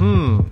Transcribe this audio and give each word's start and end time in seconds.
嗯。 0.00 0.42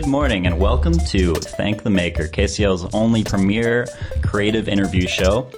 Good 0.00 0.08
morning, 0.08 0.46
and 0.46 0.58
welcome 0.58 0.94
to 0.94 1.34
Thank 1.34 1.82
the 1.82 1.90
Maker, 1.90 2.22
KCL's 2.22 2.86
only 2.94 3.22
premier 3.22 3.86
creative 4.22 4.66
interview 4.66 5.06
show. 5.06 5.50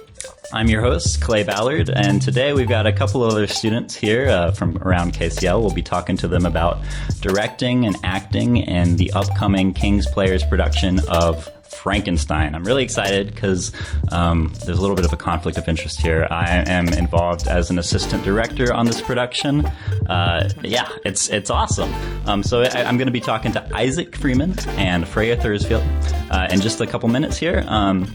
I'm 0.51 0.67
your 0.67 0.81
host, 0.81 1.21
Clay 1.21 1.43
Ballard, 1.43 1.89
and 1.89 2.21
today 2.21 2.51
we've 2.51 2.67
got 2.67 2.85
a 2.85 2.91
couple 2.91 3.23
other 3.23 3.47
students 3.47 3.95
here 3.95 4.27
uh, 4.27 4.51
from 4.51 4.77
around 4.79 5.13
KCL. 5.13 5.61
We'll 5.61 5.73
be 5.73 5.81
talking 5.81 6.17
to 6.17 6.27
them 6.27 6.45
about 6.45 6.79
directing 7.21 7.85
and 7.85 7.95
acting 8.03 8.57
in 8.57 8.97
the 8.97 9.13
upcoming 9.13 9.73
King's 9.73 10.07
Players 10.07 10.43
production 10.43 10.99
of 11.07 11.47
Frankenstein. 11.83 12.55
I'm 12.55 12.63
really 12.63 12.83
excited 12.83 13.27
because 13.27 13.73
um, 14.13 14.53
there's 14.65 14.77
a 14.77 14.81
little 14.81 14.95
bit 14.95 15.03
of 15.03 15.11
a 15.11 15.17
conflict 15.17 15.57
of 15.57 15.67
interest 15.67 15.99
here. 15.99 16.25
I 16.31 16.63
am 16.65 16.87
involved 16.87 17.45
as 17.49 17.69
an 17.69 17.77
assistant 17.77 18.23
director 18.23 18.73
on 18.73 18.85
this 18.85 19.01
production. 19.01 19.65
Uh, 20.07 20.49
yeah, 20.61 20.87
it's 21.03 21.29
it's 21.29 21.49
awesome. 21.49 21.93
Um, 22.25 22.41
so 22.41 22.61
I, 22.61 22.85
I'm 22.85 22.95
going 22.95 23.07
to 23.07 23.11
be 23.11 23.19
talking 23.19 23.51
to 23.51 23.75
Isaac 23.75 24.15
Freeman 24.15 24.57
and 24.77 25.05
Freya 25.05 25.35
Thursfield 25.35 25.83
uh, 26.31 26.47
in 26.49 26.61
just 26.61 26.79
a 26.79 26.87
couple 26.87 27.09
minutes 27.09 27.35
here. 27.35 27.65
Um, 27.67 28.09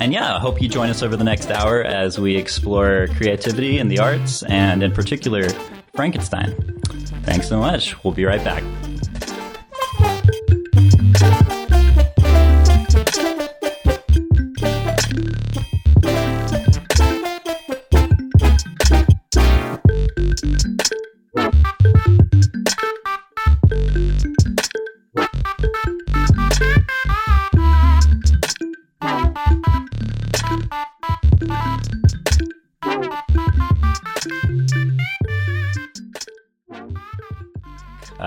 and 0.00 0.10
yeah, 0.10 0.34
I 0.34 0.38
hope 0.38 0.62
you 0.62 0.68
join 0.68 0.88
us 0.88 1.02
over 1.02 1.14
the 1.14 1.24
next 1.24 1.50
hour 1.50 1.82
as 1.82 2.18
we 2.18 2.36
explore 2.36 3.08
creativity 3.18 3.78
in 3.78 3.88
the 3.88 3.98
arts 3.98 4.42
and, 4.44 4.82
in 4.82 4.92
particular, 4.92 5.48
Frankenstein. 5.94 6.80
Thanks 7.24 7.48
so 7.48 7.58
much. 7.58 8.02
We'll 8.02 8.14
be 8.14 8.24
right 8.24 8.42
back. 8.42 8.64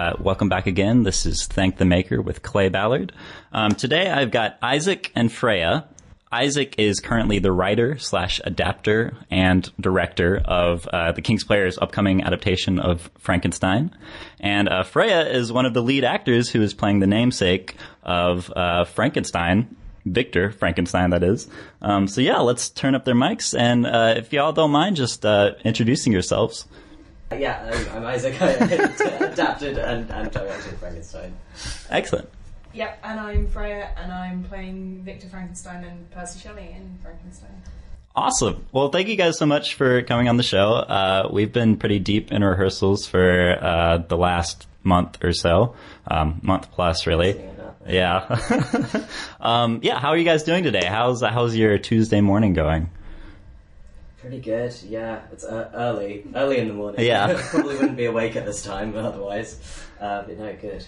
Uh, 0.08 0.16
welcome 0.22 0.47
back 0.47 0.67
again. 0.67 1.03
This 1.03 1.25
is 1.25 1.47
Thank 1.47 1.75
the 1.75 1.83
Maker 1.83 2.22
with 2.22 2.41
Clay 2.41 2.69
Ballard. 2.69 3.11
Um, 3.52 3.72
today 3.72 4.09
I've 4.09 4.31
got 4.31 4.58
Isaac 4.61 5.11
and 5.16 5.30
Freya. 5.30 5.86
Isaac 6.31 6.75
is 6.77 7.02
currently 7.02 7.39
the 7.39 7.52
writer 7.52 7.97
slash 7.97 8.39
adapter 8.45 9.17
and 9.30 9.69
director 9.81 10.41
of 10.45 10.88
uh, 10.88 11.11
the 11.11 11.22
King's 11.22 11.44
Players' 11.44 11.77
upcoming 11.77 12.23
adaptation 12.23 12.80
of 12.80 13.11
Frankenstein, 13.17 13.94
and 14.39 14.69
uh, 14.69 14.83
Freya 14.83 15.27
is 15.27 15.52
one 15.52 15.66
of 15.66 15.73
the 15.73 15.83
lead 15.83 16.05
actors 16.05 16.49
who 16.49 16.61
is 16.61 16.73
playing 16.73 16.99
the 16.99 17.08
namesake 17.08 17.76
of 18.04 18.49
uh, 18.55 18.86
Frankenstein. 18.86 19.76
Victor 20.05 20.52
Frankenstein, 20.52 21.10
that 21.10 21.21
is. 21.21 21.49
Um, 21.81 22.08
so 22.08 22.21
yeah, 22.21 22.37
let's 22.37 22.70
turn 22.70 22.95
up 22.95 23.04
their 23.04 23.14
mics, 23.14 23.54
and 23.60 23.86
uh, 23.86 24.14
if 24.15 24.31
y'all 24.31 24.54
don't 24.54 24.71
mind, 24.71 24.95
just 24.95 25.26
introducing 25.26 26.14
yourselves. 26.14 26.65
Yeah, 27.32 27.71
I'm, 27.71 27.98
I'm 27.98 28.05
Isaac. 28.05 28.42
I 28.42 28.52
adapted 29.26 29.77
and, 29.77 30.10
and 30.10 30.32
directed 30.32 30.77
Frankenstein. 30.77 31.36
Excellent. 31.89 32.30
Yep, 32.73 32.99
and 33.04 33.20
I'm 33.20 33.48
Freya, 33.48 33.92
and 33.98 34.11
I'm 34.11 34.43
playing 34.43 35.04
Victor 35.04 35.27
Frankenstein 35.27 35.83
and 35.83 36.10
Percy 36.11 36.39
Shelley 36.39 36.73
in 36.76 36.98
Frankenstein. 37.02 37.61
Awesome. 38.16 38.66
Well, 38.71 38.89
thank 38.89 39.10
you 39.10 39.16
guys 39.16 39.37
so 39.37 39.45
much 39.45 39.76
for 39.76 40.02
coming 40.04 40.27
on 40.27 40.37
the 40.37 40.43
show. 40.43 40.73
Uh, 40.73 41.30
we've 41.32 41.52
been 41.52 41.77
pretty 41.77 41.99
deep 41.99 42.32
in 42.32 42.43
rehearsals 42.43 43.05
for 43.05 43.58
uh, 43.61 43.98
the 43.98 44.17
last 44.17 44.67
month 44.83 45.23
or 45.23 45.33
so, 45.33 45.76
um, 46.08 46.39
month 46.42 46.71
plus, 46.71 47.05
really. 47.05 47.39
Yeah. 47.87 48.39
um, 49.39 49.80
yeah. 49.83 49.99
How 49.99 50.10
are 50.10 50.17
you 50.17 50.26
guys 50.26 50.43
doing 50.43 50.64
today? 50.64 50.86
How's 50.86 51.21
how's 51.21 51.55
your 51.55 51.77
Tuesday 51.77 52.21
morning 52.21 52.54
going? 52.54 52.89
Pretty 54.27 54.42
good, 54.42 54.76
yeah. 54.83 55.21
It's 55.32 55.45
uh, 55.45 55.71
early, 55.73 56.26
early 56.36 56.58
in 56.58 56.67
the 56.67 56.73
morning. 56.73 57.05
Yeah. 57.05 57.42
Probably 57.49 57.76
wouldn't 57.76 57.95
be 57.95 58.08
awake 58.08 58.36
at 58.36 58.45
this 58.45 58.61
time, 58.61 58.92
but 58.92 59.05
otherwise, 59.05 59.58
uh, 60.02 60.23
but 60.23 60.38
no, 60.38 60.54
good. 60.60 60.86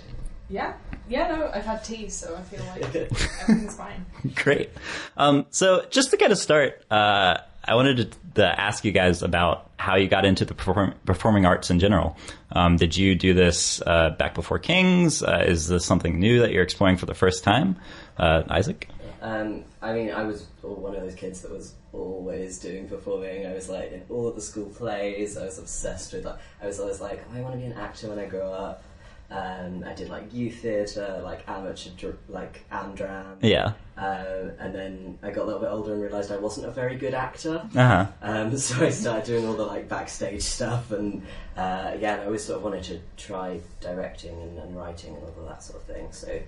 Yeah, 0.50 0.74
yeah, 1.08 1.30
no, 1.30 1.50
I've 1.54 1.64
had 1.64 1.82
tea, 1.82 2.10
so 2.10 2.36
I 2.36 2.42
feel 2.42 2.60
like 2.66 2.84
everything's 3.42 3.78
fine. 3.78 4.06
Great. 4.36 4.72
Um, 5.16 5.46
so 5.52 5.86
just 5.90 6.12
to 6.12 6.18
get 6.18 6.32
a 6.32 6.36
start, 6.36 6.84
uh, 6.92 7.38
I 7.64 7.76
wanted 7.76 8.12
to, 8.12 8.18
to 8.42 8.60
ask 8.60 8.84
you 8.84 8.92
guys 8.92 9.24
about 9.24 9.70
how 9.78 9.96
you 9.96 10.10
got 10.10 10.26
into 10.26 10.44
the 10.44 10.54
perform- 10.54 10.96
performing 11.06 11.46
arts 11.46 11.70
in 11.70 11.80
general. 11.80 12.18
Um, 12.52 12.76
did 12.76 12.98
you 12.98 13.16
do 13.16 13.34
this 13.34 13.82
uh, 13.86 14.10
back 14.10 14.36
before 14.36 14.60
Kings? 14.60 15.24
Uh, 15.24 15.46
is 15.48 15.70
this 15.70 15.86
something 15.86 16.20
new 16.20 16.42
that 16.42 16.52
you're 16.52 16.64
exploring 16.64 16.98
for 16.98 17.06
the 17.06 17.16
first 17.16 17.46
time, 17.46 17.78
uh, 18.18 18.44
Isaac? 18.50 18.90
Um, 19.22 19.64
I 19.82 19.94
mean, 19.94 20.12
I 20.12 20.24
was 20.24 20.46
one 20.62 20.94
of 20.94 21.02
those 21.02 21.16
kids 21.16 21.42
that 21.42 21.52
was 21.52 21.74
always 21.94 22.60
doing 22.60 22.88
performing. 22.88 23.46
I 23.46 23.54
was 23.54 23.70
like 23.70 23.92
in 23.92 24.04
all 24.10 24.28
of 24.28 24.36
the 24.36 24.42
school 24.42 24.66
plays. 24.70 25.38
I 25.38 25.46
was 25.46 25.60
obsessed 25.60 26.14
with 26.14 26.24
that. 26.24 26.40
I 26.62 26.68
was 26.68 26.80
always 26.80 27.02
like, 27.02 27.24
I 27.34 27.42
want 27.42 27.54
to 27.54 27.60
be 27.60 27.66
an 27.66 27.74
actor 27.74 28.10
when 28.10 28.20
I 28.20 28.26
grow 28.26 28.52
up. 28.52 28.84
Um, 29.32 29.84
I 29.86 29.94
did 29.94 30.10
like 30.10 30.34
youth 30.34 30.56
theatre, 30.62 31.22
like 31.24 31.48
amateur, 31.48 31.92
dr- 31.98 32.18
like 32.30 32.68
Amdram. 32.72 33.38
Yeah. 33.42 33.74
Uh, 33.96 34.50
and 34.58 34.74
then 34.74 35.20
I 35.22 35.30
got 35.30 35.44
a 35.44 35.46
little 35.46 35.62
bit 35.62 35.70
older 35.70 35.94
and 35.94 36.02
realised 36.02 36.32
I 36.32 36.38
wasn't 36.38 36.66
a 36.66 36.72
very 36.72 36.96
good 36.96 37.14
actor. 37.14 37.62
Uh 37.76 37.88
huh. 37.88 38.08
Um, 38.24 38.58
so 38.58 38.84
I 38.84 38.90
started 38.90 39.26
doing 39.26 39.46
all 39.46 39.54
the 39.54 39.66
like 39.66 39.88
backstage 39.88 40.42
stuff, 40.42 40.92
and 40.92 41.22
uh, 41.56 41.96
yeah, 42.00 42.14
and 42.14 42.22
I 42.22 42.26
always 42.26 42.44
sort 42.44 42.58
of 42.58 42.64
wanted 42.64 42.84
to 42.86 43.00
try 43.18 43.60
directing 43.82 44.42
and, 44.42 44.58
and 44.58 44.76
writing 44.76 45.14
and 45.14 45.24
all 45.24 45.44
of 45.44 45.50
that 45.50 45.62
sort 45.62 45.80
of 45.82 45.86
thing. 45.86 46.08
So 46.12 46.40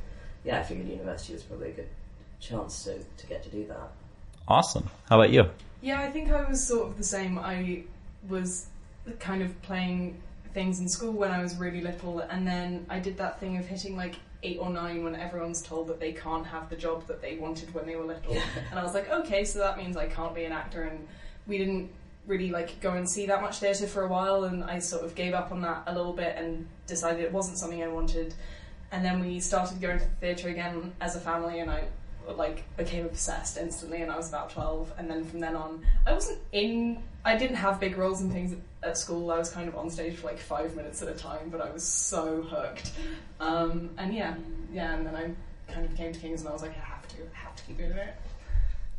yeah, 0.44 0.60
I 0.60 0.64
figured 0.64 0.88
university 0.88 1.34
was 1.34 1.44
probably 1.44 1.70
a 1.70 1.74
good 1.74 1.90
chance 2.40 2.84
to, 2.86 2.98
to 2.98 3.28
get 3.28 3.44
to 3.44 3.50
do 3.50 3.68
that. 3.68 3.92
Awesome. 4.48 4.90
How 5.08 5.20
about 5.20 5.32
you? 5.32 5.46
Yeah, 5.82 6.02
I 6.02 6.12
think 6.12 6.32
I 6.32 6.48
was 6.48 6.66
sort 6.66 6.88
of 6.88 6.98
the 6.98 7.04
same. 7.04 7.40
I 7.40 7.84
was 8.28 8.68
kind 9.20 9.42
of 9.42 9.60
playing 9.62 10.22
things 10.54 10.80
in 10.80 10.90
school 10.90 11.14
when 11.14 11.32
I 11.32 11.42
was 11.42 11.56
really 11.56 11.82
little, 11.82 12.20
and 12.20 12.46
then 12.46 12.86
I 12.90 13.00
did 13.00 13.18
that 13.18 13.40
thing 13.40 13.58
of 13.58 13.66
hitting 13.66 13.96
like 13.96 14.16
eight 14.44 14.58
or 14.60 14.70
nine 14.70 15.04
when 15.04 15.16
everyone's 15.16 15.62
told 15.62 15.88
that 15.88 16.00
they 16.00 16.12
can't 16.12 16.46
have 16.46 16.70
the 16.70 16.76
job 16.76 17.08
that 17.08 17.22
they 17.22 17.38
wanted 17.38 17.74
when 17.74 17.86
they 17.86 17.96
were 17.96 18.06
little. 18.06 18.34
And 18.70 18.80
I 18.80 18.84
was 18.84 18.94
like, 18.94 19.10
okay, 19.10 19.46
so 19.46 19.60
that 19.60 19.78
means 19.78 19.96
I 19.96 20.08
can't 20.08 20.36
be 20.36 20.44
an 20.44 20.52
actor. 20.52 20.84
And 20.84 21.08
we 21.48 21.58
didn't 21.58 21.92
really 22.28 22.52
like 22.52 22.80
go 22.82 22.94
and 22.94 23.10
see 23.10 23.26
that 23.28 23.42
much 23.42 23.60
theatre 23.60 23.88
for 23.88 24.04
a 24.04 24.08
while, 24.08 24.44
and 24.44 24.64
I 24.64 24.80
sort 24.80 25.04
of 25.04 25.16
gave 25.16 25.34
up 25.34 25.52
on 25.52 25.62
that 25.62 25.84
a 25.88 25.96
little 25.96 26.14
bit 26.14 26.36
and 26.38 26.68
decided 26.88 27.22
it 27.22 27.32
wasn't 27.32 27.58
something 27.58 27.82
I 27.82 27.88
wanted. 27.88 28.34
And 28.92 29.06
then 29.06 29.22
we 29.22 29.40
started 29.40 29.80
going 29.80 30.00
to 30.00 30.06
theatre 30.20 30.50
again 30.50 30.92
as 31.00 31.16
a 31.16 31.20
family, 31.20 31.60
and 31.60 31.72
I 31.72 31.86
like 32.36 32.64
became 32.78 33.06
obsessed 33.06 33.58
instantly 33.58 34.02
and 34.02 34.12
I 34.12 34.18
was 34.18 34.30
about 34.30 34.50
12 34.52 34.94
and 34.98 35.10
then 35.10 35.26
from 35.26 35.40
then 35.40 35.56
on 35.56 35.86
I 36.06 36.14
wasn't 36.14 36.40
in 36.52 37.02
I 37.26 37.38
didn't 37.38 37.58
have 37.58 37.80
big 37.80 37.98
roles 37.98 38.22
and 38.22 38.32
things 38.32 38.54
at, 38.54 38.90
at 38.90 38.98
school 38.98 39.32
I 39.32 39.38
was 39.38 39.50
kind 39.50 39.68
of 39.68 39.76
on 39.76 39.90
stage 39.90 40.16
for 40.16 40.28
like 40.28 40.40
five 40.40 40.76
minutes 40.76 41.02
at 41.02 41.08
a 41.08 41.14
time 41.14 41.50
but 41.50 41.62
I 41.62 41.70
was 41.72 41.84
so 41.84 42.42
hooked 42.44 42.92
um, 43.40 43.90
and 43.98 44.14
yeah 44.14 44.36
yeah 44.72 44.96
and 44.96 45.06
then 45.06 45.16
I 45.16 45.72
kind 45.72 45.86
of 45.86 45.96
came 45.96 46.14
to 46.14 46.20
Kings 46.20 46.42
and 46.42 46.50
I 46.50 46.54
was 46.54 46.62
like 46.62 46.72
I 46.72 46.80
have 46.86 47.08
to 47.10 47.18
I 47.18 47.38
have 47.44 47.56
to 47.56 47.64
keep 47.64 47.78
doing 47.78 47.92
it 47.92 48.16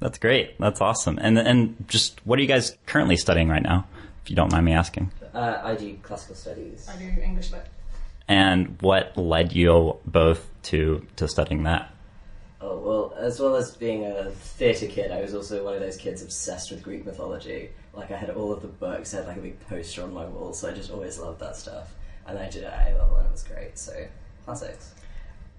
That's 0.01 0.19
great. 0.19 0.59
That's 0.59 0.81
awesome. 0.81 1.19
And 1.23 1.39
and 1.39 1.77
just 1.89 2.21
what 2.27 2.39
are 2.39 2.43
you 2.43 2.49
guys 2.49 2.77
currently 2.87 3.17
studying 3.17 3.49
right 3.49 3.63
now, 3.63 3.87
if 4.25 4.31
you 4.31 4.37
don't 4.37 4.51
mind 4.51 4.65
me 4.65 4.73
asking? 4.73 5.13
Uh, 5.33 5.61
I 5.63 5.77
do 5.77 5.97
classical 6.03 6.35
studies. 6.35 6.89
I 6.93 6.97
do 6.99 7.05
English 7.23 7.53
lit 7.53 7.67
And 8.27 8.77
what 8.83 9.17
led 9.17 9.53
you 9.53 9.97
both 10.05 10.49
to 10.65 11.07
to 11.17 11.29
studying 11.29 11.63
that? 11.65 11.92
Oh, 12.65 12.79
well, 12.79 13.15
as 13.19 13.41
well 13.41 13.57
as 13.57 13.75
being 13.75 14.05
a 14.05 14.31
theatre 14.31 14.87
kid, 14.87 15.11
I 15.11 15.21
was 15.21 15.35
also 15.35 15.65
one 15.65 15.75
of 15.75 15.81
those 15.81 15.97
kids 15.97 16.23
obsessed 16.23 16.71
with 16.71 16.83
Greek 16.85 17.05
mythology. 17.05 17.71
Like, 17.93 18.13
I 18.13 18.17
had 18.17 18.31
all 18.31 18.53
of 18.53 18.63
the 18.63 18.69
books, 18.69 19.13
I 19.13 19.19
had 19.19 19.27
like 19.27 19.37
a 19.37 19.41
big 19.41 19.61
poster 19.69 20.05
on 20.05 20.15
my 20.15 20.25
wall, 20.25 20.53
so 20.53 20.71
I 20.71 20.73
just 20.73 20.93
always 20.93 21.19
loved 21.19 21.41
that 21.41 21.57
stuff. 21.57 21.93
And 22.25 22.39
I 22.39 22.49
did 22.49 22.63
it 22.63 22.67
at 22.73 22.93
A 22.93 22.99
level 22.99 23.17
and 23.17 23.27
it 23.27 23.33
was 23.33 23.43
great, 23.43 23.77
so 23.77 24.07
classics. 24.45 24.95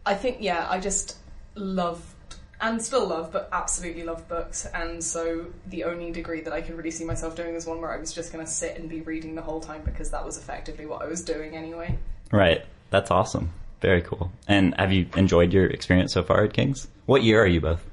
I 0.06 0.16
think 0.16 0.38
yeah, 0.40 0.66
I 0.70 0.80
just 0.80 1.18
loved 1.56 2.06
and 2.62 2.82
still 2.82 3.06
love, 3.06 3.34
but 3.34 3.50
absolutely 3.52 4.04
love 4.04 4.28
books. 4.30 4.66
And 4.74 5.04
so 5.04 5.48
the 5.68 5.84
only 5.84 6.12
degree 6.12 6.40
that 6.42 6.54
I 6.54 6.62
could 6.62 6.78
really 6.78 6.92
see 6.92 7.04
myself 7.04 7.36
doing 7.36 7.56
is 7.56 7.66
one 7.66 7.82
where 7.82 7.92
I 7.92 7.98
was 7.98 8.14
just 8.14 8.32
going 8.32 8.46
to 8.46 8.50
sit 8.50 8.78
and 8.78 8.90
be 8.90 9.02
reading 9.02 9.36
the 9.36 9.42
whole 9.42 9.60
time 9.60 9.82
because 9.84 10.12
that 10.12 10.26
was 10.26 10.38
effectively 10.38 10.86
what 10.86 11.02
I 11.02 11.08
was 11.08 11.22
doing 11.22 11.58
anyway. 11.58 11.98
Right. 12.32 12.64
That's 12.90 13.12
awesome. 13.12 13.52
Very 13.84 14.02
cool. 14.02 14.32
And 14.48 14.74
have 14.80 14.94
you 14.94 15.08
enjoyed 15.18 15.52
your 15.52 15.66
experience 15.66 16.14
so 16.14 16.24
far 16.24 16.46
at 16.46 16.54
King's? 16.54 16.88
What 17.06 17.22
year 17.22 17.44
are 17.44 17.48
you 17.48 17.60
both? 17.60 17.86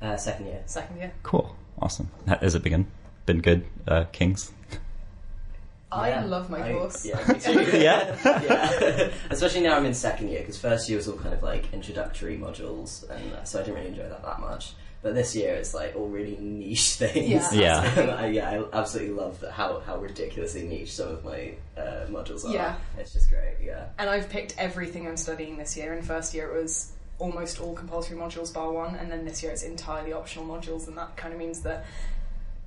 Uh, 0.00 0.16
second 0.16 0.46
year. 0.46 0.62
Second 0.64 0.96
year. 0.96 1.12
Cool. 1.22 1.54
Awesome. 1.82 2.08
Ha- 2.26 2.38
Has 2.40 2.54
it 2.54 2.62
been 2.62 2.86
been 3.26 3.42
good, 3.42 3.66
uh, 3.86 4.04
King's? 4.10 4.52
I 5.92 6.08
Yeah, 6.08 6.24
love 6.24 6.48
my 6.48 6.66
I- 6.66 6.72
course. 6.72 7.04
Yeah, 7.04 7.20
me 7.28 7.38
too. 7.38 7.60
Yeah? 7.78 8.16
yeah. 8.24 9.10
Especially 9.28 9.60
now 9.60 9.76
I'm 9.76 9.84
in 9.84 9.92
second 9.92 10.28
year 10.30 10.40
because 10.40 10.58
first 10.58 10.88
year 10.88 10.96
was 10.96 11.08
all 11.08 11.18
kind 11.18 11.34
of 11.34 11.42
like 11.42 11.70
introductory 11.74 12.38
modules, 12.38 13.08
and 13.10 13.34
uh, 13.34 13.44
so 13.44 13.60
I 13.60 13.64
didn't 13.64 13.74
really 13.76 13.88
enjoy 13.88 14.08
that 14.08 14.22
that 14.24 14.40
much. 14.40 14.72
But 15.04 15.14
this 15.14 15.36
year 15.36 15.52
it's 15.54 15.74
like 15.74 15.94
all 15.94 16.08
really 16.08 16.38
niche 16.40 16.92
things. 16.94 17.54
Yeah. 17.54 17.94
Yeah. 17.94 18.16
I, 18.18 18.26
yeah, 18.28 18.50
I 18.50 18.78
absolutely 18.80 19.12
love 19.12 19.38
that 19.40 19.52
how 19.52 19.80
how 19.80 19.98
ridiculously 19.98 20.62
niche 20.62 20.94
some 20.94 21.08
of 21.08 21.22
my 21.22 21.52
uh, 21.76 22.06
modules 22.08 22.46
are. 22.46 22.54
Yeah. 22.54 22.76
it's 22.98 23.12
just 23.12 23.28
great. 23.28 23.58
Yeah. 23.62 23.84
And 23.98 24.08
I've 24.08 24.30
picked 24.30 24.54
everything 24.56 25.06
I'm 25.06 25.18
studying 25.18 25.58
this 25.58 25.76
year. 25.76 25.92
In 25.92 26.02
first 26.02 26.32
year, 26.32 26.48
it 26.48 26.62
was 26.62 26.92
almost 27.18 27.60
all 27.60 27.74
compulsory 27.74 28.16
modules 28.16 28.52
bar 28.52 28.72
one, 28.72 28.94
and 28.96 29.12
then 29.12 29.26
this 29.26 29.42
year 29.42 29.52
it's 29.52 29.62
entirely 29.62 30.14
optional 30.14 30.46
modules, 30.46 30.88
and 30.88 30.96
that 30.96 31.14
kind 31.18 31.34
of 31.34 31.38
means 31.38 31.60
that 31.60 31.84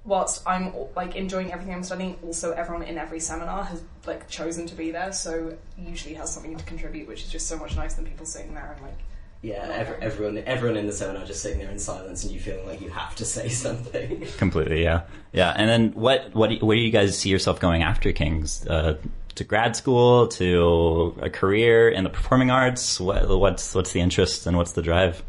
whilst 0.06 0.44
I'm 0.46 0.74
like 0.96 1.16
enjoying 1.16 1.52
everything 1.52 1.74
I'm 1.74 1.84
studying, 1.84 2.20
also 2.24 2.52
everyone 2.52 2.84
in 2.84 3.00
every 3.00 3.20
seminar 3.20 3.64
has 3.64 3.82
like 4.06 4.30
chosen 4.30 4.68
to 4.68 4.76
be 4.76 4.92
there, 4.92 5.12
so 5.12 5.58
usually 5.76 6.14
has 6.14 6.32
something 6.32 6.56
to 6.56 6.64
contribute, 6.66 7.08
which 7.08 7.24
is 7.24 7.32
just 7.32 7.48
so 7.48 7.58
much 7.58 7.76
nicer 7.76 7.96
than 7.96 8.06
people 8.06 8.28
sitting 8.28 8.54
there 8.54 8.74
and 8.76 8.86
like 8.86 9.00
Yeah, 9.42 9.64
ev- 9.72 10.00
everyone 10.02 10.38
everyone 10.46 10.78
in 10.78 10.88
the 10.88 10.94
seminar 10.94 11.26
just 11.26 11.42
sitting 11.42 11.60
there 11.60 11.70
in 11.70 11.80
silence, 11.80 12.24
and 12.24 12.34
you 12.34 12.40
feeling 12.40 12.66
like 12.66 12.82
you 12.82 12.90
have 12.90 13.16
to 13.18 13.26
say 13.26 13.50
something. 13.66 14.26
Completely, 14.38 14.84
yeah, 14.84 15.02
yeah. 15.32 15.54
And 15.56 15.70
then 15.70 15.92
what? 15.92 16.34
What? 16.34 16.50
Do 16.50 16.56
you, 16.56 16.66
where 16.66 16.76
do 16.76 16.82
you 16.82 16.92
guys 16.92 17.18
see 17.18 17.30
yourself 17.30 17.60
going 17.60 17.84
after 17.84 18.12
King's? 18.12 18.66
Uh, 18.68 18.98
to 19.36 19.44
grad 19.44 19.76
school, 19.76 20.28
to 20.30 21.16
a 21.22 21.30
career 21.30 21.90
in 21.90 22.04
the 22.04 22.10
performing 22.10 22.50
arts? 22.50 23.00
What, 23.00 23.30
what's 23.30 23.76
what's 23.76 23.94
the 23.94 24.02
interest 24.02 24.48
and 24.48 24.58
what's 24.58 24.72
the 24.72 24.82
drive? 24.82 25.22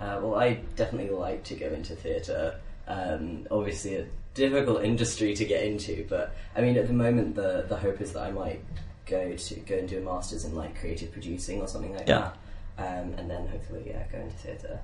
Uh, 0.00 0.20
well, 0.22 0.36
I 0.36 0.60
definitely 0.76 1.10
like 1.14 1.42
to 1.44 1.54
go 1.56 1.66
into 1.66 1.94
theatre. 1.96 2.54
Um, 2.86 3.46
obviously, 3.50 3.96
a 3.96 4.06
difficult 4.34 4.84
industry 4.84 5.34
to 5.34 5.44
get 5.44 5.64
into, 5.64 6.06
but 6.08 6.34
I 6.56 6.60
mean, 6.60 6.76
at 6.78 6.86
the 6.86 6.92
moment, 6.94 7.34
the 7.34 7.66
the 7.68 7.76
hope 7.76 8.00
is 8.00 8.12
that 8.12 8.22
I 8.22 8.30
might 8.30 8.64
go 9.06 9.34
to 9.36 9.54
go 9.60 9.76
and 9.76 9.88
do 9.88 9.98
a 9.98 10.00
masters 10.02 10.44
in 10.44 10.54
like 10.54 10.78
creative 10.78 11.10
producing 11.10 11.60
or 11.60 11.66
something 11.66 11.92
like 11.96 12.06
Yeah. 12.06 12.20
that, 12.20 12.36
um, 12.80 13.14
and 13.18 13.30
then 13.30 13.46
hopefully, 13.48 13.84
yeah, 13.86 14.04
go 14.10 14.18
into 14.18 14.36
theatre. 14.36 14.80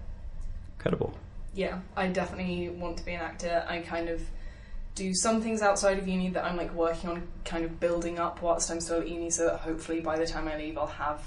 Incredible. 0.78 1.12
yeah, 1.54 1.80
I 1.96 2.08
definitely 2.08 2.68
want 2.68 2.98
to 2.98 3.04
be 3.04 3.12
an 3.14 3.20
actor. 3.22 3.64
I 3.68 3.78
kind 3.80 4.08
of 4.08 4.20
do 4.94 5.14
some 5.14 5.40
things 5.42 5.62
outside 5.62 5.98
of 5.98 6.06
uni 6.08 6.28
that 6.30 6.44
I'm 6.44 6.56
like 6.56 6.72
working 6.72 7.10
on 7.10 7.26
kind 7.44 7.64
of 7.64 7.80
building 7.80 8.18
up 8.18 8.40
whilst 8.42 8.70
I'm 8.70 8.80
still 8.80 9.00
at 9.00 9.08
uni 9.08 9.30
so 9.30 9.44
that 9.46 9.60
hopefully 9.60 10.00
by 10.00 10.16
the 10.18 10.26
time 10.26 10.48
I 10.48 10.56
leave 10.56 10.78
I'll 10.78 10.86
have 10.86 11.20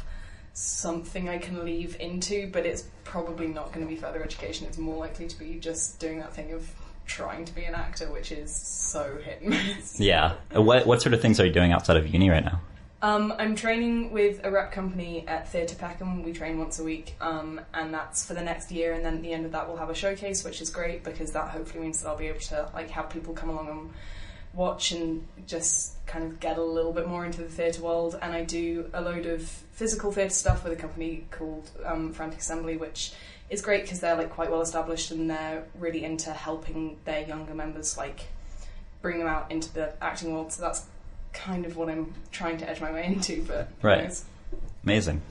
something 0.53 1.29
I 1.29 1.37
can 1.37 1.63
leave 1.65 1.95
into, 1.99 2.49
but 2.51 2.65
it's 2.65 2.83
probably 3.03 3.47
not 3.47 3.71
going 3.71 3.85
to 3.85 3.89
be 3.89 3.95
further 3.99 4.23
education. 4.23 4.65
It's 4.67 4.77
more 4.77 4.97
likely 4.97 5.27
to 5.27 5.37
be 5.39 5.55
just 5.59 5.99
doing 5.99 6.19
that 6.19 6.33
thing 6.33 6.51
of 6.53 6.67
trying 7.05 7.45
to 7.45 7.53
be 7.55 7.63
an 7.63 7.75
actor, 7.75 8.11
which 8.11 8.31
is 8.31 8.55
so 8.55 9.17
hit 9.23 9.41
and 9.41 9.49
miss. 9.51 9.99
Yeah. 9.99 10.33
Uh, 10.55 10.61
What 10.61 10.85
what 10.87 11.01
sort 11.01 11.13
of 11.13 11.21
things 11.21 11.39
are 11.39 11.45
you 11.45 11.53
doing 11.53 11.71
outside 11.71 11.97
of 11.97 12.07
uni 12.07 12.29
right 12.29 12.43
now? 12.43 12.59
Um, 13.01 13.33
I'm 13.37 13.55
training 13.55 14.11
with 14.11 14.41
a 14.43 14.51
rep 14.51 14.73
company 14.73 15.23
at 15.25 15.47
Theatre 15.47 15.75
Peckham. 15.75 16.21
We 16.21 16.33
train 16.33 16.59
once 16.59 16.79
a 16.79 16.83
week, 16.83 17.15
um, 17.21 17.61
and 17.73 17.93
that's 17.93 18.25
for 18.25 18.33
the 18.33 18.41
next 18.41 18.71
year. 18.71 18.91
And 18.91 19.05
then 19.05 19.15
at 19.15 19.21
the 19.21 19.31
end 19.31 19.45
of 19.45 19.53
that, 19.53 19.69
we'll 19.69 19.77
have 19.77 19.89
a 19.89 19.95
showcase, 19.95 20.43
which 20.43 20.59
is 20.59 20.69
great 20.69 21.05
because 21.05 21.31
that 21.31 21.49
hopefully 21.51 21.81
means 21.81 22.01
that 22.01 22.09
I'll 22.09 22.17
be 22.17 22.27
able 22.27 22.41
to 22.41 22.69
like 22.73 22.89
have 22.89 23.09
people 23.09 23.33
come 23.33 23.49
along 23.49 23.69
and 23.69 23.93
watch 24.53 24.91
and 24.91 25.25
just 25.47 26.05
kind 26.07 26.25
of 26.25 26.41
get 26.41 26.57
a 26.57 26.63
little 26.63 26.91
bit 26.91 27.07
more 27.07 27.25
into 27.25 27.41
the 27.41 27.47
theatre 27.47 27.81
world. 27.81 28.19
And 28.21 28.33
I 28.33 28.43
do 28.43 28.89
a 28.91 29.01
load 29.01 29.25
of 29.25 29.43
physical 29.43 30.11
theatre 30.11 30.33
stuff 30.33 30.65
with 30.65 30.73
a 30.73 30.75
company 30.75 31.25
called 31.31 31.71
um, 31.85 32.11
Frantic 32.11 32.39
Assembly, 32.39 32.75
which 32.75 33.13
is 33.49 33.61
great 33.61 33.83
because 33.83 34.01
they're 34.01 34.17
like 34.17 34.29
quite 34.29 34.51
well 34.51 34.61
established 34.61 35.11
and 35.11 35.29
they're 35.29 35.63
really 35.79 36.03
into 36.03 36.33
helping 36.33 36.97
their 37.05 37.25
younger 37.25 37.53
members 37.53 37.97
like 37.97 38.25
bring 39.01 39.19
them 39.19 39.27
out 39.27 39.49
into 39.49 39.73
the 39.73 39.93
acting 40.03 40.33
world. 40.33 40.51
So 40.51 40.63
that's 40.63 40.85
kind 41.33 41.65
of 41.65 41.77
what 41.77 41.89
I'm 41.89 42.13
trying 42.31 42.57
to 42.57 42.69
edge 42.69 42.81
my 42.81 42.91
way 42.91 43.05
into. 43.05 43.43
But 43.43 43.69
Right. 43.81 44.03
knows? 44.05 44.25
Amazing. 44.83 45.21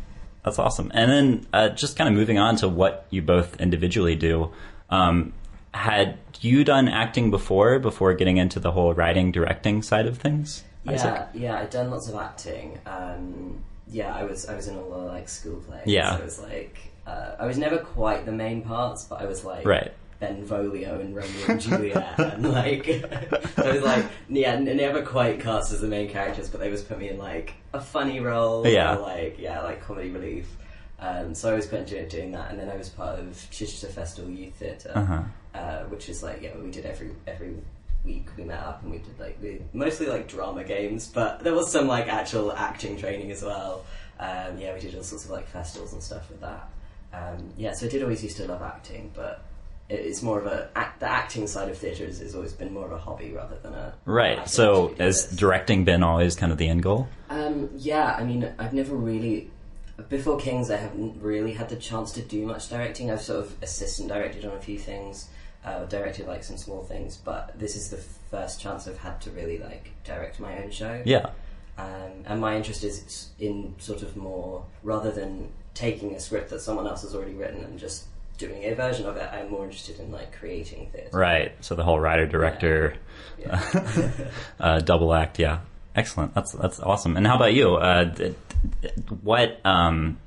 That's 0.45 0.59
awesome. 0.59 0.91
And 0.95 1.11
then 1.11 1.47
uh, 1.53 1.69
just 1.71 1.97
kind 1.97 2.09
of 2.09 2.15
moving 2.15 2.39
on 2.39 2.57
to 2.57 2.69
what 2.69 3.07
you 3.11 3.23
both 3.23 3.61
individually 3.61 4.15
do. 4.15 4.51
Um, 4.91 5.33
had 5.75 6.17
you 6.41 6.65
done 6.65 6.89
acting 6.89 7.31
before, 7.31 7.79
before 7.79 8.15
getting 8.15 8.37
into 8.39 8.59
the 8.61 8.73
whole 8.73 8.95
writing, 8.95 9.33
directing 9.33 9.83
side 9.83 10.07
of 10.07 10.19
things? 10.19 10.65
Isaac? 10.87 11.29
Yeah, 11.35 11.41
yeah, 11.41 11.59
I'd 11.61 11.71
done 11.71 11.91
lots 11.91 12.09
of 12.09 12.15
acting. 12.15 12.79
Um, 12.87 13.63
yeah, 13.91 14.15
I 14.15 14.25
was 14.25 14.47
I 14.47 14.55
was 14.55 14.69
in 14.69 14.77
all 14.77 14.91
the 14.91 14.97
like 14.99 15.29
school 15.29 15.57
plays. 15.61 15.83
Yeah. 15.87 16.17
I 16.17 16.25
was 16.25 16.41
like 16.41 16.79
uh, 17.07 17.33
I 17.39 17.47
was 17.47 17.59
never 17.59 17.79
quite 17.79 18.25
the 18.25 18.33
main 18.33 18.63
parts, 18.63 19.05
but 19.05 19.21
I 19.21 19.27
was 19.27 19.45
like 19.45 19.67
Right. 19.67 19.93
Benvolio 20.21 21.01
and 21.01 21.15
Romeo 21.15 21.47
and 21.49 21.61
Juliet, 21.61 22.19
and 22.19 22.51
like 22.53 22.89
I 23.59 23.73
was 23.73 23.83
like 23.83 24.07
yeah, 24.29 24.59
never 24.59 25.03
quite 25.03 25.41
cast 25.41 25.73
as 25.73 25.81
the 25.81 25.87
main 25.87 26.09
characters, 26.11 26.49
but 26.49 26.59
they 26.61 26.67
always 26.67 26.83
put 26.83 26.99
me 26.99 27.09
in 27.09 27.19
like 27.19 27.55
a 27.73 27.81
funny 27.81 28.21
role, 28.21 28.67
Yeah. 28.67 28.97
or, 28.97 29.01
like 29.01 29.39
yeah, 29.39 29.61
like 29.63 29.81
comedy 29.85 30.11
relief. 30.11 30.47
Um, 31.01 31.33
so 31.35 31.53
I 31.53 31.55
was 31.55 31.67
quite 31.67 31.83
enjoying 31.83 32.09
doing 32.09 32.33
that, 32.33 32.51
and 32.51 32.59
then 32.59 32.69
I 32.69 32.77
was 32.77 32.89
part 32.89 33.21
of 33.21 33.47
Chichester 33.51 33.87
Festival 33.87 34.31
Youth 34.31 34.55
Theatre, 34.57 34.91
Uh-huh. 34.95 35.23
uh, 35.55 35.83
which 35.85 36.09
is 36.09 36.23
like 36.23 36.43
yeah, 36.43 36.57
we 36.57 36.71
did 36.71 36.85
every 36.87 37.13
every 37.27 37.55
week 38.05 38.27
we 38.37 38.45
met 38.45 38.61
up 38.61 38.81
and 38.83 38.91
we 38.93 38.99
did 38.99 39.19
like 39.21 39.37
we, 39.43 39.61
mostly 39.73 40.07
like 40.07 40.27
drama 40.27 40.65
games, 40.65 41.07
but 41.07 41.41
there 41.45 41.55
was 41.55 41.71
some 41.71 41.87
like 41.87 42.09
actual 42.09 42.53
acting 42.53 42.97
training 42.97 43.31
as 43.31 43.43
well. 43.45 43.85
Um, 44.19 44.59
yeah, 44.59 44.75
we 44.75 44.81
did 44.81 44.97
all 44.97 45.05
sorts 45.05 45.25
of 45.27 45.31
like 45.31 45.47
festivals 45.49 45.93
and 45.93 46.03
stuff 46.03 46.29
with 46.29 46.41
that. 46.41 46.69
Um, 47.13 47.53
yeah, 47.57 47.73
so 47.73 47.87
I 47.87 47.89
did 47.89 48.03
always 48.03 48.23
used 48.25 48.37
to 48.39 48.47
love 48.47 48.63
acting, 48.63 49.13
but 49.15 49.45
it's 49.89 50.23
more 50.23 50.39
of 50.39 50.47
a 50.47 50.69
act, 50.77 51.01
the 51.01 51.09
acting 51.09 51.47
side 51.47 51.69
of 51.69 51.79
theatre 51.79 52.05
has, 52.05 52.35
always 52.35 52.53
been 52.53 52.73
more 52.73 52.87
of 52.87 52.93
a 52.93 52.99
hobby 52.99 53.33
rather 53.33 53.57
than 53.57 53.73
a 53.73 53.95
Right. 54.05 54.49
So 54.49 54.95
has 54.99 55.27
directing 55.27 55.85
been 55.85 56.03
always 56.03 56.37
kind 56.37 56.53
of 56.53 56.59
the 56.59 56.69
end 56.69 56.83
goal? 56.83 57.09
Um, 57.31 57.71
yeah, 57.77 58.15
I 58.19 58.25
mean, 58.25 58.53
I've 58.59 58.75
never 58.75 58.95
really. 58.95 59.51
Before 60.09 60.39
Kings, 60.39 60.71
I 60.71 60.77
haven't 60.77 61.21
really 61.21 61.53
had 61.53 61.69
the 61.69 61.77
chance 61.77 62.13
to 62.13 62.23
do 62.23 62.47
much 62.47 62.69
directing. 62.69 63.11
I've 63.11 63.21
sort 63.21 63.45
of 63.45 63.63
assistant 63.63 64.09
directed 64.09 64.45
on 64.45 64.57
a 64.57 64.61
few 64.61 64.79
things, 64.79 65.29
uh, 65.65 65.87
directed 65.87 66.29
like 66.29 66.45
some 66.45 66.57
small 66.57 66.85
things, 66.85 67.17
but 67.17 67.59
this 67.59 67.75
is 67.75 67.91
the 67.91 67.97
first 67.97 68.61
chance 68.61 68.87
I've 68.87 68.99
had 68.99 69.21
to 69.23 69.31
really 69.33 69.59
like 69.59 69.91
direct 70.05 70.39
my 70.39 70.63
own 70.63 70.71
show. 70.71 71.03
Yeah. 71.05 71.31
Um, 71.79 72.25
and 72.27 72.41
my 72.41 72.57
interest 72.57 72.85
is 72.85 73.31
in 73.41 73.75
sort 73.79 74.03
of 74.03 74.17
more 74.17 74.65
rather 74.83 75.11
than 75.11 75.51
taking 75.75 76.15
a 76.15 76.21
script 76.21 76.51
that 76.51 76.61
someone 76.61 76.87
else 76.87 77.03
has 77.03 77.15
already 77.15 77.35
written 77.35 77.65
and 77.65 77.79
just 77.79 78.05
doing 78.39 78.65
a 78.65 78.75
version 78.75 79.07
of 79.07 79.17
it. 79.17 79.29
I'm 79.33 79.51
more 79.51 79.65
interested 79.65 79.99
in 80.01 80.11
like 80.11 80.33
creating 80.39 80.89
theatre. 80.93 81.11
Right. 81.13 81.53
So 81.61 81.75
the 81.75 81.85
whole 81.85 82.01
writer 82.01 82.27
director 82.27 82.95
Yeah. 83.39 84.11
uh, 84.61 84.81
double 84.81 85.13
act. 85.13 85.39
Yeah. 85.39 85.61
Excellent. 85.95 86.35
That's 86.35 86.53
that's 86.53 86.81
awesome. 86.81 87.17
And 87.17 87.27
how 87.27 87.37
about 87.37 87.53
you? 87.55 87.75
Uh, 87.75 88.05
d- 88.05 88.35
d- 88.83 88.89
what 89.23 89.61
um, 89.67 90.19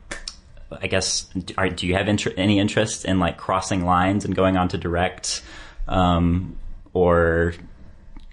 I 0.71 0.87
guess 0.87 1.29
are, 1.57 1.69
do 1.69 1.87
you 1.87 1.95
have 1.95 2.07
inter- 2.09 2.33
any 2.35 2.59
interest 2.59 3.05
in 3.05 3.19
like 3.19 3.37
crossing 3.37 3.85
lines 3.85 4.25
and 4.25 4.35
going 4.35 4.57
on 4.57 4.67
to 4.69 4.77
direct, 4.77 5.41
um, 5.87 6.57
or 6.93 7.53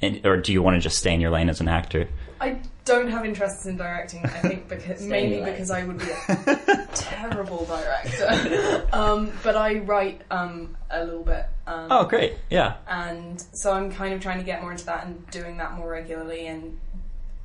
and, 0.03 0.25
or 0.27 0.37
do 0.37 0.53
you 0.53 0.63
want 0.63 0.75
to 0.77 0.81
just 0.81 0.99
stay 0.99 1.15
in 1.15 1.21
your 1.21 1.31
lane 1.31 1.49
as 1.49 1.61
an 1.61 1.69
actor? 1.69 2.09
I 2.41 2.59
don't 2.89 3.09
have 3.09 3.25
interests 3.25 3.67
in 3.67 3.77
directing. 3.77 4.25
I 4.25 4.41
think 4.41 4.69
because 4.75 5.03
mainly 5.03 5.37
Same, 5.37 5.45
because 5.45 5.71
I 5.71 5.85
would 5.85 5.99
be 5.99 6.11
a 6.29 6.89
terrible 6.95 7.65
director. 7.67 8.87
um, 8.93 9.31
but 9.43 9.57
I 9.57 9.79
write 9.79 10.23
um, 10.31 10.77
a 10.91 11.05
little 11.05 11.23
bit. 11.23 11.47
Um, 11.67 11.87
Oh, 11.91 12.05
great. 12.07 12.35
Yeah. 12.51 12.77
and 12.89 13.41
so 13.53 13.73
I'm 13.73 13.93
kind 13.93 14.15
of 14.15 14.21
trying 14.21 14.39
to 14.39 14.45
get 14.45 14.63
more 14.63 14.73
into 14.73 14.87
that 14.87 15.07
and 15.07 15.31
doing 15.31 15.59
that 15.59 15.75
more 15.75 15.89
regularly 15.91 16.47
and 16.47 16.79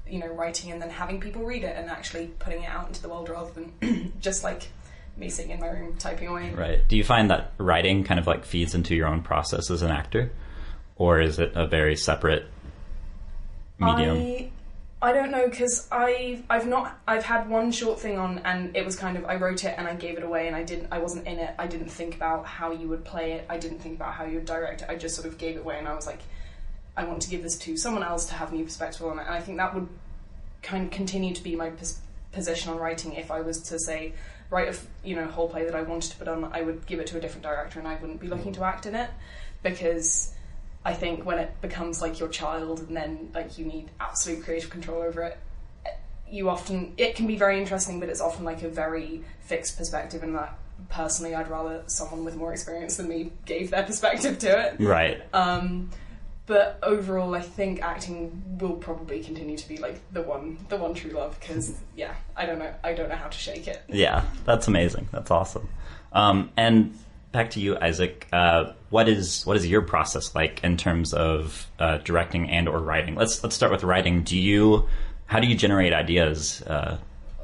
you 0.08 0.20
know 0.20 0.28
writing 0.28 0.72
and 0.72 0.82
then 0.82 0.90
having 0.90 1.20
people 1.20 1.44
read 1.44 1.64
it 1.64 1.76
and 1.78 1.90
actually 1.90 2.28
putting 2.40 2.64
it 2.64 2.70
out 2.70 2.88
into 2.88 3.02
the 3.02 3.10
world 3.10 3.30
rather 3.30 3.52
than 3.52 4.14
just 4.22 4.44
like 4.44 4.68
me 5.18 5.30
sitting 5.30 5.52
in 5.52 5.60
my 5.60 5.68
room 5.68 5.96
typing 5.98 6.28
away. 6.28 6.52
Right. 6.52 6.88
Do 6.88 6.96
you 6.98 7.04
find 7.04 7.30
that 7.30 7.52
writing 7.58 8.04
kind 8.04 8.20
of 8.20 8.28
like 8.28 8.46
feeds 8.46 8.74
into 8.76 8.96
your 8.96 9.08
own 9.08 9.22
process 9.22 9.70
as 9.70 9.82
an 9.82 9.92
actor, 9.92 10.32
or 10.96 11.20
is 11.22 11.38
it 11.40 11.52
a 11.56 11.68
very 11.68 11.96
separate 11.96 12.46
medium? 13.80 14.18
I 14.18 14.50
I 15.04 15.12
don't 15.12 15.32
know 15.32 15.50
because 15.50 15.86
I 15.92 16.42
I've 16.50 16.66
not 16.66 16.98
I've 17.06 17.26
had 17.26 17.50
one 17.50 17.74
short 17.74 18.00
thing 18.00 18.18
on 18.18 18.40
and 18.46 18.74
it 18.76 18.86
was 18.86 18.96
kind 18.96 19.18
of 19.18 19.26
I 19.26 19.36
wrote 19.36 19.66
it 19.66 19.76
and 19.78 19.86
I 19.86 19.96
gave 19.96 20.18
it 20.18 20.24
away 20.24 20.48
and 20.48 20.56
I 20.56 20.64
didn't 20.64 20.88
I 20.92 21.00
wasn't 21.00 21.28
in 21.28 21.40
it. 21.40 21.54
I 21.60 21.68
didn't 21.68 21.90
think 21.90 22.16
about 22.16 22.46
how 22.46 22.72
you 22.72 22.88
would 22.88 23.04
play 23.04 23.34
it. 23.34 23.46
I 23.50 23.58
didn't 23.58 23.80
think 23.80 23.98
about 23.98 24.14
how 24.14 24.24
you 24.24 24.36
would 24.36 24.46
direct 24.46 24.82
it. 24.82 24.90
I 24.90 24.96
just 24.96 25.16
sort 25.16 25.28
of 25.28 25.38
gave 25.38 25.58
it 25.58 25.60
away 25.60 25.78
and 25.78 25.90
I 25.90 25.94
was 25.94 26.08
like 26.08 26.22
I 26.96 27.04
want 27.04 27.22
to 27.24 27.30
give 27.30 27.44
this 27.44 27.58
to 27.60 27.76
someone 27.76 28.02
else 28.02 28.28
to 28.28 28.36
have 28.36 28.54
new 28.54 28.64
perspective 28.64 29.06
on 29.06 29.20
it. 29.20 29.26
And 29.26 29.34
I 29.34 29.42
think 29.42 29.58
that 29.58 29.76
would 29.76 29.90
kind 30.62 30.86
of 30.86 30.92
continue 30.92 31.34
to 31.34 31.44
be 31.44 31.58
my 31.58 31.72
pos- 31.72 32.00
position 32.32 32.72
on 32.72 32.78
writing. 32.78 33.12
If 33.14 33.30
I 33.30 33.42
was 33.42 33.62
to 33.64 33.80
say 33.80 34.14
write 34.50 34.68
a 34.68 34.72
f- 34.72 34.88
you 35.04 35.18
know 35.18 35.26
whole 35.28 35.50
play 35.50 35.66
that 35.66 35.76
I 35.76 35.82
wanted 35.82 36.12
to 36.12 36.18
put 36.18 36.30
on, 36.30 36.46
I 36.46 36.62
would 36.62 36.86
give 36.86 37.00
it 37.00 37.08
to 37.08 37.18
a 37.18 37.20
different 37.20 37.44
director, 37.44 37.78
and 37.80 37.88
I 37.90 37.96
wouldn't 37.96 38.22
be 38.22 38.28
looking 38.28 38.52
mm. 38.54 38.56
to 38.56 38.64
act 38.64 38.86
in 38.86 38.96
it 38.96 39.10
because 39.64 40.34
I 40.86 40.94
think 40.94 41.26
when 41.26 41.40
it 41.40 41.60
becomes 41.62 42.02
like 42.02 42.20
your 42.20 42.30
child, 42.30 42.80
and 42.80 42.96
then 42.96 43.32
like 43.34 43.58
you 43.58 43.66
need 43.66 43.90
absolute 44.00 44.44
creative 44.44 44.70
control 44.70 45.02
over 45.02 45.24
it, 45.24 45.38
you 46.30 46.50
often 46.50 46.94
it 46.98 47.16
can 47.16 47.28
be 47.28 47.38
very 47.38 47.60
interesting, 47.60 48.00
but 48.00 48.10
it's 48.10 48.22
often 48.22 48.44
like 48.44 48.64
a 48.64 48.70
very 48.70 49.24
fixed 49.42 49.78
perspective, 49.78 50.24
and 50.24 50.36
that 50.36 50.58
personally, 50.90 51.36
I'd 51.36 51.50
rather 51.50 51.84
someone 51.88 52.26
with 52.26 52.36
more 52.36 52.52
experience 52.52 52.98
than 52.98 53.08
me 53.08 53.32
gave 53.46 53.72
their 53.72 53.84
perspective 53.92 54.40
to 54.40 54.68
it. 54.68 54.76
Right. 54.80 55.22
Um, 55.34 55.90
but 56.46 56.78
overall, 56.84 57.34
I 57.36 57.42
think 57.42 57.82
acting 57.82 58.58
will 58.60 58.76
probably 58.76 59.24
continue 59.24 59.58
to 59.58 59.68
be 59.68 59.78
like 59.78 60.02
the 60.12 60.22
one, 60.22 60.58
the 60.68 60.76
one 60.76 60.94
true 60.94 61.12
love. 61.12 61.40
Because 61.40 61.80
yeah, 61.96 62.14
I 62.36 62.46
don't 62.46 62.60
know, 62.60 62.74
I 62.84 62.94
don't 62.94 63.08
know 63.08 63.16
how 63.16 63.30
to 63.30 63.38
shake 63.38 63.68
it. 63.68 63.82
Yeah, 63.88 64.26
that's 64.44 64.68
amazing. 64.68 65.08
That's 65.12 65.32
awesome. 65.32 65.70
Um, 66.12 66.52
and 66.58 66.98
back 67.34 67.50
to 67.52 67.60
you, 67.60 67.78
Isaac. 67.78 68.28
Uh, 68.32 68.72
what 68.90 69.10
is 69.10 69.46
what 69.46 69.58
is 69.58 69.68
your 69.68 69.82
process 69.82 70.34
like 70.34 70.64
in 70.64 70.78
terms 70.78 71.14
of 71.14 71.68
uh, 71.80 71.98
directing 71.98 72.50
and 72.50 72.70
or 72.70 72.80
writing? 72.80 73.16
Let's 73.16 73.44
let's 73.44 73.56
start 73.56 73.74
with 73.74 73.84
writing. 73.84 74.24
Do 74.24 74.38
you 74.38 74.88
how 75.26 75.42
do 75.42 75.48
you 75.48 75.56
generate 75.56 75.92
ideas? 75.92 76.62
Uh, 76.62 77.00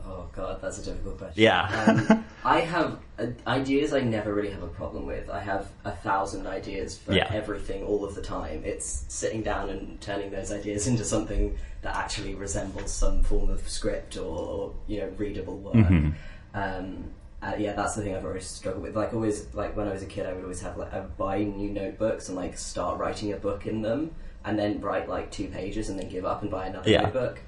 Oh 0.06 0.28
god, 0.36 0.62
that's 0.62 0.80
a 0.80 0.84
difficult 0.86 1.18
question. 1.18 1.44
Yeah. 1.44 2.06
um, 2.10 2.26
I 2.46 2.62
have 2.62 3.00
uh, 3.20 3.28
ideas. 3.46 3.94
I 3.94 4.00
never 4.02 4.34
really 4.34 4.52
have 4.52 4.64
a 4.64 4.68
problem 4.68 5.06
with. 5.06 5.30
I 5.30 5.40
have 5.42 5.70
a 5.84 5.92
thousand 5.92 6.48
ideas 6.48 6.98
for 6.98 7.14
Yeah. 7.14 7.30
everything 7.34 7.84
all 7.84 8.06
of 8.06 8.16
the 8.16 8.22
time. 8.22 8.62
It's 8.66 9.06
sitting 9.10 9.44
down 9.44 9.70
and 9.70 10.00
turning 10.02 10.32
those 10.32 10.52
ideas 10.52 10.88
into 10.88 11.04
something 11.04 11.58
that 11.82 11.96
actually 11.96 12.36
resembles 12.36 12.92
some 12.92 13.24
form 13.24 13.50
of 13.50 13.68
script 13.68 14.18
or 14.18 14.74
you 14.88 15.00
know 15.02 15.10
readable 15.18 15.58
work. 15.58 15.76
Mm-hmm. 15.76 16.10
Um, 16.54 17.12
uh, 17.42 17.54
yeah, 17.58 17.74
that's 17.74 17.96
the 17.96 18.02
thing 18.02 18.16
I've 18.16 18.26
always 18.26 18.46
struggled 18.46 18.84
with. 18.84 18.96
Like 18.96 19.14
always, 19.14 19.48
like 19.54 19.76
when 19.78 19.88
I 19.88 19.94
was 19.94 20.04
a 20.04 20.08
kid, 20.08 20.26
I 20.26 20.34
would 20.34 20.44
always 20.44 20.62
have 20.62 20.78
like 20.78 20.94
I 20.94 21.00
would 21.00 21.18
buy 21.18 21.44
new 21.44 21.70
notebooks 21.70 22.28
and 22.30 22.36
like 22.38 22.58
start 22.58 23.00
writing 23.00 23.32
a 23.34 23.38
book 23.38 23.66
in 23.66 23.82
them, 23.82 24.12
and 24.46 24.58
then 24.60 24.82
write 24.82 25.08
like 25.08 25.32
two 25.32 25.48
pages 25.48 25.90
and 25.90 25.98
then 26.00 26.10
give 26.10 26.26
up 26.26 26.42
and 26.42 26.52
buy 26.52 26.68
another 26.68 26.90
Yeah. 26.90 27.02
notebook. 27.04 27.40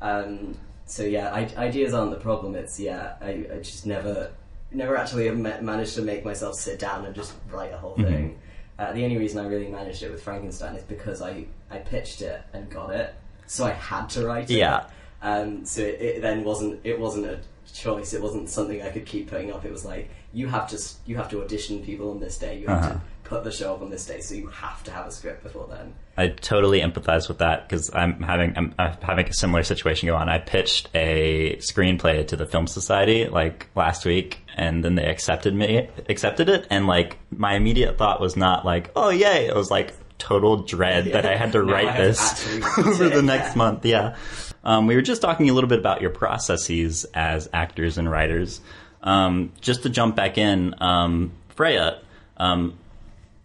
Um, 0.00 0.56
so 0.86 1.02
yeah, 1.02 1.32
I, 1.32 1.48
ideas 1.56 1.94
aren't 1.94 2.10
the 2.10 2.18
problem. 2.20 2.54
It's 2.54 2.78
yeah, 2.80 3.14
I, 3.20 3.46
I 3.52 3.56
just 3.58 3.86
never, 3.86 4.30
never 4.72 4.96
actually 4.96 5.26
have 5.26 5.38
ma- 5.38 5.60
managed 5.60 5.94
to 5.96 6.02
make 6.02 6.24
myself 6.24 6.54
sit 6.56 6.78
down 6.78 7.04
and 7.04 7.14
just 7.14 7.34
write 7.50 7.72
a 7.72 7.76
whole 7.76 7.94
Mm-hmm. 7.96 8.04
thing. 8.12 8.38
Uh, 8.78 8.92
the 8.94 9.04
only 9.04 9.18
reason 9.18 9.38
I 9.44 9.46
really 9.46 9.68
managed 9.68 10.02
it 10.02 10.10
with 10.10 10.22
Frankenstein 10.22 10.74
is 10.74 10.82
because 10.84 11.20
I, 11.20 11.44
I 11.70 11.78
pitched 11.78 12.22
it 12.22 12.40
and 12.54 12.70
got 12.70 12.94
it, 12.94 13.14
so 13.46 13.64
I 13.66 13.72
had 13.72 14.08
to 14.10 14.24
write 14.26 14.50
it. 14.50 14.56
Yeah. 14.56 14.86
Um, 15.22 15.66
so 15.66 15.82
it, 15.82 16.00
it 16.00 16.22
then 16.22 16.44
wasn't 16.44 16.80
it 16.82 16.98
wasn't 16.98 17.26
a 17.26 17.40
choice. 17.70 18.12
It 18.14 18.22
wasn't 18.22 18.48
something 18.50 18.82
I 18.82 18.90
could 18.90 19.06
keep 19.06 19.30
putting 19.30 19.52
up. 19.52 19.64
It 19.64 19.72
was 19.72 19.84
like 19.84 20.10
you 20.32 20.48
have 20.48 20.68
to 20.70 20.78
you 21.06 21.16
have 21.16 21.28
to 21.30 21.42
audition 21.42 21.80
people 21.82 22.10
on 22.10 22.20
this 22.20 22.38
day. 22.38 22.58
You 22.58 22.66
have 22.68 22.78
Uh-huh. 22.84 22.92
to 22.94 23.00
put 23.24 23.44
the 23.44 23.50
show 23.52 23.74
up 23.74 23.82
on 23.82 23.90
this 23.90 24.06
day. 24.06 24.20
So 24.20 24.34
you 24.34 24.48
have 24.48 24.82
to 24.84 24.90
have 24.90 25.06
a 25.06 25.10
script 25.10 25.42
before 25.42 25.66
then. 25.68 25.94
I 26.16 26.28
totally 26.28 26.80
empathize 26.80 27.28
with 27.28 27.38
that 27.38 27.68
because 27.68 27.90
I'm 27.94 28.20
having 28.22 28.52
I'm, 28.56 28.74
I'm 28.78 28.96
having 29.02 29.26
a 29.28 29.32
similar 29.32 29.62
situation 29.62 30.08
go 30.08 30.16
on. 30.16 30.28
I 30.28 30.38
pitched 30.38 30.88
a 30.94 31.56
screenplay 31.56 32.26
to 32.28 32.36
the 32.36 32.46
Film 32.46 32.66
Society 32.66 33.26
like 33.26 33.68
last 33.74 34.04
week, 34.04 34.40
and 34.56 34.84
then 34.84 34.94
they 34.96 35.06
accepted 35.06 35.54
me 35.54 35.88
accepted 36.08 36.48
it, 36.48 36.66
and 36.70 36.86
like 36.86 37.18
my 37.30 37.54
immediate 37.54 37.96
thought 37.98 38.20
was 38.20 38.36
not 38.36 38.64
like 38.64 38.90
oh 38.96 39.10
yay, 39.10 39.46
it 39.46 39.54
was 39.54 39.70
like 39.70 39.94
total 40.18 40.58
dread 40.58 41.06
that 41.06 41.24
I 41.24 41.34
had 41.36 41.52
to 41.52 41.62
write 41.72 41.96
this 41.96 42.46
over 42.78 43.08
the 43.08 43.22
next 43.22 43.56
month. 43.56 43.86
Yeah, 43.86 44.16
um, 44.64 44.86
we 44.86 44.94
were 44.94 45.02
just 45.02 45.22
talking 45.22 45.48
a 45.50 45.52
little 45.52 45.68
bit 45.68 45.78
about 45.78 46.00
your 46.00 46.10
processes 46.10 47.04
as 47.14 47.48
actors 47.52 47.98
and 47.98 48.10
writers. 48.10 48.60
Um, 49.02 49.52
just 49.60 49.82
to 49.84 49.88
jump 49.88 50.16
back 50.16 50.36
in, 50.36 50.74
um, 50.82 51.32
Freya. 51.48 52.00
Um, 52.36 52.78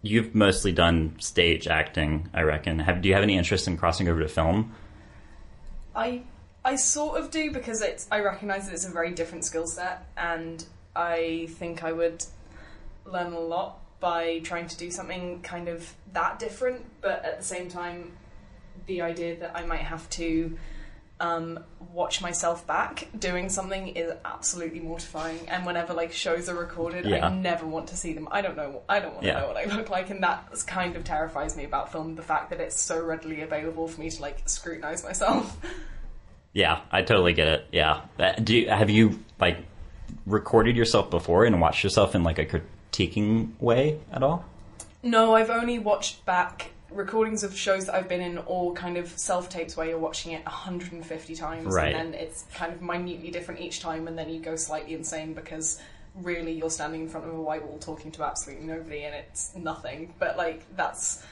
You've 0.06 0.34
mostly 0.34 0.72
done 0.72 1.16
stage 1.18 1.66
acting, 1.66 2.28
I 2.32 2.42
reckon. 2.42 2.78
Have 2.78 3.02
do 3.02 3.08
you 3.08 3.14
have 3.14 3.22
any 3.22 3.36
interest 3.36 3.66
in 3.66 3.76
crossing 3.76 4.08
over 4.08 4.20
to 4.20 4.28
film? 4.28 4.72
I 5.94 6.22
I 6.64 6.76
sort 6.76 7.18
of 7.18 7.30
do 7.30 7.50
because 7.50 7.82
it's 7.82 8.06
I 8.10 8.20
recognise 8.20 8.66
that 8.66 8.74
it's 8.74 8.86
a 8.86 8.90
very 8.90 9.12
different 9.12 9.44
skill 9.44 9.66
set, 9.66 10.06
and 10.16 10.64
I 10.94 11.48
think 11.52 11.82
I 11.82 11.92
would 11.92 12.24
learn 13.04 13.32
a 13.32 13.40
lot 13.40 13.78
by 13.98 14.40
trying 14.40 14.68
to 14.68 14.76
do 14.76 14.90
something 14.90 15.40
kind 15.42 15.68
of 15.68 15.92
that 16.12 16.38
different. 16.38 16.84
But 17.00 17.24
at 17.24 17.38
the 17.38 17.44
same 17.44 17.68
time, 17.68 18.12
the 18.86 19.00
idea 19.00 19.36
that 19.36 19.56
I 19.56 19.66
might 19.66 19.80
have 19.80 20.08
to 20.10 20.56
um, 21.18 21.60
watch 21.92 22.20
myself 22.20 22.66
back 22.66 23.08
doing 23.18 23.48
something 23.48 23.88
is 23.88 24.12
absolutely 24.24 24.80
mortifying. 24.80 25.48
And 25.48 25.64
whenever 25.64 25.94
like 25.94 26.12
shows 26.12 26.48
are 26.48 26.54
recorded, 26.54 27.04
Yeah. 27.06 27.26
I 27.26 27.30
never 27.34 27.66
want 27.66 27.88
to 27.88 27.96
see 27.96 28.12
them. 28.12 28.28
I 28.30 28.42
don't 28.42 28.56
know. 28.56 28.82
I 28.88 29.00
don't 29.00 29.12
want 29.14 29.22
to 29.22 29.28
Yeah. 29.28 29.40
know 29.40 29.48
what 29.48 29.56
I 29.56 29.64
look 29.64 29.88
like, 29.88 30.10
and 30.10 30.22
that 30.22 30.48
kind 30.66 30.94
of 30.94 31.04
terrifies 31.04 31.56
me 31.56 31.64
about 31.64 31.90
film. 31.90 32.16
The 32.16 32.22
fact 32.22 32.50
that 32.50 32.60
it's 32.60 32.78
so 32.78 33.02
readily 33.02 33.40
available 33.40 33.88
for 33.88 34.00
me 34.00 34.10
to 34.10 34.20
like 34.22 34.42
scrutinize 34.46 35.02
myself. 35.04 35.56
Yeah, 36.52 36.80
I 36.90 37.02
totally 37.02 37.34
get 37.34 37.48
it. 37.48 37.66
Yeah. 37.70 38.00
Uh, 38.18 38.32
Do 38.32 38.56
you, 38.56 38.70
have 38.70 38.88
you 38.88 39.20
like 39.38 39.58
recorded 40.24 40.74
yourself 40.74 41.10
before 41.10 41.44
and 41.44 41.60
watched 41.60 41.84
yourself 41.84 42.14
in 42.14 42.22
like 42.22 42.38
a 42.38 42.46
critiquing 42.46 43.50
way 43.60 43.98
at 44.10 44.22
all? 44.22 44.42
No, 45.02 45.34
I've 45.34 45.50
only 45.50 45.78
watched 45.78 46.24
back 46.24 46.70
recordings 46.96 47.44
of 47.44 47.56
shows 47.56 47.86
that 47.86 47.94
I've 47.94 48.08
been 48.08 48.20
in, 48.20 48.38
or 48.46 48.72
kind 48.74 48.96
of 48.96 49.08
self 49.18 49.48
tapes 49.48 49.76
where 49.76 49.86
you're 49.86 49.98
watching 49.98 50.32
it 50.32 50.44
150 50.44 51.34
times, 51.34 51.74
Right. 51.74 51.94
and 51.94 52.12
then 52.14 52.20
it's 52.20 52.44
kind 52.54 52.72
of 52.72 52.82
minutely 52.82 53.30
different 53.30 53.60
each 53.60 53.80
time, 53.80 54.08
and 54.08 54.18
then 54.18 54.28
you 54.28 54.40
go 54.40 54.56
slightly 54.56 54.94
insane 54.94 55.34
because 55.34 55.80
really 56.14 56.52
you're 56.52 56.70
standing 56.70 57.02
in 57.02 57.08
front 57.08 57.26
of 57.26 57.34
a 57.34 57.40
white 57.40 57.62
wall 57.66 57.78
talking 57.78 58.10
to 58.12 58.24
absolutely 58.24 58.66
nobody, 58.66 59.04
and 59.04 59.14
it's 59.14 59.54
nothing. 59.54 60.14
But 60.18 60.36
like 60.36 60.64
that's. 60.76 61.22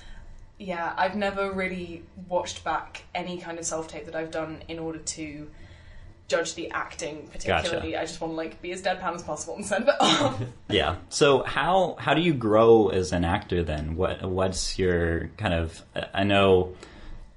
Yeah, 0.57 0.95
I've 0.97 1.17
never 1.17 1.51
really 1.51 2.05
watched 2.29 2.63
back 2.63 3.03
any 3.13 3.39
kind 3.39 3.59
of 3.59 3.65
self 3.67 3.89
tape 3.89 4.05
that 4.07 4.15
I've 4.15 4.31
done 4.31 4.63
in 4.69 4.79
order 4.79 5.01
to 5.01 5.51
judge 6.29 6.55
the 6.55 6.71
acting 6.71 7.29
particularly. 7.31 7.97
I 7.97 8.03
just 8.05 8.21
want 8.21 8.33
to 8.33 8.37
like 8.37 8.61
be 8.63 8.73
as 8.73 8.83
deadpan 8.83 9.15
as 9.15 9.23
possible 9.23 9.57
and 9.57 9.67
send 9.67 9.89
it 9.89 9.95
off. 10.01 10.41
Yeah. 10.69 10.97
So 11.09 11.43
how 11.43 11.97
how 11.99 12.15
do 12.15 12.21
you 12.21 12.35
grow 12.35 12.89
as 12.89 13.13
an 13.13 13.25
actor 13.25 13.63
then? 13.63 13.97
What 13.97 14.23
what's 14.29 14.79
your 14.79 15.29
kind 15.37 15.55
of 15.55 15.83
I 16.13 16.25
know 16.25 16.75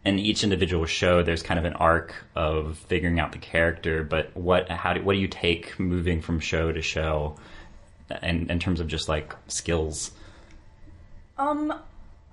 in 0.05 0.19
each 0.19 0.43
individual 0.43 0.85
show 0.85 1.21
there's 1.21 1.43
kind 1.43 1.59
of 1.59 1.65
an 1.65 1.73
arc 1.73 2.15
of 2.35 2.77
figuring 2.77 3.19
out 3.19 3.33
the 3.33 3.37
character, 3.37 4.03
but 4.03 4.35
what 4.35 4.69
how 4.69 4.93
do 4.93 5.03
what 5.03 5.13
do 5.13 5.19
you 5.19 5.27
take 5.27 5.77
moving 5.79 6.21
from 6.21 6.39
show 6.39 6.71
to 6.71 6.81
show 6.81 7.35
in 8.23 8.49
in 8.49 8.59
terms 8.59 8.79
of 8.79 8.87
just 8.87 9.09
like 9.09 9.35
skills? 9.47 10.11
Um, 11.37 11.73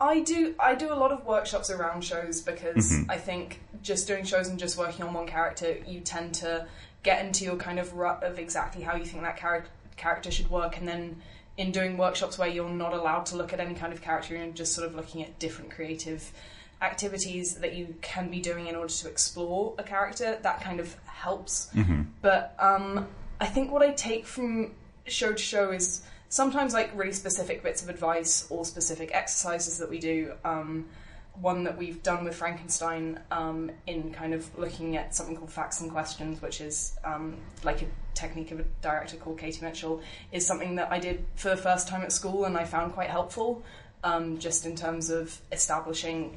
I 0.05 0.21
do. 0.21 0.55
I 0.59 0.75
do 0.75 0.93
a 0.93 0.99
lot 1.05 1.13
of 1.13 1.25
workshops 1.25 1.71
around 1.71 2.05
shows 2.05 2.41
because 2.41 2.91
Mm-hmm. 2.93 3.11
I 3.11 3.19
think 3.19 3.61
just 3.83 4.07
doing 4.07 4.25
shows 4.25 4.49
and 4.49 4.59
just 4.59 4.77
working 4.79 5.05
on 5.05 5.13
one 5.15 5.27
character, 5.27 5.77
you 5.87 6.01
tend 6.01 6.35
to 6.37 6.67
get 7.03 7.25
into 7.25 7.45
your 7.45 7.57
kind 7.57 7.79
of 7.79 7.93
rut 7.95 8.23
of 8.23 8.39
exactly 8.39 8.83
how 8.83 8.95
you 8.97 9.05
think 9.05 9.23
that 9.23 9.39
char- 9.39 9.67
character 9.97 10.31
should 10.31 10.51
work, 10.51 10.79
and 10.79 10.87
then 10.89 11.21
in 11.57 11.71
doing 11.71 11.97
workshops 11.97 12.39
where 12.39 12.49
you're 12.49 12.69
not 12.69 12.93
allowed 12.93 13.25
to 13.27 13.37
look 13.37 13.53
at 13.53 13.61
any 13.61 13.75
kind 13.75 13.93
of 13.93 14.03
character 14.03 14.35
and 14.37 14.55
just 14.57 14.73
sort 14.75 14.87
of 14.87 14.95
looking 14.95 15.23
at 15.23 15.39
different 15.39 15.71
creative 15.71 16.33
activities 16.83 17.55
that 17.57 17.75
you 17.75 17.95
can 18.03 18.29
be 18.31 18.41
doing 18.41 18.67
in 18.67 18.75
order 18.75 18.93
to 18.93 19.09
explore 19.09 19.75
a 19.79 19.83
character, 19.83 20.39
that 20.43 20.61
kind 20.61 20.81
of 20.81 20.95
helps. 21.07 21.71
But 22.23 22.55
um, 22.59 23.07
I 23.41 23.47
think 23.47 23.71
what 23.71 23.83
I 23.83 23.93
take 23.93 24.27
from 24.27 24.73
show 25.07 25.33
to 25.33 25.39
show 25.43 25.71
is 25.71 26.03
sometimes 26.35 26.75
like 26.75 26.91
really 26.97 27.13
specific 27.13 27.63
bits 27.63 27.81
of 27.81 27.89
advice 27.89 28.45
or 28.51 28.65
specific 28.65 29.09
exercises 29.15 29.79
that 29.79 29.89
we 29.89 30.01
do. 30.01 30.33
Um, 30.45 30.87
one 31.41 31.63
that 31.63 31.79
we've 31.79 32.03
done 32.03 32.25
with 32.25 32.35
Frankenstein 32.35 33.21
um, 33.31 33.71
in 33.87 34.13
kind 34.13 34.35
of 34.35 34.59
looking 34.59 34.97
at 34.97 35.15
something 35.15 35.37
called 35.37 35.53
facts 35.53 35.81
and 35.81 35.93
questions, 35.93 36.43
which 36.43 36.61
is 36.61 36.97
um, 37.05 37.37
like 37.63 37.83
a 37.83 37.87
technique 38.15 38.51
of 38.51 38.59
a 38.59 38.65
director 38.83 39.17
called 39.17 39.39
Katie 39.39 39.65
Mitchell, 39.65 40.01
is 40.33 40.45
something 40.45 40.75
that 40.75 40.91
I 40.91 40.99
did 40.99 41.25
for 41.37 41.51
the 41.51 41.57
first 41.57 41.87
time 41.87 42.03
at 42.03 42.11
school 42.11 42.47
and 42.47 42.57
I 42.57 42.65
found 42.65 42.95
quite 42.95 43.11
helpful, 43.11 43.63
um, 44.03 44.39
just 44.39 44.67
in 44.67 44.75
terms 44.75 45.11
of 45.11 45.41
establishing 45.53 46.37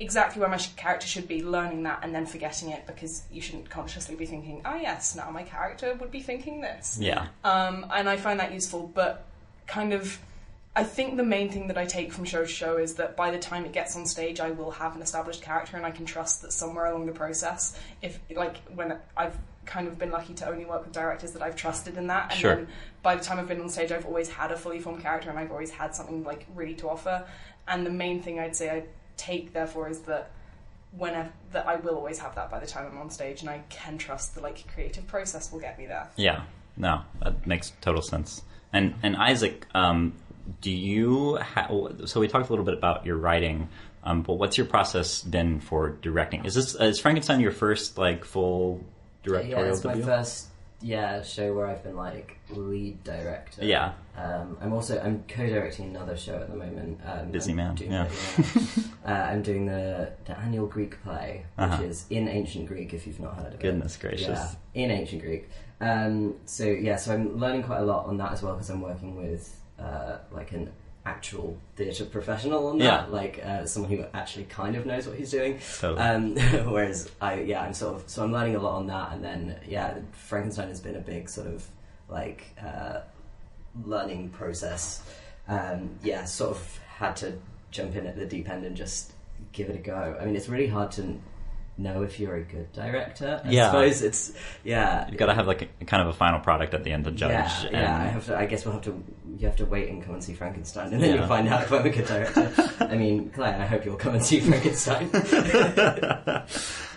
exactly 0.00 0.40
where 0.40 0.50
my 0.50 0.58
character 0.76 1.06
should 1.06 1.28
be, 1.28 1.42
learning 1.42 1.82
that, 1.84 2.00
and 2.02 2.14
then 2.14 2.26
forgetting 2.26 2.70
it 2.70 2.86
because 2.86 3.22
you 3.32 3.40
shouldn't 3.40 3.70
consciously 3.70 4.16
be 4.16 4.26
thinking, 4.26 4.60
"Ah, 4.66 4.76
yes, 4.76 5.14
now 5.14 5.30
my 5.30 5.44
character 5.44 5.94
would 5.94 6.10
be 6.10 6.20
thinking 6.20 6.60
this." 6.60 6.98
Yeah. 7.00 7.28
Um, 7.44 7.86
and 7.90 8.08
I 8.08 8.18
find 8.18 8.38
that 8.40 8.52
useful, 8.52 8.90
but 8.94 9.26
kind 9.70 9.92
of, 9.92 10.18
I 10.74 10.82
think 10.84 11.16
the 11.16 11.22
main 11.24 11.50
thing 11.50 11.68
that 11.68 11.78
I 11.78 11.86
take 11.86 12.12
from 12.12 12.24
show 12.24 12.42
to 12.42 12.48
show 12.48 12.76
is 12.76 12.94
that 12.94 13.16
by 13.16 13.30
the 13.30 13.38
time 13.38 13.64
it 13.64 13.72
gets 13.72 13.96
on 13.96 14.04
stage, 14.04 14.40
I 14.40 14.50
will 14.50 14.72
have 14.72 14.96
an 14.96 15.02
established 15.02 15.42
character, 15.42 15.76
and 15.76 15.86
I 15.86 15.92
can 15.92 16.04
trust 16.06 16.42
that 16.42 16.52
somewhere 16.52 16.86
along 16.86 17.06
the 17.06 17.12
process, 17.12 17.78
if 18.02 18.18
like 18.34 18.56
when 18.74 18.98
I've 19.16 19.38
kind 19.66 19.86
of 19.86 19.98
been 19.98 20.10
lucky 20.10 20.34
to 20.34 20.48
only 20.48 20.64
work 20.64 20.84
with 20.84 20.92
directors 20.92 21.32
that 21.32 21.42
I've 21.42 21.54
trusted 21.56 21.96
in 21.96 22.08
that, 22.08 22.32
and 22.32 22.40
Sure. 22.40 22.56
then 22.56 22.68
by 23.02 23.14
the 23.14 23.22
time 23.22 23.38
I've 23.38 23.46
been 23.48 23.60
on 23.60 23.68
stage, 23.68 23.92
I've 23.92 24.06
always 24.06 24.28
had 24.28 24.50
a 24.50 24.56
fully 24.56 24.80
formed 24.80 25.02
character, 25.02 25.30
and 25.30 25.38
I've 25.38 25.52
always 25.52 25.70
had 25.70 25.94
something 25.94 26.24
like 26.24 26.46
really 26.54 26.74
to 26.76 26.88
offer. 26.88 27.24
And 27.68 27.86
the 27.86 27.90
main 27.90 28.20
thing 28.22 28.40
I'd 28.40 28.56
say 28.56 28.70
I 28.70 28.82
take 29.16 29.52
therefore 29.52 29.88
is 29.88 30.00
that 30.00 30.30
whenever 30.96 31.30
that 31.52 31.68
I 31.68 31.76
will 31.76 31.94
always 31.94 32.18
have 32.18 32.34
that 32.34 32.50
by 32.50 32.58
the 32.58 32.66
time 32.66 32.86
I'm 32.90 32.98
on 32.98 33.10
stage, 33.10 33.42
and 33.42 33.50
I 33.50 33.62
can 33.68 33.98
trust 33.98 34.34
the 34.34 34.40
like 34.40 34.66
creative 34.74 35.06
process 35.06 35.52
will 35.52 35.60
get 35.60 35.78
me 35.78 35.86
there. 35.86 36.08
Yeah. 36.16 36.42
No, 36.76 37.02
that 37.22 37.46
makes 37.46 37.72
total 37.80 38.02
sense. 38.02 38.42
And 38.72 38.94
and 39.02 39.16
Isaac, 39.16 39.66
um, 39.74 40.12
do 40.60 40.70
you 40.70 41.36
ha- 41.36 41.68
so 42.06 42.20
we 42.20 42.28
talked 42.28 42.48
a 42.48 42.52
little 42.52 42.64
bit 42.64 42.74
about 42.74 43.04
your 43.06 43.16
writing, 43.16 43.68
um, 44.04 44.22
but 44.22 44.34
what's 44.34 44.56
your 44.56 44.66
process 44.66 45.22
been 45.22 45.60
for 45.60 45.90
directing? 45.90 46.44
Is 46.44 46.54
this 46.54 46.74
is 46.74 47.00
Frankenstein 47.00 47.40
your 47.40 47.52
first 47.52 47.98
like 47.98 48.24
full 48.24 48.84
directorial 49.22 49.66
yeah, 49.66 49.72
it's 49.72 49.84
my 49.84 50.00
first 50.00 50.46
yeah 50.82 51.20
show 51.22 51.52
where 51.54 51.66
I've 51.66 51.82
been 51.82 51.96
like 51.96 52.38
lead 52.50 53.04
director. 53.04 53.64
Yeah. 53.64 53.92
Um, 54.16 54.56
I'm 54.60 54.72
also 54.72 55.00
I'm 55.00 55.24
co-directing 55.28 55.90
another 55.90 56.16
show 56.16 56.36
at 56.36 56.48
the 56.50 56.56
moment. 56.56 57.00
Um, 57.06 57.30
Busy 57.30 57.50
I'm 57.52 57.56
man, 57.56 57.76
yeah. 57.80 58.04
the- 58.08 58.84
uh, 59.06 59.10
I'm 59.12 59.42
doing 59.42 59.66
the 59.66 60.12
the 60.26 60.38
annual 60.38 60.66
Greek 60.66 61.02
play, 61.02 61.44
which 61.56 61.64
Uh-huh. 61.70 61.82
is 61.82 62.06
in 62.10 62.28
ancient 62.28 62.66
Greek. 62.66 62.94
If 62.94 63.06
you've 63.06 63.20
not 63.20 63.34
heard 63.34 63.48
of 63.48 63.54
it. 63.54 63.60
Goodness 63.60 63.96
gracious. 63.96 64.28
Yeah, 64.28 64.50
in 64.84 64.90
ancient 64.90 65.22
Greek. 65.22 65.48
Um, 65.80 66.34
so 66.46 66.64
yeah, 66.64 66.96
so 66.96 67.14
I'm 67.14 67.38
learning 67.38 67.62
quite 67.62 67.78
a 67.78 67.84
lot 67.84 68.06
on 68.06 68.16
that 68.18 68.32
as 68.32 68.42
well 68.42 68.54
because 68.54 68.70
I'm 68.70 68.82
working 68.82 69.16
with 69.16 69.58
uh, 69.78 70.18
like 70.30 70.52
an 70.52 70.70
actual 71.06 71.56
theatre 71.76 72.04
professional 72.04 72.66
on 72.66 72.78
that, 72.78 72.84
Yeah. 72.84 73.06
like 73.06 73.40
uh, 73.44 73.64
someone 73.64 73.90
who 73.90 74.04
actually 74.12 74.44
kind 74.44 74.76
of 74.76 74.84
knows 74.84 75.06
what 75.06 75.16
he's 75.16 75.30
doing. 75.30 75.58
Totally. 75.80 76.00
Um, 76.00 76.36
whereas 76.70 77.10
I, 77.20 77.40
yeah, 77.40 77.62
I'm 77.62 77.72
sort 77.72 77.94
of 77.96 78.08
so 78.08 78.22
I'm 78.22 78.32
learning 78.32 78.56
a 78.56 78.60
lot 78.60 78.74
on 78.76 78.86
that, 78.88 79.12
and 79.12 79.24
then 79.24 79.56
yeah, 79.66 79.98
Frankenstein 80.12 80.68
has 80.68 80.80
been 80.80 80.96
a 80.96 81.00
big 81.00 81.28
sort 81.28 81.46
of 81.46 81.66
like 82.08 82.44
uh, 82.62 83.00
learning 83.86 84.28
process. 84.30 85.02
Um, 85.48 85.90
yeah, 86.02 86.24
sort 86.24 86.50
of 86.56 86.78
had 86.96 87.16
to 87.16 87.32
jump 87.70 87.96
in 87.96 88.06
at 88.06 88.16
the 88.16 88.26
deep 88.26 88.48
end 88.48 88.64
and 88.66 88.76
just 88.76 89.12
give 89.52 89.70
it 89.70 89.76
a 89.76 89.78
go. 89.78 90.16
I 90.20 90.24
mean, 90.26 90.36
it's 90.36 90.48
really 90.48 90.66
hard 90.66 90.90
to 90.92 91.18
know 91.80 92.02
if 92.02 92.20
you're 92.20 92.36
a 92.36 92.42
good 92.42 92.72
director. 92.72 93.40
I 93.44 93.50
Yeah. 93.50 93.66
suppose 93.70 94.02
it's 94.02 94.32
yeah. 94.64 95.08
You've 95.08 95.16
got 95.18 95.26
to 95.26 95.34
have 95.34 95.46
like 95.46 95.68
a, 95.80 95.84
kind 95.84 96.02
of 96.02 96.08
a 96.08 96.12
final 96.12 96.40
product 96.40 96.74
at 96.74 96.84
the 96.84 96.92
end 96.92 97.04
to 97.04 97.10
judge. 97.10 97.30
Yeah, 97.30 97.62
and- 97.66 97.72
yeah. 97.72 97.96
I 97.96 98.04
have 98.06 98.26
to. 98.26 98.36
I 98.38 98.46
guess 98.46 98.64
we'll 98.64 98.74
have 98.74 98.82
to. 98.84 99.02
You 99.38 99.46
have 99.46 99.56
to 99.56 99.64
wait 99.66 99.88
and 99.88 100.02
come 100.04 100.14
and 100.14 100.22
see 100.22 100.34
Frankenstein, 100.34 100.92
and 100.92 101.02
then 101.02 101.10
Yeah. 101.10 101.16
you'll 101.16 101.26
find 101.28 101.48
out 101.48 101.62
if 101.62 101.72
I'm 101.72 101.84
a 101.86 101.90
good 101.90 102.06
director. 102.06 102.52
I 102.80 102.96
mean, 102.96 103.30
Claire, 103.30 103.56
I 103.60 103.66
hope 103.66 103.84
you'll 103.84 103.96
come 103.96 104.14
and 104.14 104.24
see 104.24 104.40
Frankenstein. 104.48 105.10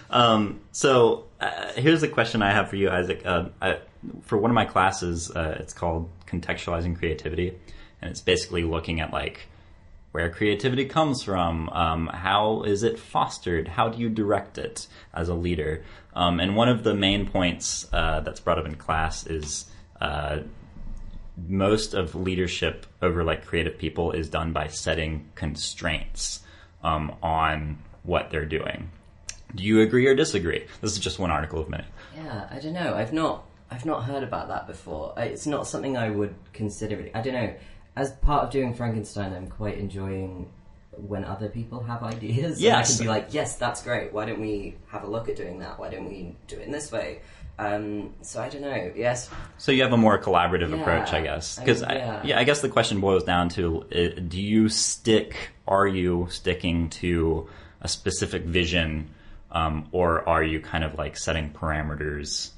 um, 0.09 0.59
so 0.71 1.25
uh, 1.39 1.71
here's 1.75 2.01
the 2.01 2.07
question 2.07 2.41
I 2.41 2.51
have 2.51 2.69
for 2.69 2.75
you, 2.75 2.89
Isaac. 2.89 3.21
Uh, 3.25 3.45
I, 3.61 3.79
for 4.21 4.37
one 4.37 4.51
of 4.51 4.55
my 4.55 4.65
classes, 4.65 5.31
uh, 5.31 5.57
it's 5.59 5.73
called 5.73 6.09
contextualizing 6.27 6.97
creativity, 6.97 7.57
and 8.01 8.11
it's 8.11 8.21
basically 8.21 8.63
looking 8.63 8.99
at 8.99 9.11
like 9.13 9.47
where 10.13 10.29
creativity 10.29 10.85
comes 10.85 11.21
from, 11.21 11.67
um, 11.69 12.07
how 12.07 12.63
is 12.63 12.83
it 12.83 12.97
fostered, 12.97 13.67
how 13.67 13.89
do 13.89 13.99
you 13.99 14.09
direct 14.09 14.57
it 14.57 14.87
as 15.13 15.27
a 15.27 15.33
leader, 15.33 15.83
um, 16.15 16.39
and 16.39 16.55
one 16.55 16.69
of 16.69 16.83
the 16.83 16.93
main 16.93 17.27
points 17.27 17.87
uh, 17.91 18.21
that's 18.21 18.39
brought 18.39 18.57
up 18.57 18.65
in 18.65 18.75
class 18.75 19.27
is. 19.27 19.65
Uh, 19.99 20.39
most 21.47 21.95
of 21.95 22.13
leadership 22.13 22.85
over 23.01 23.23
like 23.23 23.43
creative 23.43 23.75
people 23.77 24.11
is 24.11 24.29
done 24.29 24.53
by 24.53 24.67
setting 24.67 25.27
constraints 25.33 26.41
um, 26.83 27.15
on 27.23 27.79
what 28.03 28.29
they're 28.29 28.45
doing. 28.45 28.91
Do 29.55 29.63
you 29.63 29.81
agree 29.81 30.05
or 30.07 30.15
disagree? 30.15 30.65
This 30.81 30.93
is 30.93 30.99
just 30.99 31.19
one 31.19 31.31
article 31.31 31.59
of 31.59 31.69
many. 31.69 31.85
Yeah, 32.15 32.47
I 32.51 32.59
don't 32.59 32.73
know. 32.73 32.93
I've 32.95 33.13
not 33.13 33.45
I've 33.71 33.85
not 33.85 34.03
heard 34.03 34.23
about 34.23 34.49
that 34.49 34.67
before. 34.67 35.13
It's 35.17 35.47
not 35.47 35.67
something 35.67 35.97
I 35.97 36.09
would 36.09 36.35
consider. 36.53 37.09
I 37.15 37.21
don't 37.21 37.33
know. 37.33 37.53
As 37.95 38.11
part 38.11 38.45
of 38.45 38.51
doing 38.51 38.73
Frankenstein, 38.73 39.33
I'm 39.33 39.47
quite 39.47 39.77
enjoying 39.77 40.49
when 40.95 41.23
other 41.25 41.49
people 41.49 41.83
have 41.83 42.03
ideas. 42.03 42.61
Yeah, 42.61 42.77
I 42.79 42.83
can 42.83 42.97
be 42.97 43.07
like, 43.07 43.27
yes, 43.31 43.55
that's 43.55 43.83
great. 43.83 44.13
Why 44.13 44.25
don't 44.25 44.41
we 44.41 44.75
have 44.87 45.03
a 45.03 45.07
look 45.07 45.29
at 45.29 45.35
doing 45.35 45.59
that? 45.59 45.79
Why 45.79 45.89
don't 45.89 46.05
we 46.07 46.35
do 46.47 46.55
it 46.57 46.63
in 46.65 46.71
this 46.71 46.91
way? 46.91 47.21
Um, 47.59 48.13
so 48.23 48.41
I 48.41 48.49
don't 48.49 48.61
know. 48.61 48.91
Yes, 48.95 49.29
So 49.57 49.71
you 49.71 49.83
have 49.83 49.93
a 49.93 49.97
more 49.97 50.19
collaborative 50.19 50.71
Yeah. 50.71 50.77
approach, 50.81 51.13
I 51.13 51.21
guess. 51.21 51.59
I 51.59 51.61
Because 51.61 51.81
mean, 51.81 51.91
yeah. 51.97 52.21
yeah. 52.23 52.39
I 52.39 52.43
guess 52.45 52.61
the 52.61 52.69
question 52.69 52.99
boils 52.99 53.23
down 53.23 53.49
to: 53.49 53.83
uh, 53.83 54.19
Do 54.27 54.41
you 54.41 54.69
stick? 54.69 55.51
Are 55.67 55.85
you 55.87 56.27
sticking 56.31 56.89
to 57.01 57.47
a 57.79 57.87
specific 57.87 58.43
vision, 58.43 59.09
um, 59.51 59.87
or 59.91 60.27
are 60.27 60.43
you 60.43 60.61
kind 60.61 60.83
of 60.83 60.95
like 60.97 61.15
setting 61.15 61.51
parameters 61.51 62.49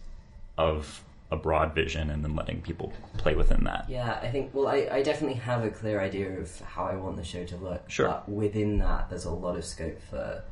of 0.57 1.03
a 1.31 1.35
broad 1.35 1.73
vision 1.73 2.09
and 2.09 2.23
then 2.23 2.35
letting 2.35 2.61
people 2.61 2.93
play 3.17 3.35
within 3.35 3.63
that? 3.63 3.85
Yeah, 3.89 4.19
I 4.21 4.27
think. 4.29 4.51
Well, 4.53 4.67
I, 4.67 4.87
I 4.91 5.01
definitely 5.01 5.37
have 5.39 5.63
a 5.63 5.69
clear 5.69 5.99
idea 5.99 6.39
of 6.39 6.59
how 6.61 6.85
I 6.85 6.95
want 6.95 7.17
the 7.17 7.23
show 7.23 7.43
to 7.45 7.55
look. 7.57 7.89
Sure. 7.89 8.07
But 8.07 8.29
within 8.29 8.77
that, 8.79 9.09
there's 9.09 9.25
a 9.25 9.31
lot 9.31 9.57
of 9.57 9.65
scope 9.65 10.01
for 10.01 10.43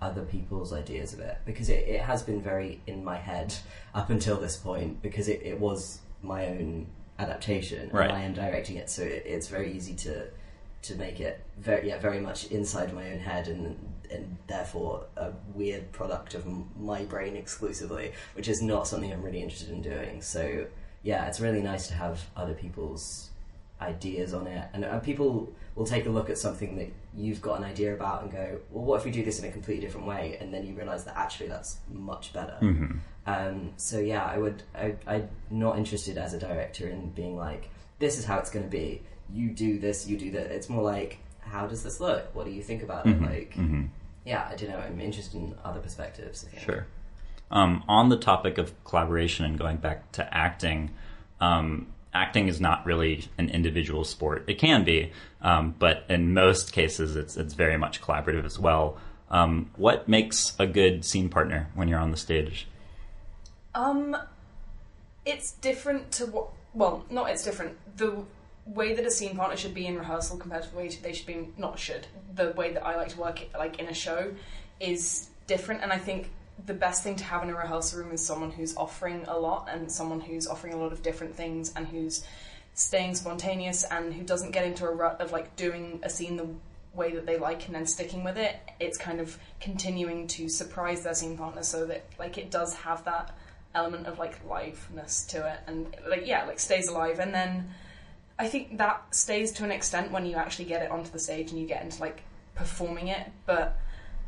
other 0.00 0.22
people's 0.22 0.72
ideas 0.72 1.12
of 1.14 1.20
it 1.20 1.38
because 1.46 1.68
it, 1.70 1.86
it 1.86 2.00
has 2.00 2.22
been 2.22 2.40
very 2.42 2.80
in 2.86 3.04
my 3.04 3.16
head 3.16 3.54
up 3.94 4.10
until 4.10 4.36
this 4.36 4.56
point 4.56 5.00
because 5.02 5.28
it, 5.28 5.40
it 5.42 5.58
was 5.58 6.00
my 6.22 6.46
own 6.46 6.86
adaptation 7.18 7.88
Right. 7.92 8.10
and 8.10 8.12
I 8.18 8.22
am 8.22 8.32
directing 8.34 8.76
it, 8.76 8.90
so 8.90 9.02
it, 9.02 9.22
it's 9.26 9.48
very 9.48 9.72
easy 9.72 9.94
to 9.94 10.26
to 10.84 10.94
make 10.96 11.20
it 11.20 11.40
very 11.58 11.88
yeah 11.88 11.98
very 11.98 12.20
much 12.20 12.46
inside 12.46 12.92
my 12.92 13.10
own 13.12 13.18
head 13.18 13.48
and 13.48 13.76
and 14.10 14.36
therefore 14.46 15.06
a 15.16 15.30
weird 15.54 15.90
product 15.92 16.34
of 16.34 16.44
my 16.78 17.04
brain 17.04 17.36
exclusively, 17.36 18.12
which 18.34 18.48
is 18.48 18.62
not 18.62 18.86
something 18.86 19.12
I'm 19.12 19.22
really 19.22 19.42
interested 19.42 19.70
in 19.70 19.82
doing. 19.82 20.22
So 20.22 20.66
yeah, 21.02 21.26
it's 21.26 21.40
really 21.40 21.62
nice 21.62 21.88
to 21.88 21.94
have 21.94 22.24
other 22.36 22.54
people's 22.54 23.30
ideas 23.80 24.32
on 24.32 24.46
it, 24.46 24.68
and, 24.72 24.84
and 24.84 25.02
people 25.02 25.52
will 25.74 25.86
take 25.86 26.06
a 26.06 26.10
look 26.10 26.30
at 26.30 26.38
something 26.38 26.76
that 26.76 26.92
you've 27.16 27.42
got 27.42 27.58
an 27.58 27.64
idea 27.64 27.92
about 27.92 28.22
and 28.22 28.30
go, 28.30 28.60
well, 28.70 28.84
what 28.84 28.96
if 29.00 29.04
we 29.04 29.10
do 29.10 29.24
this 29.24 29.40
in 29.40 29.44
a 29.46 29.50
completely 29.50 29.84
different 29.84 30.06
way? 30.06 30.36
And 30.40 30.54
then 30.54 30.64
you 30.64 30.74
realise 30.74 31.02
that 31.04 31.16
actually 31.16 31.48
that's 31.48 31.78
much 31.92 32.32
better. 32.32 32.56
Um, 33.26 33.72
so 33.76 33.98
yeah, 33.98 34.24
I 34.24 34.38
would. 34.38 34.62
I, 34.74 34.94
I'm 35.06 35.28
not 35.50 35.78
interested 35.78 36.18
as 36.18 36.34
a 36.34 36.38
director 36.38 36.88
in 36.88 37.10
being 37.10 37.36
like, 37.36 37.70
this 37.98 38.18
is 38.18 38.24
how 38.24 38.38
it's 38.38 38.50
going 38.50 38.64
to 38.64 38.70
be. 38.70 39.02
You 39.32 39.50
do 39.50 39.78
this, 39.78 40.06
you 40.06 40.16
do 40.16 40.30
that. 40.32 40.50
It's 40.50 40.68
more 40.68 40.82
like, 40.82 41.18
how 41.40 41.66
does 41.66 41.82
this 41.82 42.00
look? 42.00 42.34
What 42.34 42.46
do 42.46 42.52
you 42.52 42.62
think 42.62 42.82
about 42.82 43.06
it? 43.06 43.20
Like, 43.20 43.56
yeah, 44.24 44.48
I 44.50 44.56
don't 44.56 44.70
know. 44.70 44.78
I'm 44.78 45.00
interested 45.00 45.36
in 45.40 45.54
other 45.64 45.80
perspectives. 45.80 46.46
Sure. 46.58 46.86
Um, 47.50 47.84
on 47.88 48.08
the 48.08 48.16
topic 48.16 48.58
of 48.58 48.72
collaboration 48.84 49.44
and 49.44 49.58
going 49.58 49.76
back 49.76 50.10
to 50.12 50.34
acting, 50.34 50.90
um, 51.40 51.88
acting 52.12 52.48
is 52.48 52.60
not 52.60 52.84
really 52.86 53.28
an 53.36 53.50
individual 53.50 54.04
sport. 54.04 54.44
It 54.46 54.58
can 54.58 54.84
be, 54.84 55.12
um, 55.42 55.74
but 55.78 56.04
in 56.08 56.32
most 56.32 56.72
cases, 56.72 57.16
it's 57.16 57.36
it's 57.36 57.54
very 57.54 57.76
much 57.76 58.00
collaborative 58.00 58.44
as 58.44 58.58
well. 58.58 58.96
Um, 59.30 59.70
what 59.76 60.08
makes 60.08 60.54
a 60.58 60.66
good 60.66 61.04
scene 61.04 61.28
partner 61.28 61.68
when 61.74 61.88
you're 61.88 61.98
on 61.98 62.10
the 62.10 62.16
stage? 62.16 62.66
Um, 63.74 64.16
it's 65.26 65.52
different 65.52 66.12
to 66.12 66.26
what. 66.26 66.48
Well, 66.72 67.04
not 67.10 67.30
it's 67.30 67.44
different. 67.44 67.76
The 67.96 68.24
way 68.66 68.94
that 68.94 69.04
a 69.04 69.10
scene 69.10 69.36
partner 69.36 69.56
should 69.56 69.74
be 69.74 69.86
in 69.86 69.98
rehearsal 69.98 70.38
compared 70.38 70.62
to 70.64 70.70
the 70.70 70.76
way 70.76 70.88
they 70.88 71.12
should 71.12 71.26
be 71.26 71.48
not 71.56 71.78
should. 71.78 72.02
Mm-hmm. 72.02 72.34
The 72.36 72.50
way 72.52 72.72
that 72.72 72.84
I 72.84 72.96
like 72.96 73.08
to 73.10 73.20
work 73.20 73.40
like 73.56 73.78
in 73.78 73.88
a 73.88 73.94
show 73.94 74.32
is 74.80 75.28
different, 75.46 75.82
and 75.82 75.92
I 75.92 75.98
think 75.98 76.30
the 76.66 76.74
best 76.74 77.02
thing 77.02 77.16
to 77.16 77.24
have 77.24 77.42
in 77.42 77.50
a 77.50 77.54
rehearsal 77.54 78.00
room 78.00 78.12
is 78.12 78.24
someone 78.24 78.50
who's 78.50 78.76
offering 78.76 79.24
a 79.26 79.38
lot 79.38 79.68
and 79.70 79.90
someone 79.90 80.20
who's 80.20 80.46
offering 80.46 80.72
a 80.72 80.76
lot 80.76 80.92
of 80.92 81.02
different 81.02 81.34
things 81.34 81.72
and 81.76 81.86
who's 81.88 82.24
staying 82.74 83.14
spontaneous 83.14 83.84
and 83.84 84.14
who 84.14 84.22
doesn't 84.22 84.50
get 84.50 84.64
into 84.64 84.86
a 84.86 84.90
rut 84.90 85.20
of 85.20 85.32
like 85.32 85.54
doing 85.56 86.00
a 86.02 86.10
scene 86.10 86.36
the 86.36 86.48
way 86.94 87.12
that 87.12 87.26
they 87.26 87.38
like 87.38 87.66
and 87.66 87.74
then 87.74 87.86
sticking 87.86 88.24
with 88.24 88.36
it. 88.36 88.56
It's 88.80 88.96
kind 88.96 89.20
of 89.20 89.38
continuing 89.60 90.26
to 90.28 90.48
surprise 90.48 91.02
their 91.02 91.14
scene 91.14 91.36
partner 91.36 91.62
so 91.62 91.86
that 91.86 92.04
like 92.18 92.38
it 92.38 92.50
does 92.50 92.74
have 92.74 93.04
that 93.04 93.36
element 93.74 94.06
of 94.06 94.18
like 94.18 94.46
liveness 94.46 95.26
to 95.28 95.46
it 95.52 95.58
and 95.66 95.94
like 96.08 96.26
yeah, 96.26 96.44
like 96.46 96.60
stays 96.60 96.88
alive 96.88 97.18
and 97.18 97.34
then 97.34 97.68
I 98.38 98.48
think 98.48 98.78
that 98.78 99.14
stays 99.14 99.52
to 99.52 99.64
an 99.64 99.70
extent 99.70 100.10
when 100.10 100.26
you 100.26 100.36
actually 100.36 100.64
get 100.64 100.82
it 100.82 100.90
onto 100.90 101.10
the 101.10 101.18
stage 101.18 101.50
and 101.50 101.60
you 101.60 101.66
get 101.66 101.82
into 101.82 102.00
like 102.00 102.22
performing 102.54 103.08
it, 103.08 103.30
but 103.46 103.78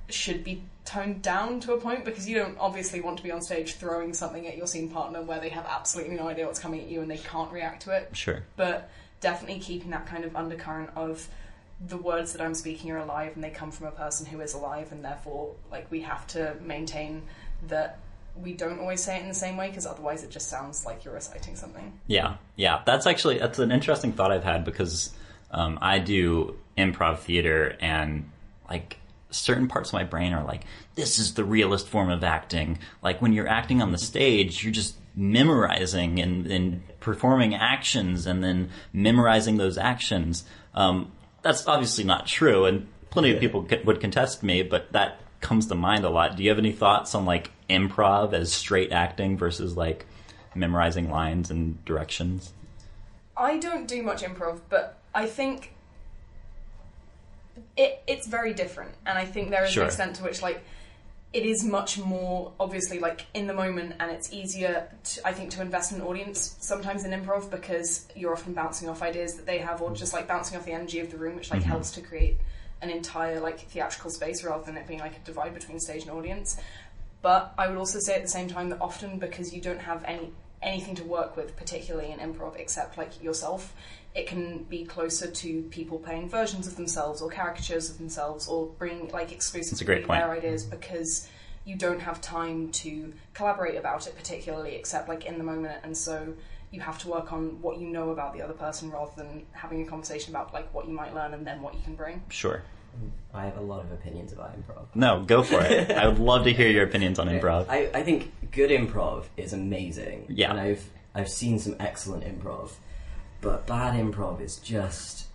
should 0.08 0.44
be 0.44 0.62
toned 0.84 1.20
down 1.20 1.58
to 1.60 1.72
a 1.72 1.80
point 1.80 2.04
because 2.04 2.28
you 2.28 2.36
don't 2.36 2.56
obviously 2.60 3.00
want 3.00 3.16
to 3.16 3.22
be 3.22 3.30
on 3.32 3.42
stage 3.42 3.74
throwing 3.74 4.14
something 4.14 4.46
at 4.46 4.56
your 4.56 4.66
scene 4.66 4.88
partner 4.88 5.20
where 5.20 5.40
they 5.40 5.48
have 5.48 5.66
absolutely 5.66 6.14
no 6.14 6.28
idea 6.28 6.46
what's 6.46 6.60
coming 6.60 6.80
at 6.80 6.88
you 6.88 7.00
and 7.00 7.10
they 7.10 7.18
can't 7.18 7.50
react 7.50 7.82
to 7.82 7.90
it. 7.90 8.08
Sure. 8.12 8.44
But 8.56 8.88
definitely 9.20 9.58
keeping 9.58 9.90
that 9.90 10.06
kind 10.06 10.24
of 10.24 10.36
undercurrent 10.36 10.90
of 10.94 11.28
the 11.84 11.96
words 11.96 12.32
that 12.32 12.40
I'm 12.40 12.54
speaking 12.54 12.90
are 12.92 12.98
alive 12.98 13.32
and 13.34 13.42
they 13.42 13.50
come 13.50 13.70
from 13.72 13.88
a 13.88 13.90
person 13.90 14.26
who 14.26 14.40
is 14.40 14.54
alive 14.54 14.92
and 14.92 15.04
therefore 15.04 15.54
like 15.70 15.90
we 15.90 16.02
have 16.02 16.26
to 16.28 16.56
maintain 16.62 17.22
that 17.66 17.98
we 18.42 18.52
don't 18.52 18.78
always 18.80 19.02
say 19.02 19.16
it 19.16 19.22
in 19.22 19.28
the 19.28 19.34
same 19.34 19.56
way 19.56 19.68
because 19.68 19.86
otherwise 19.86 20.22
it 20.22 20.30
just 20.30 20.48
sounds 20.48 20.84
like 20.84 21.04
you're 21.04 21.14
reciting 21.14 21.56
something. 21.56 21.98
Yeah, 22.06 22.36
yeah. 22.56 22.82
That's 22.84 23.06
actually 23.06 23.38
that's 23.38 23.58
an 23.58 23.72
interesting 23.72 24.12
thought 24.12 24.32
I've 24.32 24.44
had 24.44 24.64
because 24.64 25.10
um, 25.50 25.78
I 25.80 25.98
do 25.98 26.56
improv 26.76 27.20
theater 27.20 27.76
and 27.80 28.30
like 28.68 28.98
certain 29.30 29.68
parts 29.68 29.90
of 29.90 29.94
my 29.94 30.04
brain 30.04 30.32
are 30.32 30.44
like 30.44 30.64
this 30.94 31.18
is 31.18 31.34
the 31.34 31.44
realist 31.44 31.88
form 31.88 32.10
of 32.10 32.22
acting. 32.24 32.78
Like 33.02 33.22
when 33.22 33.32
you're 33.32 33.48
acting 33.48 33.82
on 33.82 33.92
the 33.92 33.98
stage, 33.98 34.62
you're 34.62 34.72
just 34.72 34.96
memorizing 35.14 36.18
and, 36.20 36.46
and 36.46 36.82
performing 37.00 37.54
actions 37.54 38.26
and 38.26 38.44
then 38.44 38.70
memorizing 38.92 39.56
those 39.56 39.78
actions. 39.78 40.44
Um, 40.74 41.12
that's 41.42 41.66
obviously 41.66 42.04
not 42.04 42.26
true, 42.26 42.64
and 42.66 42.88
plenty 43.10 43.32
of 43.32 43.40
people 43.40 43.62
could- 43.62 43.86
would 43.86 44.00
contest 44.00 44.42
me, 44.42 44.62
but 44.62 44.92
that 44.92 45.20
comes 45.40 45.66
to 45.66 45.74
mind 45.74 46.04
a 46.04 46.10
lot. 46.10 46.36
Do 46.36 46.42
you 46.42 46.50
have 46.50 46.58
any 46.58 46.72
thoughts 46.72 47.14
on 47.14 47.24
like 47.24 47.50
improv 47.68 48.32
as 48.32 48.52
straight 48.52 48.92
acting 48.92 49.36
versus 49.36 49.76
like 49.76 50.06
memorizing 50.54 51.10
lines 51.10 51.50
and 51.50 51.84
directions? 51.84 52.52
I 53.36 53.58
don't 53.58 53.86
do 53.86 54.02
much 54.02 54.22
improv, 54.22 54.60
but 54.68 54.98
I 55.14 55.26
think 55.26 55.72
it 57.76 58.02
it's 58.06 58.26
very 58.26 58.54
different, 58.54 58.92
and 59.04 59.18
I 59.18 59.24
think 59.24 59.50
there 59.50 59.64
is 59.64 59.72
Sure. 59.72 59.82
an 59.82 59.88
extent 59.88 60.16
to 60.16 60.24
which 60.24 60.42
like 60.42 60.62
it 61.32 61.44
is 61.44 61.64
much 61.64 61.98
more 61.98 62.52
obviously 62.58 62.98
like 62.98 63.26
in 63.34 63.46
the 63.46 63.52
moment, 63.52 63.94
and 64.00 64.10
it's 64.10 64.32
easier 64.32 64.88
to, 65.04 65.26
I 65.26 65.32
think 65.32 65.50
to 65.52 65.62
invest 65.62 65.92
in 65.92 66.00
an 66.00 66.06
audience 66.06 66.56
sometimes 66.60 67.04
in 67.04 67.10
improv 67.10 67.50
because 67.50 68.06
you're 68.14 68.32
often 68.32 68.54
bouncing 68.54 68.88
off 68.88 69.02
ideas 69.02 69.34
that 69.34 69.44
they 69.44 69.58
have, 69.58 69.82
or 69.82 69.92
just 69.92 70.14
like 70.14 70.26
bouncing 70.26 70.56
off 70.56 70.64
the 70.64 70.72
energy 70.72 71.00
of 71.00 71.10
the 71.10 71.18
room, 71.18 71.36
which 71.36 71.50
like 71.50 71.60
mm-hmm. 71.60 71.70
helps 71.70 71.90
to 71.92 72.00
create 72.00 72.38
an 72.82 72.90
entire 72.90 73.40
like 73.40 73.60
theatrical 73.60 74.10
space 74.10 74.44
rather 74.44 74.64
than 74.64 74.76
it 74.76 74.86
being 74.86 75.00
like 75.00 75.16
a 75.16 75.20
divide 75.20 75.54
between 75.54 75.80
stage 75.80 76.02
and 76.02 76.10
audience. 76.10 76.58
But 77.22 77.54
I 77.58 77.68
would 77.68 77.76
also 77.76 77.98
say 77.98 78.14
at 78.14 78.22
the 78.22 78.28
same 78.28 78.48
time 78.48 78.68
that 78.70 78.80
often 78.80 79.18
because 79.18 79.52
you 79.54 79.60
don't 79.60 79.80
have 79.80 80.04
any 80.04 80.32
anything 80.62 80.94
to 80.96 81.04
work 81.04 81.36
with, 81.36 81.56
particularly 81.56 82.10
in 82.10 82.18
improv, 82.18 82.56
except 82.56 82.98
like 82.98 83.22
yourself, 83.22 83.74
it 84.14 84.26
can 84.26 84.64
be 84.64 84.84
closer 84.84 85.30
to 85.30 85.62
people 85.64 85.98
playing 85.98 86.28
versions 86.28 86.66
of 86.66 86.76
themselves 86.76 87.20
or 87.20 87.30
caricatures 87.30 87.90
of 87.90 87.98
themselves 87.98 88.48
or 88.48 88.66
bring 88.78 89.08
like 89.08 89.30
exclusively 89.32 89.84
great 89.84 90.06
point. 90.06 90.20
their 90.20 90.32
ideas 90.32 90.64
because 90.64 91.28
you 91.66 91.76
don't 91.76 92.00
have 92.00 92.20
time 92.20 92.70
to 92.70 93.12
collaborate 93.34 93.76
about 93.76 94.06
it 94.06 94.16
particularly 94.16 94.74
except 94.74 95.08
like 95.08 95.26
in 95.26 95.36
the 95.36 95.44
moment 95.44 95.78
and 95.82 95.94
so 95.94 96.32
you 96.70 96.80
have 96.80 96.98
to 96.98 97.08
work 97.08 97.32
on 97.32 97.60
what 97.62 97.78
you 97.78 97.86
know 97.88 98.10
about 98.10 98.34
the 98.34 98.42
other 98.42 98.52
person 98.54 98.90
rather 98.90 99.12
than 99.16 99.46
having 99.52 99.82
a 99.82 99.86
conversation 99.86 100.34
about 100.34 100.52
like 100.52 100.72
what 100.74 100.86
you 100.86 100.92
might 100.92 101.14
learn 101.14 101.32
and 101.34 101.46
then 101.46 101.62
what 101.62 101.74
you 101.74 101.80
can 101.84 101.94
bring. 101.94 102.22
Sure. 102.28 102.62
I 103.34 103.44
have 103.44 103.58
a 103.58 103.60
lot 103.62 103.80
of 103.84 103.92
opinions 103.92 104.32
about 104.32 104.56
improv. 104.58 104.86
No, 104.94 105.22
go 105.22 105.42
for 105.42 105.60
it. 105.62 105.90
I 105.96 106.08
would 106.08 106.18
love 106.18 106.44
to 106.44 106.52
hear 106.52 106.68
your 106.68 106.84
opinions 106.84 107.18
on 107.18 107.28
improv. 107.28 107.66
I, 107.68 107.90
I 107.92 108.02
think 108.02 108.32
good 108.52 108.70
improv 108.70 109.24
is 109.36 109.52
amazing. 109.52 110.24
Yeah. 110.28 110.50
And 110.50 110.58
I've 110.60 110.84
I've 111.14 111.28
seen 111.28 111.58
some 111.58 111.76
excellent 111.78 112.24
improv. 112.24 112.70
But 113.42 113.66
bad 113.66 113.94
improv 113.94 114.40
is 114.40 114.56
just 114.56 115.26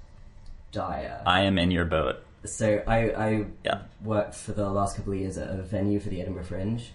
dire. 0.72 1.22
I 1.26 1.42
am 1.42 1.58
in 1.60 1.70
your 1.72 1.86
boat. 1.86 2.24
so 2.46 2.82
I, 2.88 2.98
I 3.12 3.46
Yeah. 3.64 3.82
worked 4.04 4.34
for 4.36 4.54
the 4.54 4.70
last 4.70 4.96
couple 4.98 5.14
of 5.14 5.20
years 5.20 5.38
at 5.38 5.50
a 5.50 5.62
venue 5.62 6.00
for 6.00 6.10
the 6.10 6.20
Edinburgh 6.22 6.46
Fringe 6.46 6.92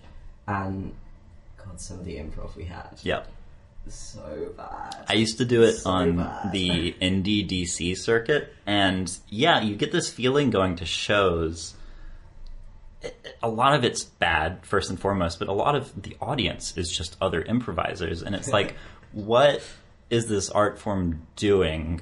and 0.48 0.92
God 1.64 1.80
some 1.80 1.98
of 2.00 2.04
the 2.04 2.16
improv 2.16 2.56
we 2.56 2.64
had. 2.64 2.98
Yep. 3.02 3.28
So 3.88 4.52
bad. 4.56 5.04
I 5.08 5.14
used 5.14 5.38
to 5.38 5.44
do 5.44 5.62
it 5.62 5.74
So 5.74 5.90
on 5.90 6.16
bad. 6.16 6.52
the 6.52 6.92
indie 7.00 7.48
DC 7.48 7.96
circuit, 7.96 8.52
and 8.66 9.10
yeah, 9.28 9.60
you 9.62 9.76
get 9.76 9.92
this 9.92 10.10
feeling 10.10 10.50
going 10.50 10.76
to 10.76 10.84
shows. 10.84 11.74
A 13.42 13.48
lot 13.48 13.74
of 13.74 13.84
it's 13.84 14.02
bad, 14.04 14.64
first 14.66 14.90
and 14.90 14.98
foremost, 14.98 15.38
but 15.38 15.48
a 15.48 15.52
lot 15.52 15.76
of 15.76 15.92
the 16.02 16.16
audience 16.20 16.76
is 16.76 16.90
just 16.90 17.16
other 17.20 17.42
improvisers, 17.42 18.22
and 18.22 18.34
it's 18.34 18.48
like, 18.52 18.74
what 19.12 19.62
is 20.10 20.26
this 20.26 20.50
art 20.50 20.78
form 20.78 21.26
doing 21.36 22.00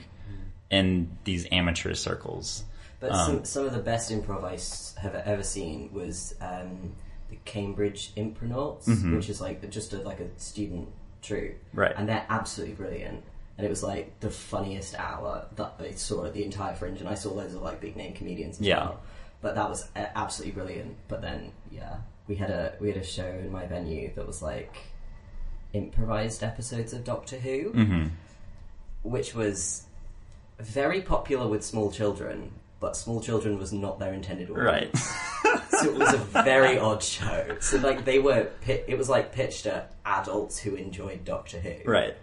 in 0.71 1.17
these 1.25 1.47
amateur 1.53 1.95
circles? 1.95 2.65
But 3.01 3.13
Um, 3.13 3.27
some, 3.27 3.45
some 3.45 3.67
of 3.67 3.73
the 3.75 3.81
best 3.81 4.11
improv 4.11 4.45
I 4.45 5.01
have 5.03 5.15
ever 5.15 5.43
seen 5.43 5.91
was 5.93 6.35
um, 6.41 6.95
the 7.29 7.37
Cambridge 7.45 8.13
Impronauts, 8.17 8.87
which 9.13 9.29
is 9.29 9.41
like 9.43 9.69
just 9.71 9.93
a, 9.93 9.99
like 9.99 10.21
a 10.21 10.29
student 10.39 10.89
Mm-hmm. 11.29 11.79
Right. 11.81 11.95
And 11.97 12.09
they're 12.09 12.27
absolutely 12.29 12.75
brilliant. 12.77 13.23
And 13.57 13.67
it 13.67 13.71
was 13.71 13.83
like 13.83 14.19
the 14.21 14.31
funniest 14.31 14.95
hour 14.99 15.47
that 15.57 15.75
I 15.79 15.93
saw 15.93 16.25
at 16.25 16.35
the 16.35 16.45
entire 16.45 16.75
Fringe, 16.75 17.01
and 17.01 17.09
I 17.09 17.15
saw 17.15 17.33
loads 17.33 17.55
of 17.55 17.63
like 17.63 17.81
big 17.81 17.97
name 17.97 18.13
comedians 18.15 18.61
as 18.61 18.67
Yeah. 18.67 18.79
well. 18.85 19.01
But 19.41 19.55
that 19.55 19.69
was 19.69 19.89
uh, 19.95 20.07
absolutely 20.17 20.53
brilliant. 20.53 20.97
But 21.09 21.21
then, 21.23 21.53
yeah, 21.71 21.97
we 22.27 22.35
had 22.35 22.51
a 22.51 22.75
we 22.81 22.89
had 22.89 22.97
a 22.97 23.05
show 23.05 23.27
in 23.27 23.53
my 23.53 23.67
venue 23.67 24.11
that 24.15 24.27
was 24.27 24.43
like 24.43 24.75
improvised 25.73 26.43
episodes 26.43 26.93
of 26.93 27.05
Doctor 27.05 27.37
Who 27.39 27.71
hmm 27.71 28.07
which 29.03 29.35
was 29.35 29.83
very 30.59 31.03
popular 31.03 31.47
with 31.47 31.63
small 31.63 31.91
children, 31.93 32.51
but 32.81 32.97
small 32.97 33.21
children 33.21 33.59
was 33.59 33.71
not 33.71 33.99
their 33.99 34.15
intended 34.15 34.51
audience. 34.51 35.13
Right. 35.45 35.61
It 35.85 35.95
was 35.95 36.15
a 36.15 36.19
very 36.19 36.79
odd 36.79 37.03
show. 37.03 37.57
So 37.61 37.79
like 37.79 38.05
they 38.05 38.19
were, 38.19 38.49
it 38.67 38.97
was 38.99 39.09
like 39.09 39.33
pitched 39.33 39.67
at 39.67 39.95
adults 40.05 40.59
who 40.59 40.75
enjoyed 40.75 41.25
Doctor 41.25 41.59
Who, 41.61 41.75
right. 41.91 42.15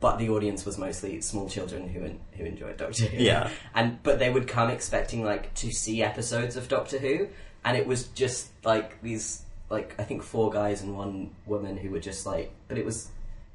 but 0.00 0.18
the 0.18 0.28
audience 0.30 0.64
was 0.64 0.78
mostly 0.78 1.20
small 1.20 1.48
children 1.48 1.88
who 1.88 2.04
en- 2.04 2.20
who 2.36 2.44
enjoyed 2.44 2.76
Doctor 2.76 3.04
Who. 3.06 3.22
Yeah. 3.22 3.50
and 3.74 4.02
but 4.02 4.18
they 4.18 4.30
would 4.30 4.46
come 4.48 4.70
expecting 4.70 5.24
like 5.24 5.52
to 5.54 5.70
see 5.72 6.02
episodes 6.02 6.56
of 6.56 6.68
Doctor 6.68 6.98
Who, 6.98 7.28
and 7.64 7.76
it 7.76 7.86
was 7.86 8.08
just 8.08 8.48
like 8.64 9.00
these 9.02 9.42
like 9.68 9.94
I 9.98 10.04
think 10.04 10.22
four 10.22 10.50
guys 10.50 10.82
and 10.82 10.96
one 10.96 11.30
woman 11.46 11.76
who 11.76 11.90
were 11.90 12.00
just 12.00 12.26
like, 12.26 12.52
but 12.68 12.76
it 12.78 12.84
was 12.84 13.08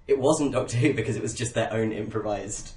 it 0.07 0.19
wasn't 0.19 0.51
Doctor 0.53 0.77
Who 0.77 0.93
because 0.93 1.15
it 1.15 1.21
was 1.21 1.33
just 1.33 1.53
their 1.55 1.71
own 1.73 1.91
improvised. 1.91 2.71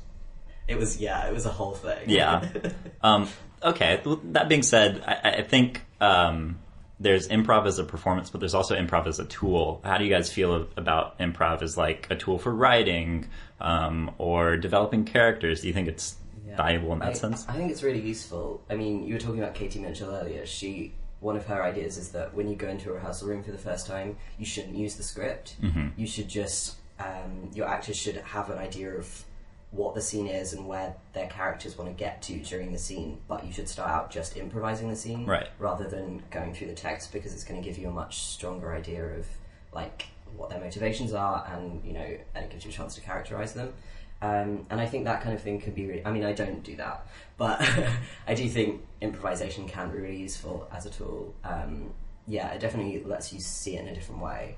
It 0.67 0.77
was 0.79 1.01
yeah, 1.01 1.27
it 1.27 1.33
was 1.33 1.47
a 1.47 1.51
whole 1.51 1.75
thing. 1.75 2.09
Yeah. 2.11 2.49
Um, 3.01 3.29
okay. 3.63 4.03
That 4.33 4.49
being 4.49 4.63
said, 4.63 5.03
I, 5.07 5.39
I 5.39 5.43
think 5.43 5.83
um, 6.01 6.59
there's 7.01 7.29
improv 7.29 7.67
as 7.67 7.79
a 7.79 7.85
performance, 7.85 8.31
but 8.31 8.41
there's 8.41 8.55
also 8.55 8.77
improv 8.77 9.07
as 9.07 9.19
a 9.19 9.25
tool. 9.25 9.81
How 9.85 9.99
do 9.99 10.05
you 10.05 10.11
guys 10.11 10.33
feel 10.33 10.69
about 10.77 11.19
improv 11.19 11.63
as 11.63 11.77
like 11.77 12.07
a 12.11 12.17
tool 12.17 12.39
for 12.39 12.53
writing 12.55 13.29
um, 13.61 14.11
or 14.19 14.57
developing 14.57 15.05
characters? 15.05 15.61
Do 15.63 15.69
you 15.69 15.75
think 15.75 15.89
it's 15.89 16.17
Yeah. 16.47 16.57
valuable 16.57 16.93
in 16.93 16.99
that 17.01 17.11
I, 17.11 17.13
sense? 17.13 17.47
I 17.49 17.53
think 17.53 17.71
it's 17.71 17.83
really 17.83 18.01
useful. 18.01 18.63
I 18.71 18.75
mean, 18.75 19.07
you 19.07 19.15
were 19.15 19.21
talking 19.21 19.41
about 19.41 19.55
Katie 19.55 19.81
Mitchell 19.81 20.11
earlier. 20.11 20.47
She 20.47 20.93
one 21.21 21.37
of 21.37 21.47
her 21.47 21.65
ideas 21.65 21.97
is 21.99 22.11
that 22.11 22.33
when 22.33 22.49
you 22.49 22.55
go 22.55 22.69
into 22.69 22.91
a 22.91 22.93
rehearsal 22.93 23.27
room 23.29 23.43
for 23.43 23.51
the 23.51 23.59
first 23.59 23.89
time, 23.89 24.17
you 24.39 24.47
shouldn't 24.47 24.77
use 24.77 24.95
the 24.95 25.03
script. 25.03 25.57
Mm-hmm. 25.61 25.89
You 25.97 26.07
should 26.07 26.29
just 26.29 26.77
um, 27.01 27.51
your 27.55 27.69
actors 27.69 27.97
should 27.97 28.17
have 28.17 28.51
an 28.51 28.59
idea 28.59 28.91
of 28.91 29.25
what 29.71 29.95
the 29.95 30.01
scene 30.01 30.27
is 30.27 30.55
and 30.55 30.67
where 30.67 30.95
their 31.13 31.27
characters 31.29 31.77
want 31.77 31.91
to 31.91 31.95
get 31.95 32.23
to 32.23 32.39
during 32.41 32.73
the 32.73 32.79
scene. 32.79 33.19
But 33.29 33.45
you 33.47 33.53
should 33.53 33.69
start 33.69 33.91
out 33.91 34.11
just 34.11 34.37
improvising 34.37 34.89
the 34.89 34.97
scene, 34.97 35.27
Right. 35.27 35.49
rather 35.59 35.87
than 35.87 36.23
going 36.31 36.55
through 36.55 36.69
the 36.69 36.75
text 36.75 37.13
because 37.13 37.35
it's 37.35 37.45
going 37.45 37.61
to 37.63 37.69
give 37.69 37.77
you 37.79 37.89
a 37.89 37.93
much 37.93 38.19
stronger 38.21 38.73
idea 38.75 39.05
of 39.05 39.27
like 39.73 40.07
what 40.37 40.49
their 40.51 40.61
motivations 40.61 41.13
are, 41.13 41.47
and 41.53 41.85
you 41.85 41.93
know, 41.93 42.17
and 42.35 42.45
it 42.45 42.51
gives 42.51 42.65
you 42.65 42.71
a 42.71 42.75
chance 42.75 42.95
to 42.95 43.01
characterize 43.01 43.53
them. 43.55 43.73
Um, 44.21 44.67
and 44.71 44.81
I 44.81 44.87
think 44.87 45.05
that 45.05 45.23
kind 45.23 45.35
of 45.35 45.43
thing 45.43 45.61
can 45.61 45.75
be 45.75 45.87
really. 45.87 46.05
I 46.05 46.11
mean, 46.13 46.25
I 46.25 46.33
don't 46.33 46.63
do 46.65 46.75
that, 46.77 47.07
but 47.37 47.61
I 48.27 48.35
do 48.35 48.49
think 48.49 48.83
improvisation 49.01 49.69
can 49.69 49.91
be 49.91 49.99
really 49.99 50.17
useful 50.17 50.69
as 50.73 50.87
a 50.87 50.91
tool. 50.91 51.35
Um, 51.45 51.93
yeah, 52.27 52.49
it 52.53 52.61
definitely 52.61 53.03
lets 53.05 53.33
you 53.33 53.41
see 53.41 53.77
it 53.77 53.83
in 53.83 53.89
a 53.89 53.95
different 53.95 54.23
way. 54.23 54.57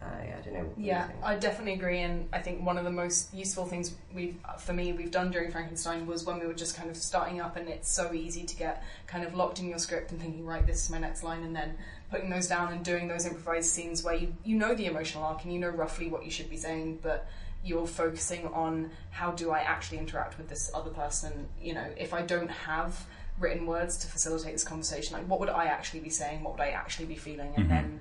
Uh, 0.00 0.06
yeah, 0.24 0.36
I 0.38 0.40
don't 0.42 0.54
know. 0.54 0.60
What 0.60 0.76
do 0.76 0.82
you 0.82 0.88
Yeah. 0.88 1.08
I 1.24 1.34
definitely 1.34 1.74
agree, 1.74 2.00
and 2.00 2.28
I 2.32 2.38
think 2.38 2.64
one 2.64 2.78
of 2.78 2.84
the 2.84 2.90
most 2.90 3.34
useful 3.34 3.66
things 3.66 3.94
we've, 4.14 4.36
for 4.58 4.72
me, 4.72 4.92
we've 4.92 5.10
done 5.10 5.30
during 5.30 5.50
Frankenstein 5.50 6.06
was 6.06 6.24
when 6.24 6.38
we 6.38 6.46
were 6.46 6.54
just 6.54 6.76
kind 6.76 6.88
of 6.88 6.96
starting 6.96 7.40
up, 7.40 7.56
and 7.56 7.68
it's 7.68 7.90
so 7.90 8.12
easy 8.12 8.44
to 8.44 8.56
get 8.56 8.84
kind 9.08 9.24
of 9.24 9.34
locked 9.34 9.58
in 9.58 9.68
your 9.68 9.78
script 9.78 10.12
and 10.12 10.20
thinking, 10.20 10.46
right, 10.46 10.66
this 10.66 10.84
is 10.84 10.90
my 10.90 10.98
next 10.98 11.24
line, 11.24 11.42
and 11.42 11.54
then 11.54 11.76
putting 12.10 12.30
those 12.30 12.46
down 12.46 12.72
and 12.72 12.84
doing 12.84 13.08
those 13.08 13.26
improvised 13.26 13.70
scenes 13.70 14.02
where 14.02 14.14
you 14.14 14.34
you 14.44 14.56
know 14.56 14.74
the 14.74 14.86
emotional 14.86 15.24
arc 15.24 15.42
and 15.44 15.52
you 15.52 15.58
know 15.58 15.68
roughly 15.68 16.08
what 16.08 16.24
you 16.24 16.30
should 16.30 16.48
be 16.48 16.56
saying, 16.56 16.98
but 17.02 17.26
you're 17.64 17.86
focusing 17.86 18.46
on 18.48 18.90
how 19.10 19.32
do 19.32 19.50
I 19.50 19.58
actually 19.58 19.98
interact 19.98 20.38
with 20.38 20.48
this 20.48 20.70
other 20.74 20.90
person. 20.90 21.48
You 21.60 21.74
know, 21.74 21.86
if 21.96 22.14
I 22.14 22.22
don't 22.22 22.50
have 22.50 23.04
written 23.38 23.66
words 23.66 23.96
to 23.98 24.06
facilitate 24.06 24.52
this 24.52 24.64
conversation, 24.64 25.16
like 25.16 25.28
what 25.28 25.40
would 25.40 25.48
I 25.48 25.66
actually 25.66 26.00
be 26.00 26.10
saying? 26.10 26.42
What 26.42 26.54
would 26.54 26.62
I 26.62 26.70
actually 26.70 27.06
be 27.06 27.16
feeling? 27.16 27.52
And 27.56 27.70
then 27.70 28.00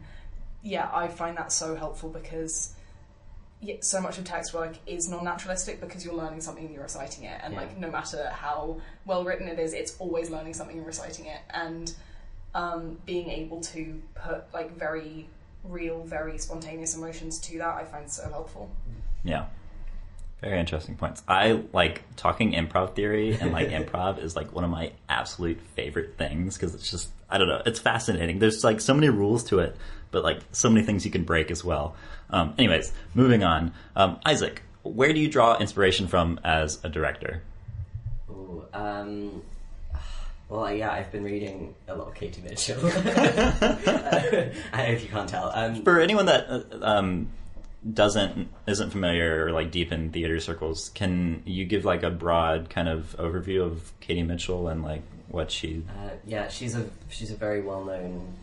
yeah, 0.63 0.89
I 0.93 1.07
find 1.07 1.37
that 1.37 1.51
so 1.51 1.75
helpful 1.75 2.09
because 2.09 2.73
so 3.81 3.99
much 4.01 4.17
of 4.19 4.23
text 4.23 4.53
work 4.53 4.75
is 4.85 5.09
non-naturalistic 5.09 5.81
because 5.81 6.05
you're 6.05 6.13
learning 6.13 6.41
something 6.41 6.65
and 6.65 6.73
you're 6.73 6.83
reciting 6.83 7.23
it, 7.23 7.39
and 7.43 7.53
Yeah. 7.53 7.61
like 7.61 7.77
no 7.77 7.89
matter 7.89 8.29
how 8.29 8.79
well 9.05 9.23
written 9.23 9.47
it 9.47 9.57
is, 9.59 9.73
it's 9.73 9.95
always 9.99 10.29
learning 10.29 10.53
something 10.53 10.77
and 10.77 10.85
reciting 10.85 11.25
it, 11.25 11.39
and 11.49 11.93
um, 12.53 12.97
being 13.05 13.29
able 13.29 13.61
to 13.61 14.01
put 14.15 14.51
like 14.53 14.77
very 14.77 15.27
real, 15.63 16.03
very 16.03 16.37
spontaneous 16.37 16.95
emotions 16.95 17.39
to 17.39 17.57
that, 17.59 17.75
I 17.75 17.83
find 17.83 18.09
so 18.09 18.29
helpful. 18.29 18.69
Yeah. 19.23 19.45
Very 20.41 20.59
interesting 20.59 20.95
points. 20.95 21.23
I 21.27 21.63
like 21.73 22.03
talking 22.15 22.53
improv 22.53 22.93
theory 22.93 23.35
and 23.39 23.51
like 23.51 23.69
improv 23.71 24.21
is 24.23 24.35
like 24.35 24.53
one 24.53 24.63
of 24.63 24.69
my 24.69 24.91
absolute 25.09 25.59
favorite 25.75 26.15
things 26.17 26.55
because 26.55 26.75
it's 26.75 26.89
just 26.89 27.09
I 27.29 27.37
don't 27.37 27.47
know, 27.47 27.61
it's 27.65 27.79
fascinating. 27.79 28.39
There's 28.39 28.63
like 28.63 28.79
so 28.79 28.93
many 28.93 29.09
rules 29.09 29.43
to 29.45 29.59
it, 29.59 29.75
but 30.17 30.23
like 30.23 30.39
so 30.51 30.67
many 30.67 30.83
things 30.83 31.05
you 31.05 31.11
can 31.11 31.23
break 31.23 31.51
as 31.51 31.63
well. 31.63 31.95
Um, 32.31 32.55
anyways, 32.57 32.91
moving 33.13 33.43
on. 33.43 33.71
Um, 33.95 34.19
Isaac, 34.25 34.63
where 34.81 35.13
do 35.13 35.19
you 35.19 35.29
draw 35.29 35.59
inspiration 35.59 36.07
from 36.07 36.39
as 36.43 36.83
a 36.83 36.89
director? 36.89 37.43
Ooh, 38.27 38.65
um, 38.73 39.43
well, 40.49 40.73
yeah, 40.73 40.91
I've 40.91 41.11
been 41.11 41.23
reading 41.23 41.75
a 41.87 41.93
lot 41.93 42.07
of 42.07 42.15
Katie 42.15 42.41
Mitchell. 42.41 42.79
I 42.83 44.51
hope 44.73 45.03
you 45.03 45.07
can't 45.07 45.29
tell. 45.29 45.51
Um, 45.53 45.83
For 45.83 45.99
anyone 45.99 46.25
that 46.25 46.49
uh, 46.49 46.63
um, 46.81 47.29
doesn't 47.93 48.47
isn't 48.65 48.89
familiar 48.89 49.45
or 49.45 49.51
like 49.51 49.69
deep 49.69 49.91
in 49.91 50.09
theater 50.09 50.39
circles, 50.39 50.89
can 50.95 51.43
you 51.45 51.63
give 51.63 51.85
like 51.85 52.01
a 52.01 52.09
broad 52.09 52.71
kind 52.71 52.89
of 52.89 53.15
overview 53.19 53.61
of 53.63 53.93
Katie 53.99 54.23
Mitchell 54.23 54.67
and 54.67 54.81
like 54.81 55.03
what 55.27 55.51
she? 55.51 55.83
Uh, 55.87 56.09
yeah, 56.25 56.47
she's 56.47 56.75
a 56.75 56.89
she's 57.07 57.29
a 57.29 57.35
very 57.35 57.61
well 57.61 57.85
known 57.85 58.33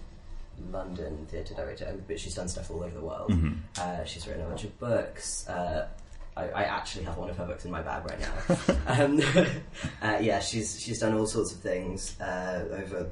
London 0.73 1.27
theatre 1.31 1.55
director, 1.55 1.97
but 2.07 2.19
she's 2.21 2.35
done 2.35 2.49
stuff 2.49 2.71
all 2.71 2.83
over 2.83 2.95
the 2.99 3.05
world. 3.05 3.31
Mhm. 3.31 3.59
Uh, 3.79 4.05
she's 4.05 4.27
written 4.27 4.43
a 4.43 4.49
bunch 4.49 4.65
of 4.65 4.79
books. 4.79 5.49
Uh, 5.49 5.89
I, 6.37 6.49
I 6.49 6.63
actually 6.65 7.05
have 7.05 7.17
one 7.17 7.31
of 7.31 7.37
her 7.37 7.47
books 7.47 7.65
in 7.65 7.71
my 7.71 7.81
bag 7.83 8.05
right 8.11 8.19
now. 8.21 8.75
um, 9.05 9.21
uh, 10.03 10.19
yeah, 10.21 10.41
she's 10.41 10.81
she's 10.81 10.99
done 11.01 11.15
all 11.15 11.27
sorts 11.27 11.53
of 11.53 11.61
things 11.61 12.19
uh, 12.21 12.65
over 12.73 13.09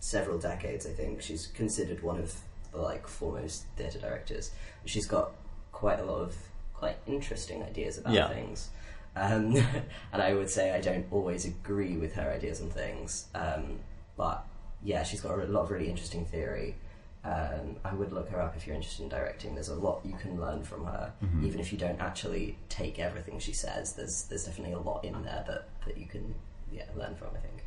several 0.00 0.38
decades. 0.38 0.86
I 0.86 0.90
think 0.90 1.22
she's 1.22 1.46
considered 1.48 2.02
one 2.02 2.18
of 2.18 2.34
the 2.72 2.78
like 2.78 3.06
foremost 3.06 3.64
theatre 3.76 3.98
directors. 3.98 4.50
She's 4.84 5.06
got 5.06 5.32
quite 5.72 6.00
a 6.00 6.04
lot 6.04 6.20
of 6.20 6.36
quite 6.74 6.96
interesting 7.06 7.62
ideas 7.62 7.98
about 7.98 8.12
Yeah. 8.12 8.28
things. 8.28 8.70
Um, 9.16 9.56
and 10.12 10.22
I 10.22 10.34
would 10.34 10.48
say 10.50 10.72
I 10.72 10.80
don't 10.80 11.06
always 11.10 11.44
agree 11.44 11.96
with 11.96 12.14
her 12.14 12.30
ideas 12.30 12.60
on 12.60 12.70
things, 12.70 13.26
um, 13.34 13.80
but 14.16 14.44
yeah, 14.82 15.02
she's 15.02 15.20
got 15.20 15.38
a 15.38 15.44
lot 15.44 15.62
of 15.62 15.70
really 15.70 15.88
interesting 15.90 16.24
theory. 16.24 16.74
Um, 17.22 17.76
I 17.84 17.92
would 17.92 18.12
look 18.12 18.30
her 18.30 18.40
up 18.40 18.56
if 18.56 18.66
you're 18.66 18.74
interested 18.74 19.02
in 19.02 19.10
directing. 19.10 19.54
There's 19.54 19.68
a 19.68 19.74
lot 19.74 20.00
you 20.04 20.14
can 20.14 20.40
learn 20.40 20.62
from 20.62 20.86
her, 20.86 21.12
Mm-hmm. 21.22 21.44
even 21.46 21.60
if 21.60 21.70
you 21.72 21.76
don't 21.78 22.00
actually 22.00 22.56
take 22.70 22.98
everything 22.98 23.38
she 23.38 23.52
says. 23.52 23.92
There's 23.92 24.22
there's 24.24 24.44
definitely 24.44 24.72
a 24.74 24.78
lot 24.78 25.04
in 25.04 25.12
there 25.22 25.44
that, 25.46 25.68
that 25.86 25.98
you 25.98 26.06
can 26.06 26.34
yeah 26.72 26.84
learn 26.96 27.14
from. 27.16 27.28
I 27.34 27.38
think. 27.40 27.62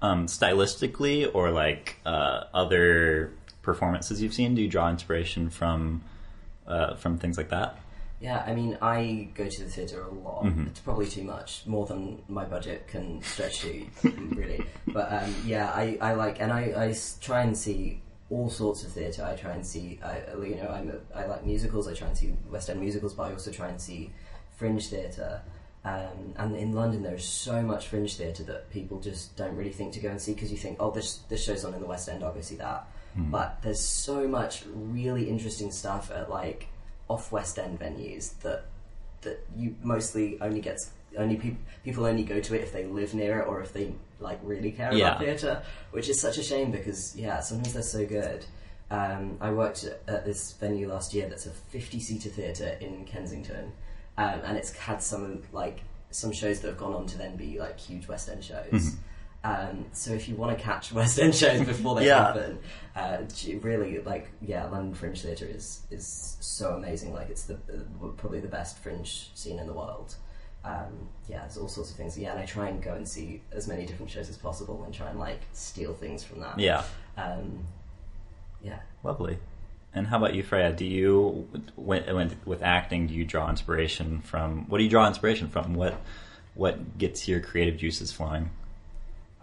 Um, 0.00 0.26
stylistically, 0.26 1.30
or 1.34 1.50
like 1.50 1.96
uh, 2.06 2.44
other 2.54 3.32
performances 3.62 4.20
you've 4.22 4.34
seen, 4.34 4.54
do 4.54 4.62
you 4.62 4.68
draw 4.68 4.88
inspiration 4.90 5.50
from 5.50 6.02
uh, 6.66 6.94
from 6.94 7.18
things 7.18 7.36
like 7.36 7.50
that? 7.50 7.78
Yeah, 8.24 8.42
I 8.46 8.54
mean, 8.54 8.78
I 8.80 9.28
go 9.34 9.46
to 9.48 9.64
the 9.64 9.68
theatre 9.70 10.00
a 10.02 10.08
lot. 10.26 10.44
Mhm. 10.44 10.66
It's 10.68 10.80
probably 10.80 11.06
too 11.16 11.24
much, 11.24 11.66
more 11.66 11.84
than 11.86 12.22
my 12.28 12.44
budget 12.54 12.88
can 12.88 13.20
stretch 13.22 13.60
to, 13.60 13.86
really. 14.40 14.64
But 14.88 15.12
um, 15.12 15.34
yeah, 15.44 15.66
I, 15.82 15.98
I 16.00 16.14
like, 16.14 16.40
and 16.40 16.50
I, 16.50 16.62
I 16.84 16.88
s- 16.88 17.18
try 17.20 17.42
and 17.42 17.54
see 17.56 18.00
all 18.30 18.48
sorts 18.48 18.82
of 18.84 18.90
theatre. 18.92 19.22
I 19.24 19.34
try 19.36 19.52
and 19.52 19.64
see, 19.72 20.00
I, 20.02 20.22
you 20.42 20.56
know, 20.56 20.68
I'm 20.68 20.88
a, 20.90 21.18
I 21.20 21.26
like 21.26 21.44
musicals. 21.44 21.86
I 21.86 21.92
try 21.94 22.08
and 22.08 22.16
see 22.16 22.32
West 22.50 22.70
End 22.70 22.80
musicals, 22.80 23.12
but 23.14 23.24
I 23.24 23.32
also 23.32 23.50
try 23.52 23.68
and 23.68 23.78
see 23.80 24.10
fringe 24.56 24.88
theatre. 24.88 25.42
Um, 25.84 26.32
and 26.36 26.56
in 26.56 26.72
London, 26.72 27.02
there's 27.02 27.26
so 27.26 27.60
much 27.60 27.88
fringe 27.88 28.16
theatre 28.16 28.42
that 28.44 28.70
people 28.70 29.00
just 29.00 29.36
don't 29.36 29.54
really 29.54 29.70
think 29.78 29.92
to 29.94 30.00
go 30.00 30.08
and 30.08 30.18
see 30.20 30.32
because 30.32 30.50
you 30.50 30.56
think, 30.56 30.78
oh, 30.80 30.90
this 30.90 31.08
this 31.28 31.44
show's 31.44 31.62
on 31.66 31.74
in 31.74 31.80
the 31.80 31.86
West 31.86 32.08
End, 32.08 32.24
I'll 32.24 32.32
go 32.32 32.40
see 32.40 32.56
that. 32.56 32.88
But 33.16 33.60
there's 33.62 33.80
so 33.80 34.26
much 34.26 34.64
really 34.74 35.28
interesting 35.28 35.70
stuff 35.70 36.10
at 36.10 36.30
like 36.30 36.66
off 37.08 37.30
West 37.32 37.58
End 37.58 37.78
venues 37.78 38.38
that 38.40 38.64
that 39.22 39.44
you 39.56 39.74
mostly 39.82 40.38
only 40.40 40.60
gets 40.60 40.90
only 41.16 41.36
people 41.36 41.58
people 41.84 42.04
only 42.06 42.24
go 42.24 42.40
to 42.40 42.54
it 42.54 42.60
if 42.62 42.72
they 42.72 42.84
live 42.84 43.14
near 43.14 43.40
it 43.40 43.46
or 43.48 43.60
if 43.62 43.72
they 43.72 43.94
like 44.20 44.38
really 44.42 44.70
care 44.72 44.92
Yeah. 44.92 45.08
about 45.10 45.20
theatre, 45.20 45.62
which 45.92 46.08
is 46.08 46.20
such 46.20 46.38
a 46.38 46.42
shame 46.42 46.70
because 46.70 47.14
yeah, 47.16 47.40
sometimes 47.40 47.72
they're 47.74 47.82
so 47.82 48.04
good. 48.06 48.44
Um, 48.90 49.38
I 49.40 49.50
worked 49.50 49.84
at, 49.84 50.24
this 50.24 50.52
venue 50.52 50.88
last 50.88 51.14
year 51.14 51.28
that's 51.28 51.46
a 51.46 51.50
50 51.50 52.00
seater 52.00 52.28
theatre 52.28 52.76
in 52.80 53.04
Kensington, 53.06 53.72
um, 54.18 54.40
and 54.44 54.56
it's 54.56 54.72
had 54.76 55.02
some 55.02 55.42
like 55.52 55.80
some 56.10 56.32
shows 56.32 56.60
that 56.60 56.68
have 56.68 56.78
gone 56.78 56.94
on 56.94 57.06
to 57.06 57.18
then 57.18 57.36
be 57.36 57.58
like 57.58 57.78
huge 57.78 58.06
West 58.08 58.28
End 58.28 58.44
shows. 58.44 58.96
Um, 59.44 59.84
so 59.92 60.12
if 60.12 60.28
you 60.28 60.34
want 60.36 60.56
to 60.56 60.64
catch 60.64 60.90
West 61.00 61.18
End 61.18 61.34
shows 61.34 61.60
before 61.66 61.94
they 61.96 62.06
Yeah. 62.06 62.26
happen, 62.26 62.58
uh, 62.96 63.18
really 63.60 63.98
like 64.00 64.30
yeah, 64.40 64.64
London 64.64 64.94
Fringe 64.94 65.20
Theatre 65.20 65.46
is 65.46 65.82
is 65.90 66.36
so 66.40 66.74
amazing. 66.74 67.12
Like 67.12 67.28
it's 67.30 67.42
the 67.44 67.56
probably 68.16 68.40
the 68.40 68.48
best 68.48 68.78
fringe 68.78 69.30
scene 69.34 69.58
in 69.58 69.66
the 69.66 69.72
world. 69.74 70.14
Um, 70.64 71.08
yeah, 71.28 71.40
there's 71.40 71.58
all 71.58 71.68
sorts 71.68 71.90
of 71.90 71.96
things. 71.96 72.16
Yeah, 72.18 72.30
and 72.32 72.40
I 72.40 72.46
try 72.46 72.68
and 72.70 72.82
go 72.82 72.94
and 72.94 73.06
see 73.06 73.42
as 73.52 73.68
many 73.68 73.84
different 73.84 74.10
shows 74.10 74.30
as 74.30 74.38
possible 74.38 74.82
and 74.84 74.94
try 74.94 75.10
and 75.10 75.18
like 75.18 75.40
steal 75.52 75.92
things 75.92 76.24
from 76.24 76.40
that. 76.40 76.58
Yeah, 76.58 76.84
Um, 77.18 77.66
yeah. 78.62 78.78
lovely. 79.02 79.38
And 79.92 80.06
how 80.06 80.16
about 80.16 80.34
you, 80.34 80.42
Freya? 80.42 80.72
Do 80.72 80.84
you, 80.86 81.46
when, 81.76 82.02
when, 82.16 82.36
with 82.46 82.62
acting, 82.62 83.06
do 83.06 83.14
you 83.14 83.24
draw 83.26 83.48
inspiration 83.50 84.22
from? 84.22 84.68
What 84.70 84.78
do 84.78 84.84
you 84.84 84.90
draw 84.90 85.06
inspiration 85.06 85.48
from? 85.48 85.74
What 85.74 86.00
what 86.54 86.96
gets 86.98 87.28
your 87.28 87.40
creative 87.40 87.76
juices 87.76 88.10
flowing? 88.10 88.48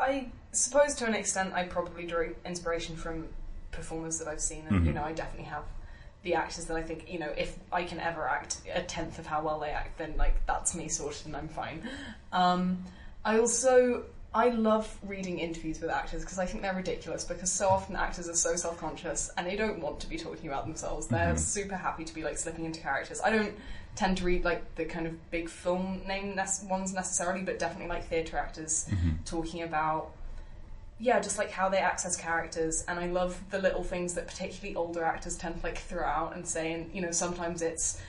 I 0.01 0.29
suppose 0.51 0.95
to 0.95 1.05
an 1.05 1.13
extent 1.13 1.53
I 1.53 1.63
probably 1.63 2.05
drew 2.05 2.35
inspiration 2.45 2.95
from 2.95 3.27
performers 3.71 4.19
that 4.19 4.27
I've 4.27 4.41
seen, 4.41 4.65
and 4.69 4.85
you 4.85 4.91
Mhm. 4.91 4.95
know 4.95 5.03
I 5.03 5.13
definitely 5.13 5.45
have 5.45 5.63
the 6.23 6.35
actors 6.35 6.65
that 6.65 6.77
I 6.77 6.83
think 6.83 7.09
you 7.09 7.19
know 7.19 7.29
if 7.37 7.57
I 7.71 7.83
can 7.83 7.99
ever 7.99 8.27
act 8.27 8.57
a 8.73 8.81
tenth 8.81 9.17
of 9.19 9.25
how 9.27 9.41
well 9.41 9.59
they 9.59 9.69
act, 9.69 9.97
then 9.97 10.15
like 10.17 10.45
that's 10.45 10.75
me 10.75 10.87
sorted 10.89 11.27
and 11.27 11.35
I'm 11.37 11.47
fine. 11.47 11.87
Um, 12.33 12.83
I 13.23 13.37
also 13.39 14.05
I 14.33 14.47
love 14.49 14.97
reading 15.03 15.39
interviews 15.39 15.81
with 15.81 15.89
actors 15.91 16.21
because 16.21 16.39
I 16.39 16.45
think 16.45 16.63
they're 16.63 16.73
ridiculous 16.73 17.23
because 17.25 17.51
so 17.51 17.67
often 17.67 17.95
actors 17.95 18.29
are 18.29 18.35
so 18.35 18.55
self 18.55 18.77
conscious 18.79 19.29
and 19.37 19.45
they 19.45 19.55
don't 19.55 19.79
want 19.81 19.99
to 20.01 20.07
be 20.07 20.17
talking 20.17 20.47
about 20.47 20.65
themselves. 20.65 21.07
They're 21.07 21.33
Mhm. 21.33 21.39
super 21.39 21.75
happy 21.75 22.05
to 22.05 22.13
be 22.13 22.23
like 22.23 22.37
slipping 22.37 22.65
into 22.65 22.79
characters. 22.79 23.19
I 23.21 23.29
don't 23.29 23.55
tend 23.95 24.17
to 24.17 24.23
read 24.23 24.43
like 24.45 24.75
the 24.75 24.85
kind 24.85 25.05
of 25.05 25.31
big 25.31 25.49
film 25.49 26.01
name 26.07 26.35
nec- 26.35 26.69
ones 26.69 26.93
necessarily, 26.93 27.41
but 27.41 27.59
definitely 27.59 27.89
like 27.89 28.07
theatre 28.07 28.37
actors 28.37 28.87
talking 29.25 29.63
about 29.63 30.11
yeah, 31.01 31.19
just 31.19 31.39
like 31.39 31.49
how 31.49 31.67
they 31.67 31.79
access 31.79 32.15
characters, 32.15 32.85
and 32.87 32.99
I 32.99 33.07
love 33.07 33.41
the 33.49 33.57
little 33.57 33.83
things 33.83 34.13
that 34.13 34.27
particularly 34.27 34.75
older 34.75 35.03
actors 35.03 35.35
tend 35.35 35.59
to 35.59 35.63
like 35.65 35.79
throw 35.79 36.05
out 36.05 36.35
and 36.35 36.47
say, 36.47 36.73
and 36.73 36.93
you 36.93 37.01
know 37.01 37.09
sometimes 37.09 37.63
it's 37.63 37.99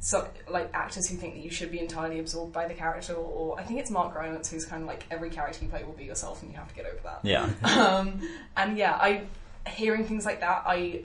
so 0.00 0.28
like 0.48 0.68
actors 0.74 1.08
who 1.08 1.16
think 1.16 1.34
that 1.34 1.40
you 1.42 1.50
should 1.50 1.70
be 1.70 1.80
entirely 1.80 2.20
absorbed 2.20 2.52
by 2.52 2.68
the 2.68 2.74
character, 2.74 3.14
or, 3.14 3.54
or 3.54 3.58
I 3.58 3.62
think 3.62 3.80
it's 3.80 3.90
Mark 3.90 4.14
Rylance 4.14 4.50
who's 4.50 4.66
kind 4.66 4.82
of 4.82 4.88
like 4.88 5.04
every 5.10 5.30
character 5.30 5.64
you 5.64 5.70
play 5.70 5.82
will 5.84 5.94
be 5.94 6.04
yourself, 6.04 6.42
and 6.42 6.52
you 6.52 6.58
have 6.58 6.68
to 6.68 6.74
get 6.74 6.84
over 6.84 7.00
that. 7.04 7.20
Yeah, 7.22 7.48
Um, 7.64 8.20
and 8.58 8.76
yeah, 8.76 8.94
I 8.94 9.22
hearing 9.66 10.04
things 10.04 10.26
like 10.26 10.40
that, 10.40 10.64
I 10.66 11.04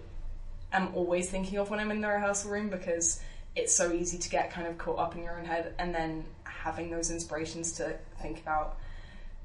am 0.74 0.90
always 0.94 1.30
thinking 1.30 1.58
of 1.58 1.70
when 1.70 1.80
I'm 1.80 1.92
in 1.92 2.02
the 2.02 2.10
rehearsal 2.10 2.52
room 2.52 2.68
because 2.68 3.22
it's 3.56 3.76
so 3.76 3.92
easy 3.92 4.18
to 4.18 4.30
get 4.30 4.52
kind 4.52 4.68
of 4.68 4.78
caught 4.78 5.00
up 5.00 5.16
in 5.16 5.24
your 5.24 5.38
own 5.38 5.46
head, 5.46 5.74
and 5.78 5.94
then 5.94 6.26
having 6.44 6.90
those 6.90 7.12
inspirations 7.12 7.74
to 7.74 7.96
think 8.22 8.40
about, 8.40 8.78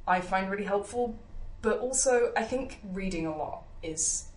I 0.06 0.20
find 0.20 0.50
really 0.50 0.64
helpful. 0.64 1.18
But 1.60 1.80
also, 1.80 2.32
I 2.36 2.44
think 2.44 2.78
reading 2.92 3.26
a 3.26 3.36
lot 3.36 3.64
is 3.82 4.28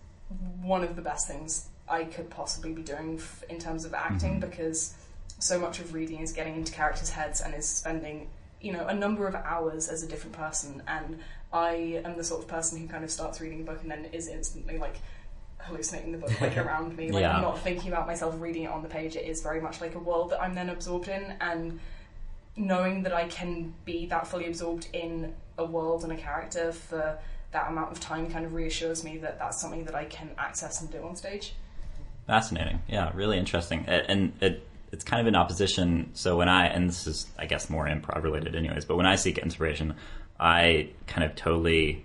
one 0.60 0.82
of 0.82 0.96
the 0.96 1.02
best 1.02 1.28
things 1.28 1.68
I 1.88 2.04
could 2.04 2.30
possibly 2.30 2.72
be 2.72 2.82
doing 2.82 3.18
f- 3.18 3.44
in 3.48 3.58
terms 3.58 3.84
of 3.84 3.94
acting 3.94 4.40
mm-hmm. 4.40 4.50
because 4.50 4.94
so 5.38 5.58
much 5.58 5.78
of 5.78 5.94
reading 5.94 6.20
is 6.20 6.32
getting 6.32 6.56
into 6.56 6.72
characters' 6.72 7.10
heads 7.10 7.40
and 7.40 7.54
is 7.54 7.68
spending, 7.68 8.28
you 8.60 8.72
know, 8.72 8.86
a 8.86 8.94
number 8.94 9.26
of 9.26 9.34
hours 9.34 9.88
as 9.88 10.02
a 10.02 10.08
different 10.08 10.34
person. 10.34 10.82
And 10.86 11.18
I 11.52 12.00
am 12.04 12.16
the 12.16 12.24
sort 12.24 12.42
of 12.42 12.48
person 12.48 12.78
who 12.78 12.88
kind 12.88 13.04
of 13.04 13.10
starts 13.10 13.40
reading 13.40 13.60
a 13.60 13.64
book 13.64 13.82
and 13.82 13.90
then 13.90 14.06
is 14.12 14.28
instantly 14.28 14.78
like 14.78 14.96
hallucinating 15.64 16.12
the 16.12 16.18
book 16.18 16.40
like 16.40 16.56
around 16.64 16.96
me. 16.96 17.10
Like 17.10 17.22
Yeah. 17.22 17.36
I'm 17.36 17.42
not 17.42 17.58
thinking 17.60 17.92
about 17.92 18.06
myself 18.06 18.34
reading 18.38 18.64
it 18.64 18.70
on 18.70 18.82
the 18.82 18.88
page. 18.88 19.16
It 19.16 19.26
is 19.26 19.42
very 19.42 19.60
much 19.60 19.80
like 19.80 19.94
a 19.94 19.98
world 19.98 20.30
that 20.30 20.42
I'm 20.42 20.54
then 20.54 20.68
absorbed 20.68 21.08
in 21.08 21.34
and 21.40 21.80
knowing 22.56 23.02
that 23.04 23.12
I 23.14 23.28
can 23.28 23.74
be 23.84 24.06
that 24.06 24.26
fully 24.26 24.46
absorbed 24.46 24.88
in 24.92 25.34
a 25.58 25.64
world 25.64 26.04
and 26.04 26.12
a 26.12 26.16
character 26.16 26.72
for 26.72 27.18
that 27.52 27.68
amount 27.70 27.92
of 27.92 28.00
time 28.00 28.30
kind 28.30 28.44
of 28.44 28.54
reassures 28.54 29.04
me 29.04 29.18
that 29.18 29.38
that's 29.38 29.60
something 29.60 29.84
that 29.84 29.94
I 29.94 30.04
can 30.06 30.30
access 30.38 30.80
and 30.80 30.90
do 30.90 31.02
on 31.02 31.16
stage. 31.16 31.54
fascinating. 32.26 32.82
Yeah, 32.88 33.10
really 33.14 33.38
interesting. 33.38 33.84
And 33.86 34.32
it 34.40 34.66
it's 34.90 35.04
kind 35.04 35.20
of 35.20 35.26
in 35.26 35.34
opposition. 35.34 36.10
So 36.14 36.36
when 36.36 36.48
I 36.48 36.66
and 36.66 36.88
this 36.88 37.06
is 37.06 37.26
I 37.38 37.46
guess 37.46 37.70
more 37.70 37.86
improv 37.86 38.22
related, 38.22 38.54
anyways. 38.54 38.84
But 38.84 38.96
when 38.96 39.06
I 39.06 39.16
seek 39.16 39.38
inspiration, 39.38 39.94
I 40.38 40.90
kind 41.06 41.24
of 41.24 41.34
totally 41.36 42.04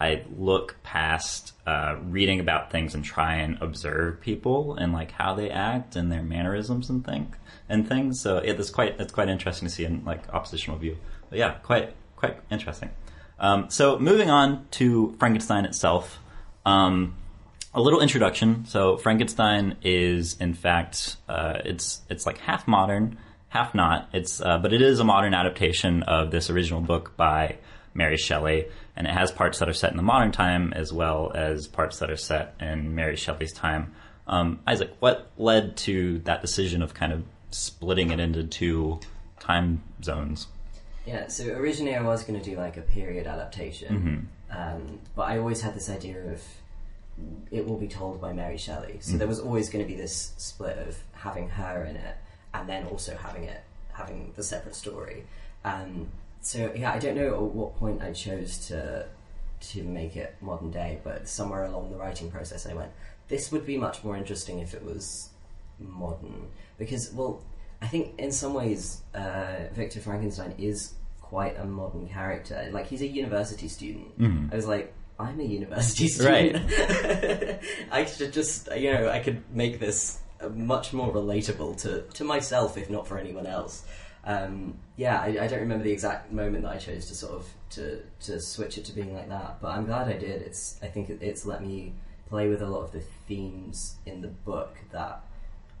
I 0.00 0.24
look 0.36 0.76
past 0.82 1.52
uh, 1.66 1.96
reading 2.02 2.38
about 2.40 2.70
things 2.70 2.94
and 2.94 3.04
try 3.04 3.36
and 3.36 3.56
observe 3.62 4.20
people 4.20 4.74
and 4.74 4.92
like 4.92 5.12
how 5.12 5.34
they 5.34 5.50
act 5.50 5.96
and 5.96 6.12
their 6.12 6.22
mannerisms 6.22 6.90
and 6.90 7.04
think 7.04 7.34
and 7.68 7.88
things. 7.88 8.20
So 8.20 8.38
it, 8.38 8.60
it's 8.60 8.70
quite 8.70 9.00
it's 9.00 9.12
quite 9.12 9.28
interesting 9.28 9.68
to 9.68 9.74
see 9.74 9.84
in 9.84 10.04
like 10.04 10.28
oppositional 10.32 10.78
view. 10.78 10.98
But 11.30 11.38
yeah, 11.38 11.54
quite 11.62 11.94
quite 12.16 12.38
interesting. 12.50 12.90
Um, 13.38 13.70
so 13.70 13.98
moving 13.98 14.30
on 14.30 14.66
to 14.72 15.14
Frankenstein 15.18 15.64
itself. 15.64 16.18
Um, 16.64 17.16
a 17.74 17.80
little 17.80 18.00
introduction. 18.00 18.64
So 18.66 18.96
Frankenstein 18.96 19.76
is 19.82 20.38
in 20.40 20.54
fact 20.54 21.16
uh, 21.28 21.58
it's 21.64 22.02
it's 22.10 22.26
like 22.26 22.38
half 22.38 22.68
modern, 22.68 23.18
half 23.48 23.74
not. 23.74 24.08
It's 24.12 24.40
uh, 24.40 24.58
but 24.58 24.72
it 24.72 24.82
is 24.82 25.00
a 25.00 25.04
modern 25.04 25.34
adaptation 25.34 26.02
of 26.02 26.30
this 26.30 26.50
original 26.50 26.80
book 26.80 27.16
by 27.16 27.56
Mary 27.94 28.16
Shelley, 28.16 28.66
and 28.96 29.06
it 29.06 29.12
has 29.12 29.30
parts 29.30 29.58
that 29.58 29.68
are 29.68 29.74
set 29.74 29.90
in 29.90 29.96
the 29.96 30.02
modern 30.02 30.32
time 30.32 30.72
as 30.72 30.92
well 30.92 31.32
as 31.34 31.66
parts 31.66 31.98
that 31.98 32.10
are 32.10 32.16
set 32.16 32.54
in 32.60 32.94
Mary 32.94 33.16
Shelley's 33.16 33.52
time. 33.52 33.94
Um, 34.26 34.60
Isaac, 34.66 34.92
what 35.00 35.30
led 35.36 35.76
to 35.78 36.18
that 36.20 36.40
decision 36.40 36.82
of 36.82 36.94
kind 36.94 37.12
of 37.12 37.24
splitting 37.50 38.10
it 38.10 38.18
into 38.20 38.44
two 38.44 39.00
time 39.38 39.82
zones? 40.02 40.48
Yeah, 41.06 41.28
so 41.28 41.46
originally 41.52 41.94
I 41.94 42.02
was 42.02 42.24
going 42.24 42.40
to 42.40 42.50
do 42.50 42.56
like 42.56 42.76
a 42.76 42.82
period 42.82 43.26
adaptation, 43.26 44.28
um, 44.50 44.98
but 45.14 45.22
I 45.22 45.38
always 45.38 45.60
had 45.60 45.74
this 45.74 45.88
idea 45.88 46.18
of 46.32 46.42
it 47.50 47.66
will 47.66 47.78
be 47.78 47.88
told 47.88 48.20
by 48.20 48.32
Mary 48.32 48.58
Shelley. 48.58 48.98
So 49.00 49.16
there 49.16 49.28
was 49.28 49.40
always 49.40 49.70
going 49.70 49.84
to 49.84 49.88
be 49.88 49.96
this 49.96 50.32
split 50.36 50.76
of 50.78 50.98
having 51.12 51.48
her 51.50 51.84
in 51.84 51.96
it 51.96 52.16
and 52.52 52.68
then 52.68 52.86
also 52.86 53.16
having 53.16 53.44
it 53.44 53.62
having 53.92 54.32
the 54.36 54.42
separate 54.42 54.74
story. 54.74 55.24
Um, 55.64 56.08
so 56.46 56.72
yeah, 56.76 56.92
I 56.92 56.98
don't 57.00 57.16
know 57.16 57.34
at 57.34 57.42
what 57.42 57.76
point 57.76 58.02
I 58.02 58.12
chose 58.12 58.68
to 58.68 59.06
to 59.72 59.82
make 59.82 60.16
it 60.16 60.36
modern 60.40 60.70
day, 60.70 61.00
but 61.02 61.28
somewhere 61.28 61.64
along 61.64 61.90
the 61.90 61.96
writing 61.96 62.30
process, 62.30 62.66
I 62.66 62.74
went, 62.74 62.92
this 63.28 63.50
would 63.50 63.66
be 63.66 63.76
much 63.76 64.04
more 64.04 64.16
interesting 64.16 64.60
if 64.60 64.74
it 64.74 64.84
was 64.84 65.30
modern. 65.80 66.48
Because, 66.78 67.12
well, 67.12 67.42
I 67.82 67.88
think 67.88 68.18
in 68.18 68.30
some 68.30 68.54
ways, 68.54 69.00
uh, 69.14 69.64
Victor 69.72 70.00
Frankenstein 70.00 70.54
is 70.58 70.92
quite 71.20 71.58
a 71.58 71.64
modern 71.64 72.06
character. 72.06 72.68
Like, 72.70 72.86
he's 72.86 73.02
a 73.02 73.06
university 73.06 73.66
student. 73.66 74.16
Mhm. 74.20 74.52
I 74.52 74.56
was 74.56 74.66
like, 74.66 74.92
I'm 75.18 75.40
a 75.40 75.44
university 75.44 76.06
student. 76.06 76.70
Right. 76.70 77.58
I 77.90 78.04
should 78.04 78.32
just, 78.34 78.68
you 78.76 78.92
know, 78.92 79.08
I 79.08 79.20
could 79.20 79.42
make 79.52 79.80
this 79.80 80.20
uh, 80.40 80.50
much 80.50 80.92
more 80.92 81.10
relatable 81.12 81.80
to, 81.82 82.02
to 82.02 82.24
myself, 82.24 82.76
if 82.76 82.90
not 82.90 83.08
for 83.08 83.18
anyone 83.18 83.46
else. 83.46 83.84
Um, 84.26 84.74
yeah, 84.96 85.20
I, 85.20 85.26
I 85.44 85.46
don't 85.46 85.60
remember 85.60 85.84
the 85.84 85.92
exact 85.92 86.32
moment 86.32 86.64
that 86.64 86.72
I 86.72 86.78
chose 86.78 87.06
to 87.06 87.14
sort 87.14 87.34
of 87.34 87.46
to 87.70 88.02
to 88.22 88.40
switch 88.40 88.76
it 88.76 88.84
to 88.86 88.92
being 88.92 89.14
like 89.14 89.28
that, 89.28 89.60
but 89.62 89.68
I'm 89.68 89.86
glad 89.86 90.08
I 90.08 90.14
did. 90.18 90.42
It's 90.42 90.78
I 90.82 90.86
think 90.88 91.08
it, 91.10 91.18
it's 91.22 91.46
let 91.46 91.64
me 91.64 91.92
play 92.28 92.48
with 92.48 92.60
a 92.60 92.66
lot 92.66 92.80
of 92.82 92.92
the 92.92 93.00
themes 93.28 93.96
in 94.04 94.20
the 94.22 94.28
book 94.28 94.76
that 94.90 95.20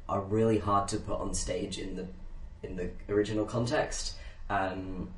are 0.08 0.20
really 0.20 0.58
hard 0.58 0.86
to 0.88 0.98
put 0.98 1.18
on 1.18 1.34
stage 1.34 1.78
in 1.78 1.96
the 1.96 2.06
in 2.62 2.76
the 2.76 2.90
original 3.12 3.44
context. 3.44 4.14
Um, 4.48 5.10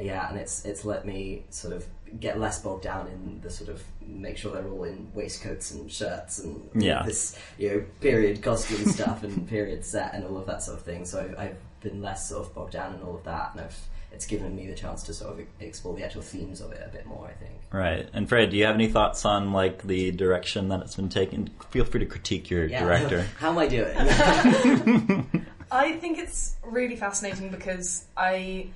yeah, 0.00 0.28
and 0.28 0.36
it's 0.38 0.64
it's 0.64 0.84
let 0.84 1.06
me 1.06 1.44
sort 1.50 1.74
of 1.74 1.86
get 2.18 2.40
less 2.40 2.60
bogged 2.60 2.82
down 2.82 3.06
in 3.06 3.40
the 3.42 3.50
sort 3.50 3.70
of 3.70 3.82
make 4.04 4.36
sure 4.36 4.52
they're 4.52 4.68
all 4.68 4.84
in 4.84 5.10
waistcoats 5.14 5.70
and 5.70 5.90
shirts 5.90 6.40
and 6.40 6.68
Yeah. 6.74 7.02
this 7.04 7.38
you 7.58 7.68
know 7.70 7.84
period 8.00 8.42
costume 8.42 8.84
stuff 8.90 9.22
and 9.22 9.48
period 9.48 9.84
set 9.84 10.14
and 10.14 10.24
all 10.24 10.36
of 10.36 10.46
that 10.46 10.62
sort 10.64 10.78
of 10.78 10.84
thing. 10.84 11.04
So 11.04 11.20
I've, 11.20 11.38
I've 11.38 11.56
been 11.82 12.02
less 12.02 12.28
sort 12.28 12.46
of 12.46 12.54
bogged 12.54 12.72
down 12.72 12.94
in 12.94 13.02
all 13.02 13.16
of 13.16 13.24
that, 13.24 13.50
and 13.52 13.62
I've 13.62 13.88
it's 14.14 14.26
given 14.26 14.54
me 14.54 14.66
the 14.66 14.74
chance 14.74 15.02
to 15.04 15.14
sort 15.14 15.38
of 15.38 15.46
explore 15.60 15.96
the 15.96 16.04
actual 16.04 16.20
themes 16.20 16.60
of 16.60 16.70
it 16.72 16.82
a 16.84 16.90
bit 16.90 17.06
more. 17.06 17.26
I 17.26 17.32
think. 17.32 17.52
Right. 17.72 18.08
And 18.12 18.28
Fred, 18.28 18.50
do 18.50 18.56
you 18.58 18.66
have 18.66 18.74
any 18.74 18.88
thoughts 18.88 19.24
on 19.24 19.52
like 19.52 19.82
the 19.84 20.10
direction 20.10 20.68
that 20.68 20.80
it's 20.80 20.96
been 20.96 21.08
taken? 21.08 21.48
Feel 21.70 21.84
free 21.86 22.00
to 22.00 22.06
critique 22.06 22.50
your 22.50 22.66
Yeah. 22.66 22.84
director. 22.84 23.22
How 23.38 23.50
am 23.50 23.58
I 23.58 23.66
doing? 23.68 23.96
I 25.72 25.92
think 25.92 26.18
it's 26.18 26.56
really 26.62 26.96
fascinating 26.96 27.48
because 27.48 28.04
I 28.16 28.68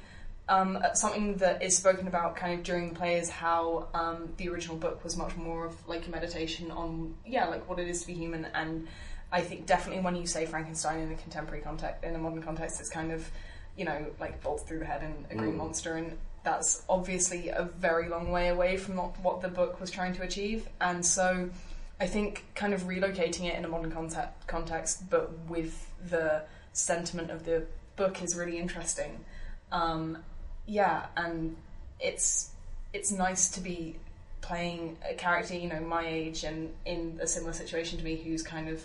um, 0.48 0.78
something 0.94 1.36
that 1.36 1.62
is 1.62 1.76
spoken 1.76 2.06
about 2.06 2.36
kind 2.36 2.54
of 2.54 2.62
during 2.64 2.90
the 2.90 2.94
play 2.94 3.16
is 3.18 3.28
how 3.28 3.88
um, 3.94 4.28
the 4.36 4.48
original 4.48 4.76
book 4.76 5.02
was 5.02 5.16
much 5.16 5.36
more 5.36 5.66
of 5.66 5.88
like 5.88 6.06
a 6.06 6.10
meditation 6.10 6.70
on 6.70 7.14
yeah 7.26 7.46
like 7.48 7.68
what 7.68 7.78
it 7.78 7.88
is 7.88 8.00
to 8.02 8.06
be 8.06 8.14
human 8.14 8.46
and 8.54 8.86
I 9.32 9.40
think 9.40 9.66
definitely 9.66 10.02
when 10.02 10.16
you 10.16 10.26
say 10.26 10.46
Frankenstein 10.46 11.00
in 11.00 11.12
a 11.12 11.16
contemporary 11.16 11.62
context 11.62 12.04
in 12.04 12.14
a 12.14 12.18
modern 12.18 12.42
context 12.42 12.80
it's 12.80 12.88
kind 12.90 13.10
of 13.12 13.28
you 13.76 13.84
know 13.84 14.06
like 14.20 14.42
bolt 14.42 14.66
through 14.66 14.78
the 14.80 14.84
head 14.86 15.02
and 15.02 15.26
a 15.30 15.34
green 15.34 15.54
Mm. 15.54 15.58
monster 15.58 15.94
and 15.94 16.16
that's 16.44 16.82
obviously 16.88 17.48
a 17.48 17.64
very 17.76 18.08
long 18.08 18.30
way 18.30 18.48
away 18.48 18.76
from 18.76 18.96
what, 18.96 19.18
what 19.20 19.40
the 19.42 19.48
book 19.48 19.80
was 19.80 19.90
trying 19.90 20.14
to 20.14 20.22
achieve 20.22 20.68
and 20.80 21.04
so 21.04 21.50
I 21.98 22.06
think 22.06 22.44
kind 22.54 22.74
of 22.74 22.82
relocating 22.82 23.46
it 23.46 23.56
in 23.56 23.64
a 23.64 23.68
modern 23.68 23.90
context, 23.90 24.46
context, 24.46 25.08
but 25.08 25.32
with 25.48 25.90
the 26.10 26.42
sentiment 26.74 27.30
of 27.30 27.46
the 27.46 27.64
book 27.96 28.22
is 28.22 28.36
really 28.36 28.58
interesting. 28.58 29.24
Um, 29.72 30.18
yeah, 30.66 31.06
and 31.16 31.56
it's 31.98 32.50
it's 32.92 33.10
nice 33.10 33.48
to 33.50 33.60
be 33.60 33.96
playing 34.42 34.98
a 35.10 35.14
character, 35.14 35.54
you 35.54 35.68
know, 35.68 35.80
my 35.80 36.06
age 36.06 36.44
and 36.44 36.70
in 36.84 37.18
a 37.22 37.26
similar 37.26 37.54
situation 37.54 37.98
to 37.98 38.04
me, 38.04 38.16
who's 38.16 38.42
kind 38.42 38.68
of 38.68 38.84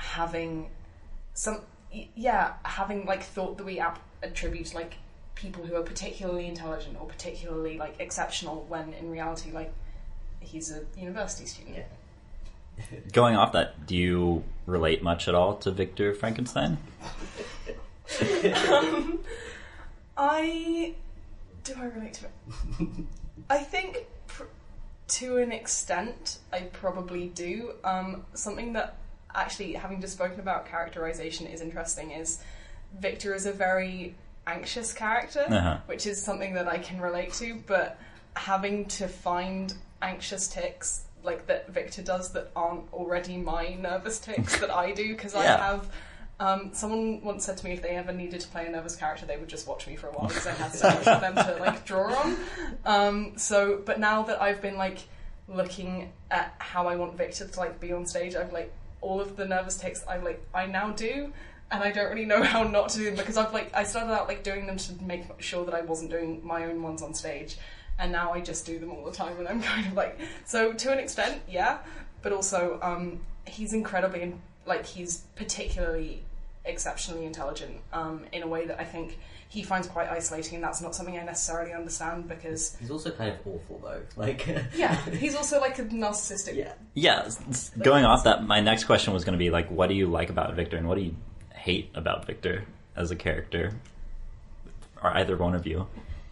having 0.00 0.70
some, 1.34 1.60
yeah, 2.14 2.54
having 2.64 3.06
like 3.06 3.22
thought 3.22 3.58
that 3.58 3.64
we 3.64 3.78
ap- 3.78 4.02
attribute 4.22 4.74
like 4.74 4.94
people 5.34 5.64
who 5.64 5.74
are 5.76 5.82
particularly 5.82 6.46
intelligent 6.46 6.96
or 7.00 7.06
particularly 7.06 7.78
like 7.78 7.96
exceptional, 7.98 8.64
when 8.68 8.92
in 8.94 9.10
reality, 9.10 9.50
like 9.52 9.72
he's 10.40 10.70
a 10.72 10.82
university 10.98 11.46
student. 11.46 11.76
Yeah. 11.76 12.98
Going 13.12 13.36
off 13.36 13.52
that, 13.52 13.86
do 13.86 13.96
you 13.96 14.44
relate 14.66 15.02
much 15.02 15.28
at 15.28 15.34
all 15.34 15.56
to 15.58 15.70
Victor 15.70 16.14
Frankenstein? 16.14 16.78
I 20.16 20.94
do 21.64 21.74
I 21.78 21.84
relate 21.84 22.14
to 22.14 22.26
it? 22.26 22.32
I 23.48 23.58
think 23.58 24.06
pr- 24.26 24.44
to 25.08 25.38
an 25.38 25.52
extent 25.52 26.38
I 26.52 26.60
probably 26.60 27.28
do. 27.28 27.74
Um, 27.84 28.24
something 28.34 28.72
that 28.74 28.96
actually, 29.34 29.72
having 29.74 30.00
just 30.00 30.14
spoken 30.14 30.40
about 30.40 30.66
characterization, 30.66 31.46
is 31.46 31.60
interesting. 31.60 32.10
Is 32.12 32.42
Victor 32.98 33.34
is 33.34 33.46
a 33.46 33.52
very 33.52 34.14
anxious 34.46 34.92
character, 34.92 35.44
Uh-huh. 35.48 35.78
which 35.86 36.06
is 36.06 36.20
something 36.22 36.54
that 36.54 36.66
I 36.68 36.78
can 36.78 37.00
relate 37.00 37.32
to. 37.34 37.60
But 37.66 37.98
having 38.36 38.86
to 38.86 39.08
find 39.08 39.74
anxious 40.02 40.48
tics 40.48 41.04
like 41.22 41.46
that 41.46 41.68
Victor 41.68 42.00
does 42.02 42.32
that 42.32 42.50
aren't 42.56 42.90
already 42.94 43.36
my 43.36 43.74
nervous 43.74 44.18
tics 44.18 44.58
that 44.60 44.70
I 44.70 44.92
do 44.92 45.08
because 45.14 45.34
I 45.34 45.44
have. 45.66 45.88
Um, 46.40 46.70
someone 46.72 47.20
once 47.22 47.44
said 47.44 47.58
to 47.58 47.66
me 47.66 47.72
if 47.72 47.82
they 47.82 47.90
ever 47.90 48.12
needed 48.14 48.40
to 48.40 48.48
play 48.48 48.64
a 48.66 48.70
nervous 48.70 48.96
character, 48.96 49.26
they 49.26 49.36
would 49.36 49.48
just 49.50 49.68
watch 49.68 49.86
me 49.86 49.94
for 49.94 50.06
a 50.06 50.12
while 50.12 50.28
because 50.28 50.46
I 50.46 50.52
had 50.52 50.72
so 50.72 50.88
much 50.88 51.06
of 51.06 51.20
them 51.20 51.34
to 51.34 51.56
like 51.60 51.84
draw 51.84 52.14
on. 52.14 52.36
Um, 52.86 53.32
so, 53.36 53.82
but 53.84 54.00
now 54.00 54.22
that 54.22 54.40
I've 54.40 54.62
been 54.62 54.78
like 54.78 55.00
looking 55.48 56.12
at 56.30 56.54
how 56.58 56.86
I 56.86 56.96
want 56.96 57.18
Victor 57.18 57.46
to 57.46 57.60
like 57.60 57.78
be 57.78 57.92
on 57.92 58.06
stage, 58.06 58.34
I've 58.36 58.54
like 58.54 58.72
all 59.00 59.20
of 59.20 59.36
the 59.36 59.46
nervous 59.46 59.78
takes 59.78 60.04
I 60.06 60.18
like 60.18 60.42
I 60.54 60.66
now 60.66 60.90
do, 60.90 61.32
and 61.70 61.82
I 61.82 61.90
don't 61.90 62.10
really 62.10 62.26
know 62.26 62.42
how 62.52 62.62
not 62.64 62.90
to 62.90 62.98
do 62.98 63.04
them 63.06 63.16
because 63.16 63.36
I've 63.36 63.52
like 63.52 63.74
I 63.74 63.84
started 63.84 64.12
out 64.12 64.28
like 64.28 64.42
doing 64.42 64.66
them 64.66 64.76
to 64.76 65.02
make 65.02 65.24
sure 65.38 65.64
that 65.64 65.74
I 65.74 65.82
wasn't 65.82 66.10
doing 66.10 66.40
my 66.44 66.64
own 66.64 66.82
ones 66.82 67.02
on 67.02 67.14
stage, 67.14 67.58
and 67.98 68.12
now 68.12 68.32
I 68.32 68.40
just 68.40 68.66
do 68.66 68.78
them 68.78 68.90
all 68.90 69.04
the 69.04 69.12
time, 69.12 69.38
and 69.38 69.48
I'm 69.48 69.62
kind 69.74 69.86
of 69.86 69.94
like 69.94 70.18
so 70.44 70.72
to 70.72 70.92
an 70.92 70.98
extent, 70.98 71.42
yeah, 71.48 71.78
but 72.22 72.32
also 72.32 72.78
um, 72.82 73.20
he's 73.46 73.72
incredibly 73.72 74.34
like 74.66 74.86
he's 74.86 75.24
particularly 75.36 76.22
exceptionally 76.64 77.24
intelligent 77.24 77.80
um, 77.92 78.24
in 78.32 78.42
a 78.42 78.46
way 78.46 78.66
that 78.66 78.78
I 78.78 78.84
think 78.84 79.18
he 79.50 79.62
finds 79.64 79.86
quite 79.88 80.08
isolating, 80.08 80.54
and 80.54 80.64
that's 80.64 80.80
not 80.80 80.94
something 80.94 81.18
I 81.18 81.24
necessarily 81.24 81.72
understand 81.72 82.28
because 82.28 82.76
He's 82.80 82.90
also 82.90 83.10
kind 83.10 83.30
of 83.32 83.38
awful 83.46 83.80
though. 83.82 84.00
Like 84.16 84.46
yeah, 84.74 84.94
he's 85.10 85.34
also 85.34 85.60
like 85.60 85.78
a 85.78 85.84
narcissistic. 85.84 86.54
yeah. 86.56 86.72
Yeah, 86.94 87.22
s- 87.26 87.40
s- 87.50 87.70
going 87.76 88.04
off 88.04 88.24
that, 88.24 88.46
my 88.46 88.60
next 88.60 88.84
question 88.84 89.12
was 89.12 89.24
going 89.24 89.32
to 89.34 89.38
be 89.38 89.50
like, 89.50 89.68
what 89.70 89.88
do 89.88 89.94
you 89.94 90.06
like 90.06 90.30
about 90.30 90.54
Victor 90.54 90.76
and 90.76 90.86
what 90.88 90.94
do 90.96 91.02
you 91.02 91.16
hate 91.52 91.90
about 91.94 92.26
Victor 92.26 92.64
as 92.96 93.10
a 93.10 93.16
character? 93.16 93.72
Or 95.02 95.10
either 95.16 95.36
one 95.36 95.54
of 95.54 95.66
you. 95.66 95.86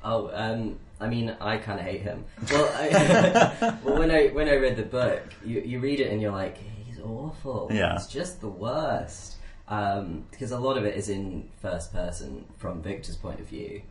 Oh, 0.04 0.30
um, 0.32 0.78
I 1.00 1.08
mean, 1.08 1.34
I 1.40 1.56
kind 1.56 1.80
of 1.80 1.86
hate 1.86 2.02
him. 2.02 2.24
Well, 2.52 2.70
I, 2.76 3.76
well, 3.84 3.98
when 3.98 4.10
I 4.12 4.28
when 4.28 4.48
I 4.48 4.54
read 4.56 4.76
the 4.76 4.82
book, 4.84 5.22
you 5.44 5.60
you 5.60 5.80
read 5.80 5.98
it 6.00 6.12
and 6.12 6.22
you're 6.22 6.30
like, 6.32 6.56
he's 6.86 7.00
awful. 7.00 7.68
Yeah. 7.72 7.94
He's 7.94 8.06
just 8.06 8.40
the 8.40 8.48
worst. 8.48 9.36
Um, 9.70 10.24
because 10.30 10.50
a 10.50 10.58
lot 10.58 10.78
of 10.78 10.84
it 10.84 10.96
is 10.96 11.08
in 11.08 11.50
first 11.60 11.92
person 11.92 12.46
from 12.56 12.82
Victor's 12.82 13.16
point 13.16 13.40
of 13.40 13.46
view. 13.46 13.82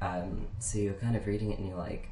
Um, 0.00 0.46
so 0.58 0.78
you're 0.78 0.94
kind 0.94 1.16
of 1.16 1.26
reading 1.26 1.52
it 1.52 1.58
and 1.58 1.68
you're 1.68 1.76
like, 1.76 2.08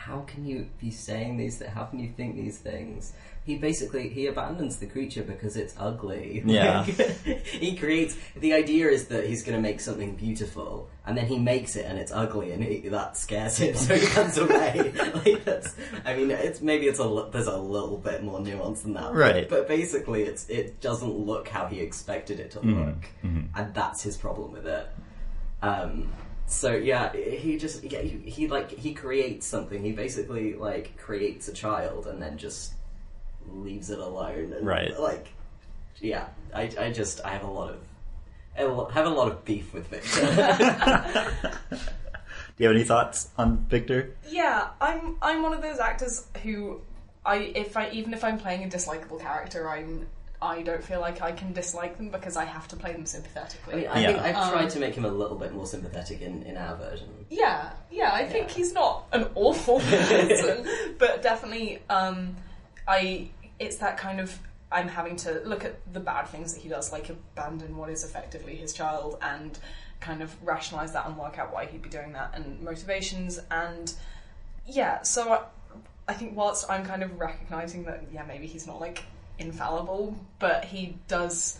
how 0.00 0.20
can 0.20 0.46
you 0.46 0.66
be 0.80 0.90
saying 0.90 1.36
these? 1.36 1.58
Th- 1.58 1.70
how 1.70 1.84
can 1.84 1.98
you 2.00 2.08
think 2.08 2.34
these 2.34 2.56
things? 2.58 3.12
He 3.44 3.56
basically 3.56 4.08
he 4.08 4.26
abandons 4.26 4.76
the 4.76 4.86
creature 4.86 5.22
because 5.22 5.56
it's 5.56 5.74
ugly. 5.78 6.42
Yeah. 6.44 6.86
Like, 6.98 7.46
he 7.46 7.76
creates 7.76 8.16
the 8.36 8.54
idea 8.54 8.88
is 8.88 9.08
that 9.08 9.26
he's 9.26 9.42
going 9.42 9.56
to 9.56 9.62
make 9.62 9.80
something 9.80 10.16
beautiful, 10.16 10.88
and 11.10 11.18
then 11.18 11.26
he 11.26 11.38
makes 11.40 11.74
it 11.74 11.86
and 11.86 11.98
it's 11.98 12.12
ugly, 12.12 12.52
and 12.52 12.62
he, 12.62 12.88
that 12.88 13.16
scares 13.16 13.56
him, 13.58 13.74
so 13.86 13.96
he 13.96 14.06
runs 14.16 14.38
away. 14.38 14.92
like 15.24 15.44
that's, 15.44 15.74
I 16.04 16.14
mean, 16.14 16.30
it's 16.30 16.60
maybe 16.60 16.86
it's 16.86 17.00
a 17.00 17.28
there's 17.32 17.48
a 17.48 17.56
little 17.58 17.98
bit 17.98 18.22
more 18.22 18.38
nuance 18.40 18.82
than 18.82 18.94
that, 18.94 19.12
Right. 19.12 19.48
But 19.48 19.66
basically, 19.66 20.22
it's 20.22 20.48
it 20.48 20.80
doesn't 20.80 21.12
look 21.12 21.48
how 21.48 21.66
he 21.66 21.80
expected 21.80 22.38
it 22.38 22.52
to 22.52 22.60
Mhm, 22.60 22.86
look, 22.86 23.04
mhm. 23.24 23.48
and 23.56 23.74
that's 23.74 24.02
his 24.02 24.16
problem 24.16 24.52
with 24.52 24.68
it. 24.68 24.86
Um, 25.62 26.12
so 26.46 26.76
yeah, 26.76 27.12
he 27.12 27.58
just 27.58 27.82
yeah, 27.82 28.02
he, 28.02 28.18
he 28.30 28.46
like 28.46 28.70
he 28.70 28.94
creates 28.94 29.46
something. 29.46 29.82
He 29.82 29.90
basically 29.92 30.54
like 30.54 30.96
creates 30.96 31.48
a 31.48 31.52
child 31.52 32.06
and 32.06 32.22
then 32.22 32.38
just 32.38 32.72
leaves 33.52 33.90
it 33.90 33.98
alone. 33.98 34.52
And, 34.52 34.64
Right. 34.64 34.96
Like, 34.98 35.26
yeah, 36.00 36.26
I 36.54 36.70
I 36.78 36.92
just 36.92 37.20
I 37.24 37.30
have 37.30 37.42
a 37.42 37.50
lot 37.50 37.70
of 37.70 37.78
have 38.54 38.68
a 38.70 38.72
lot- 38.72 38.92
have 38.92 39.06
a 39.06 39.10
lot 39.10 39.28
of 39.30 39.44
beef 39.44 39.72
with 39.72 39.86
Victor. 39.88 40.20
Do 41.70 42.64
you 42.64 42.66
have 42.68 42.76
any 42.76 42.84
thoughts 42.84 43.28
on 43.38 43.58
Victor? 43.68 44.14
Yeah, 44.28 44.68
I'm 44.80 45.16
I'm 45.22 45.42
one 45.42 45.52
of 45.54 45.62
those 45.62 45.78
actors 45.78 46.26
who 46.42 46.80
I 47.24 47.36
if 47.54 47.76
I 47.76 47.90
even 47.90 48.12
if 48.12 48.22
I'm 48.24 48.38
playing 48.38 48.64
a 48.64 48.68
dislikable 48.68 49.20
character, 49.20 49.68
I'm 49.68 50.06
I 50.42 50.62
don't 50.62 50.82
feel 50.82 51.00
like 51.00 51.20
I 51.20 51.32
can 51.32 51.52
dislike 51.52 51.98
them 51.98 52.08
because 52.08 52.34
I 52.36 52.44
have 52.46 52.66
to 52.68 52.76
play 52.76 52.92
them 52.92 53.04
sympathetically. 53.04 53.74
I 53.74 53.76
mean, 53.76 53.88
I 53.88 54.00
Yeah. 54.00 54.06
think 54.08 54.18
I've 54.20 54.36
Um, 54.36 54.50
tried 54.52 54.70
to 54.70 54.78
make 54.78 54.94
him 54.94 55.04
a 55.04 55.08
little 55.10 55.36
bit 55.36 55.52
more 55.52 55.66
sympathetic 55.66 56.22
in, 56.22 56.42
in 56.44 56.56
our 56.56 56.76
version. 56.76 57.08
yeah, 57.28 57.70
yeah, 57.90 58.10
I 58.12 58.26
think 58.26 58.48
Yeah. 58.48 58.54
he's 58.54 58.72
not 58.72 59.04
an 59.12 59.28
awful 59.34 59.80
person, 59.90 60.66
but 60.98 61.22
definitely 61.22 61.82
um 61.90 62.36
I 62.88 63.28
it's 63.58 63.76
that 63.76 63.96
kind 63.98 64.18
of 64.20 64.38
I'm 64.72 64.88
having 64.88 65.16
to 65.16 65.40
look 65.44 65.64
at 65.64 65.92
the 65.92 66.00
bad 66.00 66.28
things 66.28 66.54
that 66.54 66.60
he 66.60 66.68
does, 66.68 66.92
like 66.92 67.08
abandon 67.08 67.76
what 67.76 67.90
is 67.90 68.04
effectively 68.04 68.56
his 68.56 68.72
child 68.72 69.18
and 69.22 69.58
kind 70.00 70.22
of 70.22 70.34
rationalize 70.42 70.92
that 70.92 71.06
and 71.06 71.16
work 71.16 71.38
out 71.38 71.52
why 71.52 71.66
he'd 71.66 71.82
be 71.82 71.88
doing 71.88 72.12
that 72.12 72.32
and 72.34 72.60
motivations 72.62 73.38
and 73.50 73.94
yeah, 74.66 75.02
so 75.02 75.32
I, 75.32 75.40
I 76.08 76.14
think 76.14 76.36
whilst 76.36 76.70
I'm 76.70 76.84
kind 76.84 77.02
of 77.02 77.18
recognizing 77.18 77.84
that, 77.84 78.04
yeah, 78.12 78.24
maybe 78.24 78.46
he's 78.46 78.66
not 78.66 78.80
like 78.80 79.04
infallible, 79.38 80.16
but 80.38 80.64
he 80.64 80.96
does. 81.08 81.58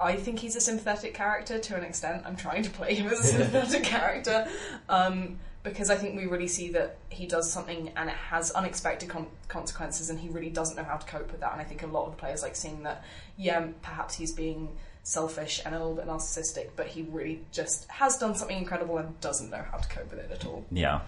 I 0.00 0.16
think 0.16 0.40
he's 0.40 0.56
a 0.56 0.60
sympathetic 0.60 1.14
character 1.14 1.58
to 1.58 1.76
an 1.76 1.84
extent. 1.84 2.24
I'm 2.26 2.36
trying 2.36 2.62
to 2.64 2.70
play 2.70 2.94
him 2.94 3.06
as 3.06 3.20
a 3.20 3.22
sympathetic 3.38 3.84
character 3.84 4.48
um, 4.88 5.38
because 5.62 5.90
I 5.90 5.96
think 5.96 6.16
we 6.16 6.26
really 6.26 6.48
see 6.48 6.70
that 6.70 6.96
he 7.08 7.26
does 7.26 7.52
something 7.52 7.92
and 7.96 8.08
it 8.08 8.16
has 8.16 8.50
unexpected 8.50 9.08
con- 9.08 9.28
consequences, 9.48 10.10
and 10.10 10.18
he 10.18 10.28
really 10.28 10.50
doesn't 10.50 10.76
know 10.76 10.84
how 10.84 10.96
to 10.96 11.06
cope 11.06 11.30
with 11.30 11.40
that. 11.40 11.52
And 11.52 11.60
I 11.60 11.64
think 11.64 11.82
a 11.82 11.86
lot 11.86 12.06
of 12.08 12.16
players 12.16 12.42
like 12.42 12.56
seeing 12.56 12.82
that, 12.82 13.04
yeah, 13.36 13.68
perhaps 13.82 14.14
he's 14.14 14.32
being 14.32 14.76
selfish 15.04 15.60
and 15.64 15.74
a 15.74 15.78
little 15.78 15.94
bit 15.94 16.06
narcissistic, 16.06 16.70
but 16.76 16.86
he 16.86 17.02
really 17.02 17.44
just 17.52 17.88
has 17.90 18.18
done 18.18 18.34
something 18.34 18.56
incredible 18.56 18.98
and 18.98 19.20
doesn't 19.20 19.50
know 19.50 19.64
how 19.70 19.78
to 19.78 19.88
cope 19.88 20.10
with 20.10 20.20
it 20.20 20.30
at 20.30 20.44
all. 20.46 20.64
Yeah. 20.70 21.00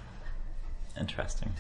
Interesting. 0.99 1.53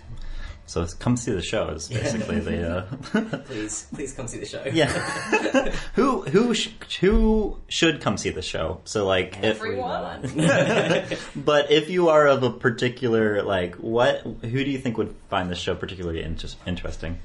So 0.66 0.86
come 0.98 1.16
see 1.16 1.32
the 1.32 1.42
show 1.42 1.68
is 1.68 1.88
basically 1.88 2.40
the 2.40 2.78
uh, 2.78 3.38
Please, 3.44 3.86
please 3.94 4.12
come 4.14 4.26
see 4.26 4.38
the 4.38 4.46
show. 4.46 4.62
yeah. 4.72 4.88
who 5.94 6.22
who 6.22 6.54
sh- 6.54 6.70
who 7.00 7.58
should 7.68 8.00
come 8.00 8.16
see 8.16 8.30
the 8.30 8.42
show? 8.42 8.80
So 8.84 9.06
like 9.06 9.36
if 9.38 9.56
Everyone. 9.56 10.22
but 11.36 11.70
if 11.70 11.90
you 11.90 12.08
are 12.08 12.26
of 12.26 12.42
a 12.42 12.50
particular 12.50 13.42
like 13.42 13.74
what 13.76 14.20
who 14.22 14.64
do 14.64 14.70
you 14.70 14.78
think 14.78 14.96
would 14.96 15.14
find 15.28 15.50
the 15.50 15.54
show 15.54 15.74
particularly 15.74 16.22
inter- 16.22 16.48
interesting? 16.66 17.18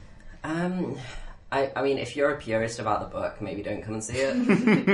Um, 0.43 0.97
I, 1.51 1.71
I 1.75 1.81
mean, 1.81 1.97
if 1.97 2.15
you're 2.15 2.31
a 2.31 2.37
purist 2.37 2.79
about 2.79 2.99
the 3.01 3.17
book, 3.17 3.41
maybe 3.41 3.63
don't 3.63 3.81
come 3.81 3.95
and 3.95 4.03
see 4.03 4.17
it 4.17 4.85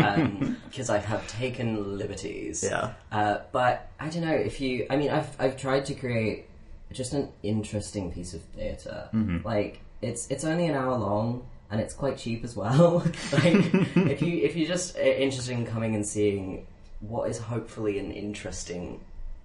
because 0.69 0.89
I 0.89 0.99
have 0.99 1.27
taken 1.27 1.97
liberties. 1.97 2.63
Yeah. 2.63 2.93
Uh, 3.11 3.39
but 3.51 3.89
I 3.99 4.09
don't 4.09 4.23
know 4.23 4.33
if 4.33 4.61
you. 4.61 4.87
I 4.89 4.95
mean, 4.95 5.09
I've 5.09 5.35
I've 5.39 5.57
tried 5.57 5.85
to 5.87 5.95
create 5.95 6.47
just 6.95 7.13
an 7.13 7.29
interesting 7.43 8.11
piece 8.11 8.33
of 8.33 8.41
theater. 8.41 9.09
Like 9.43 9.81
it's 10.01 10.27
it's 10.29 10.43
only 10.45 10.67
an 10.67 10.75
hour 10.75 10.97
long 10.97 11.45
and 11.69 11.81
it's 11.81 11.93
quite 11.93 12.17
cheap 12.17 12.43
as 12.43 12.55
well. 12.55 12.99
like 13.33 13.53
if 14.13 14.21
you 14.21 14.37
if 14.43 14.55
you're 14.55 14.67
just 14.67 14.97
uh, 14.97 15.01
interested 15.01 15.51
in 15.53 15.65
coming 15.65 15.93
and 15.95 16.05
seeing 16.05 16.65
what 17.01 17.29
is 17.29 17.37
hopefully 17.37 17.99
an 17.99 18.11
interesting 18.11 19.01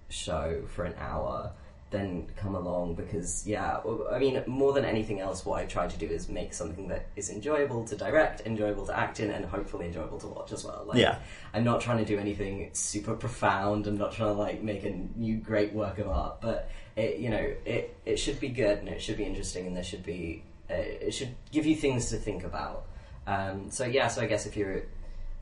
show 0.09 0.63
for 0.67 0.83
an 0.85 0.93
hour, 0.99 1.51
then 1.89 2.25
come 2.37 2.55
along 2.55 2.95
because 2.95 3.45
yeah, 3.45 3.79
I 4.11 4.17
mean 4.19 4.41
more 4.47 4.71
than 4.73 4.85
anything 4.85 5.19
else, 5.19 5.45
what 5.45 5.59
I 5.61 5.65
try 5.65 5.87
to 5.87 5.97
do 5.97 6.05
is 6.07 6.29
make 6.29 6.53
something 6.53 6.87
that 6.87 7.07
is 7.17 7.29
enjoyable 7.29 7.83
to 7.85 7.95
direct, 7.97 8.41
enjoyable 8.45 8.85
to 8.87 8.97
act 8.97 9.19
in, 9.19 9.29
and 9.29 9.43
hopefully 9.45 9.87
enjoyable 9.87 10.19
to 10.19 10.27
watch 10.27 10.51
as 10.53 10.63
well. 10.63 10.83
Like, 10.87 10.97
Yeah. 10.99 11.17
I'm 11.53 11.65
not 11.65 11.81
trying 11.81 11.97
to 11.97 12.05
do 12.05 12.17
anything 12.17 12.69
super 12.73 13.13
profound. 13.15 13.87
I'm 13.87 13.97
not 13.97 14.13
trying 14.13 14.33
to 14.33 14.39
like 14.39 14.63
make 14.63 14.83
a 14.85 14.91
new 15.15 15.35
great 15.37 15.73
work 15.73 15.97
of 15.99 16.07
art, 16.07 16.39
but 16.41 16.69
it, 16.95 17.17
you 17.17 17.29
know, 17.29 17.53
it 17.65 17.95
it 18.05 18.17
should 18.17 18.39
be 18.39 18.49
good 18.49 18.79
and 18.79 18.89
it 18.89 19.01
should 19.01 19.17
be 19.17 19.23
interesting 19.23 19.67
and 19.67 19.75
there 19.75 19.83
should 19.83 20.03
be 20.03 20.43
uh, 20.69 20.73
it 20.75 21.13
should 21.13 21.35
give 21.51 21.65
you 21.65 21.75
things 21.75 22.09
to 22.09 22.17
think 22.17 22.43
about. 22.43 22.85
Um, 23.27 23.69
so 23.69 23.85
yeah, 23.85 24.07
so 24.07 24.21
I 24.21 24.25
guess 24.25 24.45
if 24.45 24.57
you're 24.57 24.83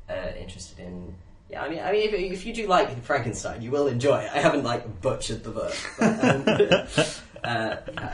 uh, 0.10 0.32
interested 0.38 0.80
in 0.80 1.16
yeah, 1.50 1.64
I 1.64 1.70
mean, 1.70 1.80
I 1.80 1.92
mean, 1.92 2.08
if, 2.08 2.14
if 2.14 2.46
you 2.46 2.54
do 2.54 2.68
like 2.68 3.02
Frankenstein, 3.04 3.62
you 3.64 3.72
will 3.72 3.88
enjoy 3.88 4.20
it. 4.20 4.30
I 4.32 4.40
haven't 4.40 4.64
like 4.64 5.02
butchered 5.02 5.44
the 5.44 5.50
book, 5.50 5.76
but, 5.98 6.24
um, 6.24 6.44
uh, 7.44 7.76
yeah. 7.92 8.14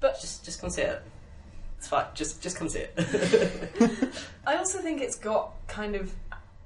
But 0.00 0.20
just 0.20 0.44
just 0.44 0.60
come 0.60 0.68
see 0.68 0.82
it. 0.82 1.02
It's 1.78 1.88
fine. 1.88 2.06
Just 2.14 2.42
just 2.42 2.56
come 2.56 2.68
see 2.68 2.80
it. 2.80 4.14
I 4.46 4.56
also 4.56 4.78
think 4.80 5.00
it's 5.00 5.16
got 5.16 5.52
kind 5.68 5.94
of 5.94 6.14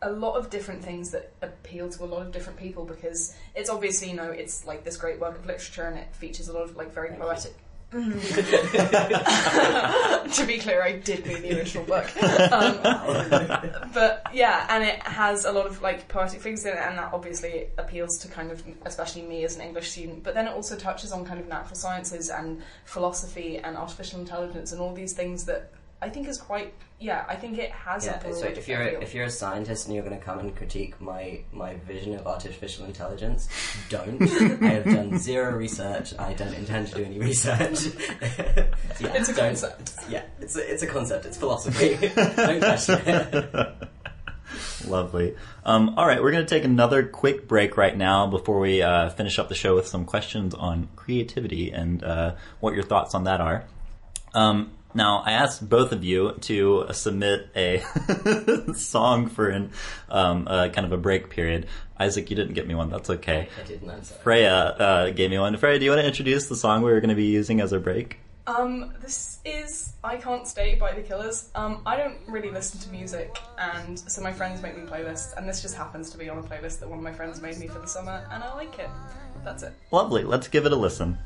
a 0.05 0.11
lot 0.11 0.37
of 0.37 0.51
different 0.51 0.85
things 0.85 1.11
that 1.11 1.33
appeal 1.43 1.89
to 1.89 2.05
a 2.05 2.07
lot 2.07 2.23
of 2.23 2.31
different 2.31 2.59
people 2.59 2.85
because 2.85 3.35
it's 3.57 3.71
obviously 3.71 4.11
you 4.11 4.15
know 4.15 4.31
it's 4.31 4.65
like 4.67 4.85
this 4.85 4.97
great 4.97 5.19
work 5.19 5.37
of 5.37 5.47
literature 5.47 5.85
and 5.85 5.99
it 5.99 6.15
features 6.15 6.49
a 6.49 6.53
lot 6.53 6.63
of 6.63 6.77
like 6.77 6.93
very 6.93 7.09
Thank 7.09 7.23
poetic. 7.23 7.55
to 7.95 8.11
be 10.49 10.59
clear, 10.59 10.83
I 10.83 10.99
did 10.99 11.25
read 11.29 11.43
the 11.43 11.57
original 11.57 11.85
book, 11.85 12.11
um, 12.51 12.81
but 13.95 14.27
yeah, 14.35 14.67
and 14.69 14.83
it 14.83 15.01
has 15.05 15.45
a 15.45 15.53
lot 15.53 15.67
of 15.67 15.81
like 15.81 16.09
poetic 16.09 16.41
figures 16.41 16.65
in 16.65 16.73
it, 16.73 16.81
and 16.81 16.99
that 16.99 17.13
obviously 17.13 17.69
appeals 17.79 18.19
to 18.19 18.29
kind 18.29 18.51
of 18.51 18.65
especially 18.85 19.23
me 19.23 19.45
as 19.45 19.55
an 19.55 19.63
English 19.63 19.93
student. 19.93 20.25
But 20.25 20.35
then 20.35 20.49
it 20.49 20.55
also 20.55 20.75
touches 20.75 21.13
on 21.13 21.25
kind 21.25 21.39
of 21.39 21.47
natural 21.47 21.77
sciences 21.77 22.31
and 22.31 22.61
philosophy 22.85 23.59
and 23.59 23.77
artificial 23.77 24.19
intelligence 24.19 24.73
and 24.73 24.81
all 24.81 24.93
these 24.93 25.13
things 25.13 25.45
that 25.45 25.71
I 26.05 26.11
think 26.11 26.29
is 26.29 26.37
quite 26.39 26.75
yeah. 27.01 27.25
I 27.29 27.35
think 27.35 27.57
it 27.59 27.71
has 27.71 28.05
Yeah, 28.05 28.21
a 28.23 28.33
so 28.35 28.47
if 28.47 28.69
you're 28.69 28.83
appeal. 28.83 29.01
if 29.03 29.15
you're 29.15 29.25
a 29.25 29.31
scientist 29.31 29.87
and 29.87 29.95
you're 29.95 30.05
going 30.05 30.19
to 30.19 30.23
come 30.25 30.39
and 30.39 30.55
critique 30.55 31.01
my 31.01 31.41
my 31.51 31.77
vision 31.77 32.15
of 32.15 32.27
artificial 32.27 32.85
intelligence, 32.85 33.49
don't. 33.89 34.21
I 34.63 34.69
have 34.69 34.85
done 34.85 35.19
zero 35.19 35.53
research. 35.57 36.13
I 36.19 36.35
don't 36.35 36.53
intend 36.55 36.89
to 36.89 36.95
do 36.97 37.05
any 37.05 37.19
research. 37.19 37.77
So 37.79 37.89
yeah, 39.01 39.15
It's 39.15 39.31
a 39.31 39.35
concept. 39.35 39.93
Yeah, 40.11 40.25
it's 40.41 40.57
a, 40.57 40.73
it's 40.73 40.83
a 40.83 40.87
concept. 40.87 41.25
It's 41.25 41.39
philosophy. 41.39 41.97
don't 42.15 42.61
question 42.61 43.01
it. 43.07 43.89
Lovely. 44.87 45.35
Um, 45.65 45.95
all 45.97 46.07
right, 46.07 46.23
we're 46.23 46.33
going 46.33 46.45
to 46.45 46.55
take 46.55 46.65
another 46.65 47.03
quick 47.03 47.49
break 47.49 47.79
right 47.79 47.97
now 47.97 48.27
before 48.27 48.61
we 48.61 48.83
uh, 48.83 49.09
finish 49.11 49.39
up 49.39 49.49
the 49.49 49.55
show 49.55 49.75
with 49.75 49.87
some 49.89 50.05
questions 50.05 50.53
on 50.55 50.89
creativity 50.97 51.71
and 51.73 52.05
uh, 52.05 52.35
what 52.61 52.75
your 52.75 52.83
thoughts 52.83 53.15
on 53.15 53.25
that 53.25 53.41
are. 53.41 53.65
Um, 54.35 54.73
now, 54.95 55.23
I 55.27 55.33
asked 55.33 55.69
both 55.69 55.91
of 55.91 56.05
you 56.05 56.33
to 56.43 56.83
uh, 56.83 56.93
submit 56.93 57.51
a 57.57 57.83
song 58.75 59.29
for 59.29 59.49
an 59.49 59.71
um, 60.09 60.47
uh, 60.49 60.69
kind 60.69 60.87
of 60.87 60.93
a 60.93 60.97
break 60.97 61.31
period. 61.31 61.67
Isaac, 61.99 62.31
you 62.31 62.37
didn't 62.37 62.55
get 62.55 62.69
me 62.69 62.75
one. 62.77 62.91
That's 62.91 63.11
okay. 63.11 63.49
I 63.61 63.67
didn't 63.67 63.91
answer. 63.91 64.15
Freya 64.15 64.55
uh, 64.55 65.11
gave 65.11 65.31
me 65.31 65.39
one. 65.39 65.57
Freya, 65.57 65.79
do 65.81 65.85
you 65.85 65.91
want 65.91 66.01
to 66.01 66.07
introduce 66.07 66.49
the 66.49 66.57
song 66.57 66.83
we 66.83 66.93
were 66.93 67.01
going 67.01 67.11
to 67.11 67.17
be 67.17 67.27
using 67.27 67.61
as 67.61 67.73
our 67.73 67.81
break? 67.81 68.19
Um, 68.47 68.93
this 69.01 69.41
is 69.45 69.95
I 70.05 70.17
Can't 70.17 70.47
Stay 70.47 70.75
by 70.75 70.93
The 70.93 71.01
Killers. 71.01 71.49
Um, 71.55 71.81
I 71.87 71.97
don't 71.97 72.19
really 72.29 72.51
listen 72.51 72.79
to 72.81 72.91
music, 72.91 73.39
and 73.59 73.99
so 73.99 74.21
my 74.21 74.33
friends 74.33 74.63
make 74.63 74.77
me 74.77 74.85
playlists, 74.85 75.35
and 75.37 75.49
this 75.49 75.63
just 75.63 75.75
happens 75.75 76.11
to 76.11 76.19
be 76.19 76.29
on 76.29 76.39
a 76.39 76.43
playlist 76.43 76.81
that 76.81 76.89
one 76.89 76.99
of 76.99 77.05
my 77.05 77.13
friends 77.13 77.41
made 77.41 77.59
me 77.59 77.67
for 77.67 77.79
the 77.79 77.89
summer, 77.89 78.29
and 78.31 78.45
I 78.45 78.55
like 78.55 78.79
it. 78.79 78.91
That's 79.45 79.63
it. 79.63 79.73
Lovely. 79.91 80.25
Let's 80.25 80.49
give 80.49 80.67
it 80.67 80.73
a 80.73 80.77
listen. 80.77 81.19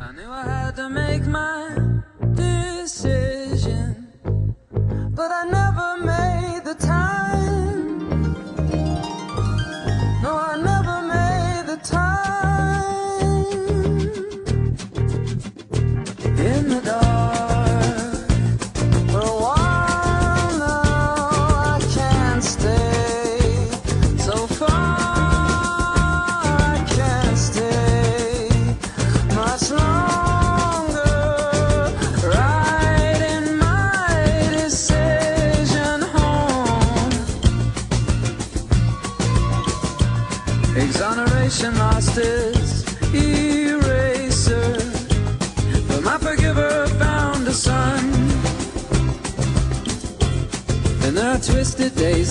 I 0.00 0.12
knew 0.12 0.30
I 0.30 0.44
had 0.44 0.76
to 0.76 0.88
make 0.88 1.26
my 1.26 1.81
decision, 2.82 3.31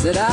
that 0.03 0.17
I 0.17 0.30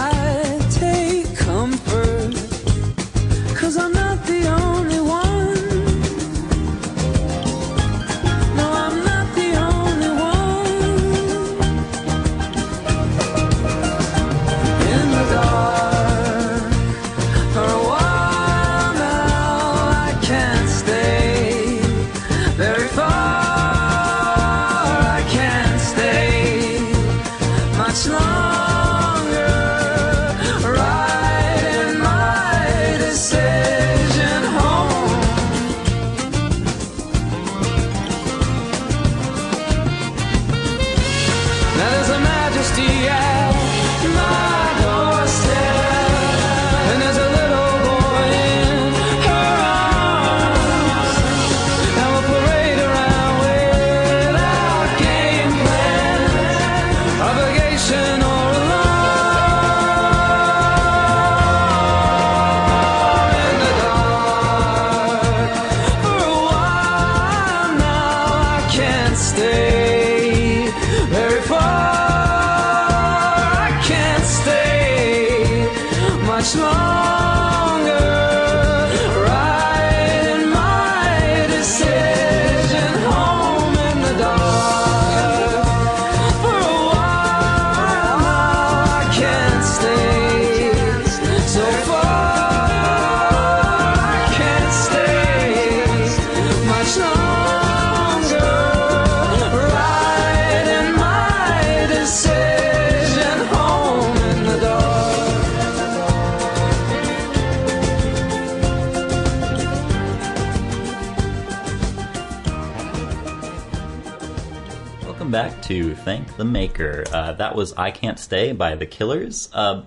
Thank 116.09 116.39
the 116.39 116.45
Maker. 116.47 117.05
Uh, 117.13 117.35
that 117.35 117.55
was 117.55 117.75
I 117.75 117.91
Can't 117.91 118.19
Stay 118.19 118.53
by 118.53 118.77
The 118.77 118.87
Killers. 118.87 119.51
Uh, 119.53 119.83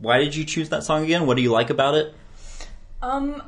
why 0.00 0.18
did 0.18 0.34
you 0.34 0.44
choose 0.44 0.70
that 0.70 0.82
song 0.82 1.04
again? 1.04 1.28
What 1.28 1.36
do 1.36 1.44
you 1.44 1.52
like 1.52 1.70
about 1.70 1.94
it? 1.94 2.12
Um, 3.00 3.40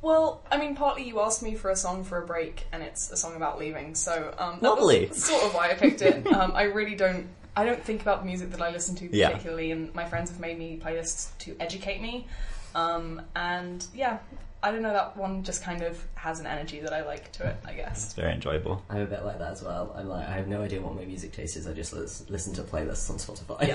well, 0.00 0.42
I 0.50 0.56
mean, 0.58 0.74
partly 0.74 1.04
you 1.04 1.20
asked 1.20 1.40
me 1.40 1.54
for 1.54 1.70
a 1.70 1.76
song 1.76 2.02
for 2.02 2.20
a 2.20 2.26
break, 2.26 2.64
and 2.72 2.82
it's 2.82 3.12
a 3.12 3.16
song 3.16 3.36
about 3.36 3.60
leaving, 3.60 3.94
so 3.94 4.34
um, 4.38 4.58
that 4.60 4.70
Lovely. 4.70 5.06
was 5.06 5.22
sort 5.22 5.44
of 5.44 5.54
why 5.54 5.70
I 5.70 5.74
picked 5.74 6.02
it. 6.02 6.26
um, 6.32 6.50
I 6.56 6.62
really 6.64 6.96
don't. 6.96 7.28
I 7.56 7.64
don't 7.64 7.80
think 7.84 8.02
about 8.02 8.22
the 8.22 8.26
music 8.26 8.50
that 8.50 8.60
I 8.60 8.72
listen 8.72 8.96
to 8.96 9.16
Yeah. 9.16 9.28
particularly, 9.28 9.70
and 9.70 9.94
my 9.94 10.04
friends 10.04 10.30
have 10.30 10.40
made 10.40 10.58
me 10.58 10.80
playlists 10.84 11.28
to 11.44 11.54
educate 11.60 12.02
me. 12.02 12.26
Um, 12.74 13.22
and 13.36 13.86
yeah, 13.94 14.18
I 14.62 14.70
don't 14.70 14.82
know. 14.82 14.92
That 14.92 15.16
one 15.16 15.42
just 15.42 15.62
kind 15.64 15.82
of 15.82 16.02
has 16.14 16.38
an 16.38 16.46
energy 16.46 16.78
that 16.80 16.92
I 16.92 17.04
like 17.04 17.32
to 17.32 17.46
it. 17.48 17.56
I 17.66 17.72
guess. 17.72 18.04
It's 18.04 18.14
very 18.14 18.32
enjoyable. 18.32 18.82
I'm 18.88 19.00
a 19.00 19.06
bit 19.06 19.24
like 19.24 19.38
that 19.40 19.52
as 19.52 19.62
well. 19.62 19.92
I'm 19.96 20.08
like, 20.08 20.28
I 20.28 20.32
have 20.32 20.46
no 20.46 20.62
idea 20.62 20.80
what 20.80 20.94
my 20.94 21.04
music 21.04 21.32
taste 21.32 21.56
is. 21.56 21.66
I 21.66 21.72
just 21.72 21.92
lis- 21.92 22.24
listen 22.28 22.54
to 22.54 22.62
playlists 22.62 23.10
on 23.10 23.16
Spotify. 23.16 23.66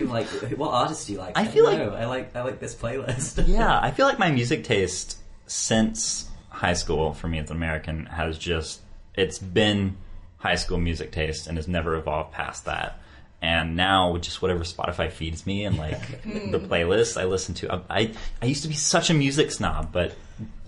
Yeah. 0.00 0.04
like, 0.12 0.26
what 0.58 0.70
artists 0.70 1.04
do 1.06 1.12
you 1.12 1.18
like? 1.18 1.36
I 1.36 1.44
feel 1.46 1.64
like- 1.64 1.78
know. 1.78 1.90
I 1.94 2.06
like 2.06 2.34
I 2.34 2.42
like 2.42 2.58
this 2.60 2.74
playlist. 2.74 3.46
Yeah, 3.54 3.78
I 3.80 3.90
feel 3.96 4.06
like 4.06 4.18
my 4.18 4.30
music 4.30 4.64
taste 4.64 5.18
since 5.46 6.28
high 6.48 6.72
school 6.72 7.12
for 7.12 7.28
me 7.28 7.38
as 7.38 7.50
an 7.50 7.56
American 7.56 8.06
has 8.06 8.38
just 8.38 8.80
it's 9.14 9.38
been 9.38 9.96
high 10.38 10.54
school 10.56 10.78
music 10.78 11.12
taste 11.12 11.46
and 11.46 11.58
has 11.58 11.68
never 11.68 11.94
evolved 11.96 12.32
past 12.32 12.64
that. 12.64 12.98
And 13.44 13.76
now 13.76 14.16
just 14.16 14.40
whatever 14.40 14.64
Spotify 14.64 15.12
feeds 15.12 15.44
me 15.44 15.66
and 15.66 15.76
like 15.76 16.00
the 16.54 16.58
playlist 16.58 17.20
I 17.20 17.24
listen 17.26 17.54
to. 17.56 17.82
I 17.90 18.12
I 18.40 18.46
used 18.46 18.62
to 18.62 18.68
be 18.68 18.74
such 18.74 19.10
a 19.10 19.14
music 19.14 19.50
snob, 19.52 19.92
but 19.92 20.14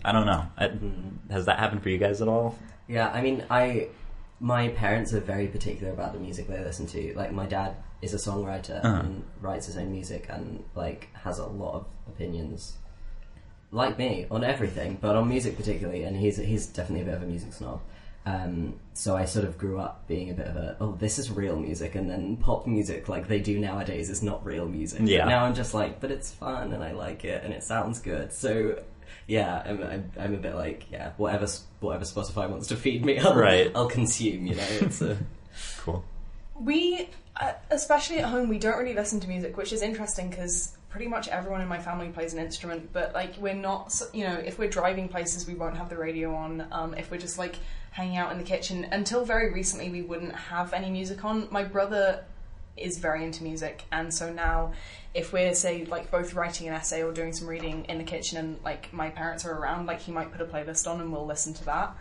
I 0.04 0.12
don't 0.12 0.26
know. 0.26 0.44
I, 0.58 0.70
has 1.32 1.46
that 1.46 1.58
happened 1.58 1.82
for 1.82 1.88
you 1.88 1.96
guys 1.96 2.20
at 2.20 2.28
all? 2.28 2.54
Yeah, 2.86 3.08
I 3.10 3.22
mean, 3.22 3.44
I 3.48 3.88
my 4.40 4.68
parents 4.68 5.14
are 5.14 5.20
very 5.20 5.46
particular 5.46 5.90
about 5.90 6.12
the 6.12 6.18
music 6.20 6.48
they 6.48 6.62
listen 6.62 6.86
to. 6.88 7.14
Like, 7.16 7.32
my 7.32 7.46
dad 7.46 7.76
is 8.02 8.12
a 8.12 8.18
songwriter 8.18 8.84
Uh-huh. 8.84 9.00
and 9.00 9.24
writes 9.40 9.64
his 9.66 9.78
own 9.78 9.90
music 9.90 10.26
and 10.28 10.62
like 10.74 11.08
has 11.24 11.38
a 11.38 11.46
lot 11.46 11.74
of 11.76 11.86
opinions, 12.08 12.76
like 13.72 13.96
me, 13.98 14.26
on 14.30 14.44
everything, 14.44 14.98
but 15.00 15.16
on 15.16 15.28
music 15.30 15.56
particularly. 15.56 16.02
And 16.04 16.14
he's 16.14 16.36
he's 16.36 16.66
definitely 16.66 17.02
a 17.02 17.06
bit 17.06 17.14
of 17.14 17.22
a 17.22 17.26
music 17.26 17.52
snob. 17.54 17.80
Um, 18.26 18.80
so 18.92 19.16
I 19.16 19.24
sort 19.24 19.44
of 19.44 19.56
grew 19.56 19.78
up 19.78 20.06
being 20.08 20.30
a 20.30 20.34
bit 20.34 20.48
of 20.48 20.56
a 20.56 20.76
oh 20.80 20.96
this 20.98 21.18
is 21.18 21.30
real 21.30 21.56
music, 21.56 21.94
and 21.94 22.10
then 22.10 22.36
pop 22.36 22.66
music 22.66 23.08
like 23.08 23.28
they 23.28 23.38
do 23.38 23.58
nowadays 23.58 24.10
is 24.10 24.22
not 24.22 24.44
real 24.44 24.66
music. 24.68 25.00
Yeah. 25.04 25.24
But 25.24 25.28
now 25.30 25.44
I'm 25.44 25.54
just 25.54 25.72
like, 25.74 26.00
but 26.00 26.10
it's 26.10 26.32
fun 26.32 26.72
and 26.72 26.82
I 26.82 26.92
like 26.92 27.24
it 27.24 27.44
and 27.44 27.54
it 27.54 27.62
sounds 27.62 28.00
good. 28.00 28.32
So 28.32 28.82
yeah, 29.28 29.62
I'm, 29.64 29.82
I'm, 29.82 30.10
I'm 30.18 30.34
a 30.34 30.38
bit 30.38 30.56
like 30.56 30.90
yeah, 30.90 31.12
whatever 31.16 31.46
whatever 31.80 32.04
Spotify 32.04 32.50
wants 32.50 32.66
to 32.68 32.76
feed 32.76 33.04
me, 33.04 33.18
I'll, 33.20 33.34
Right. 33.34 33.70
I'll 33.74 33.88
consume. 33.88 34.46
You 34.46 34.56
know, 34.56 34.66
it's 34.80 35.00
a 35.00 35.16
Cool. 35.78 36.04
We, 36.58 37.08
uh, 37.36 37.52
especially 37.70 38.18
at 38.18 38.26
home, 38.26 38.48
we 38.48 38.58
don't 38.58 38.78
really 38.78 38.94
listen 38.94 39.20
to 39.20 39.28
music, 39.28 39.56
which 39.56 39.72
is 39.72 39.82
interesting 39.82 40.30
because 40.30 40.75
pretty 40.96 41.10
much 41.10 41.28
everyone 41.28 41.60
in 41.60 41.68
my 41.68 41.78
family 41.78 42.08
plays 42.08 42.32
an 42.32 42.38
instrument. 42.38 42.90
But 42.90 43.12
like, 43.12 43.36
we're 43.36 43.52
not, 43.52 43.92
you 44.14 44.24
know, 44.24 44.32
if 44.32 44.58
we're 44.58 44.70
driving 44.70 45.08
places, 45.08 45.46
we 45.46 45.54
won't 45.54 45.76
have 45.76 45.90
the 45.90 45.96
radio 45.96 46.34
on. 46.34 46.66
Um, 46.72 46.94
if 46.94 47.10
we're 47.10 47.20
just 47.20 47.36
like 47.36 47.56
hanging 47.90 48.16
out 48.16 48.32
in 48.32 48.38
the 48.38 48.44
kitchen, 48.44 48.86
until 48.90 49.22
very 49.22 49.52
recently, 49.52 49.90
we 49.90 50.00
wouldn't 50.00 50.34
have 50.34 50.72
any 50.72 50.88
music 50.88 51.22
on. 51.22 51.48
My 51.50 51.64
brother 51.64 52.24
is 52.78 52.96
very 52.96 53.24
into 53.24 53.42
music, 53.42 53.84
and 53.92 54.12
so 54.12 54.32
now, 54.32 54.72
if 55.12 55.34
we're 55.34 55.54
say 55.54 55.84
like 55.84 56.10
both 56.10 56.32
writing 56.32 56.66
an 56.66 56.72
essay 56.72 57.02
or 57.02 57.12
doing 57.12 57.34
some 57.34 57.46
reading 57.46 57.84
in 57.90 57.98
the 57.98 58.04
kitchen, 58.04 58.38
and 58.38 58.58
like 58.64 58.90
my 58.90 59.10
parents 59.10 59.44
are 59.44 59.52
around, 59.52 59.84
like 59.84 60.00
he 60.00 60.12
might 60.12 60.32
put 60.32 60.40
a 60.40 60.46
playlist 60.46 60.90
on 60.90 61.02
and 61.02 61.12
we'll 61.12 61.26
listen 61.26 61.52
to 61.54 61.64
that. 61.66 61.94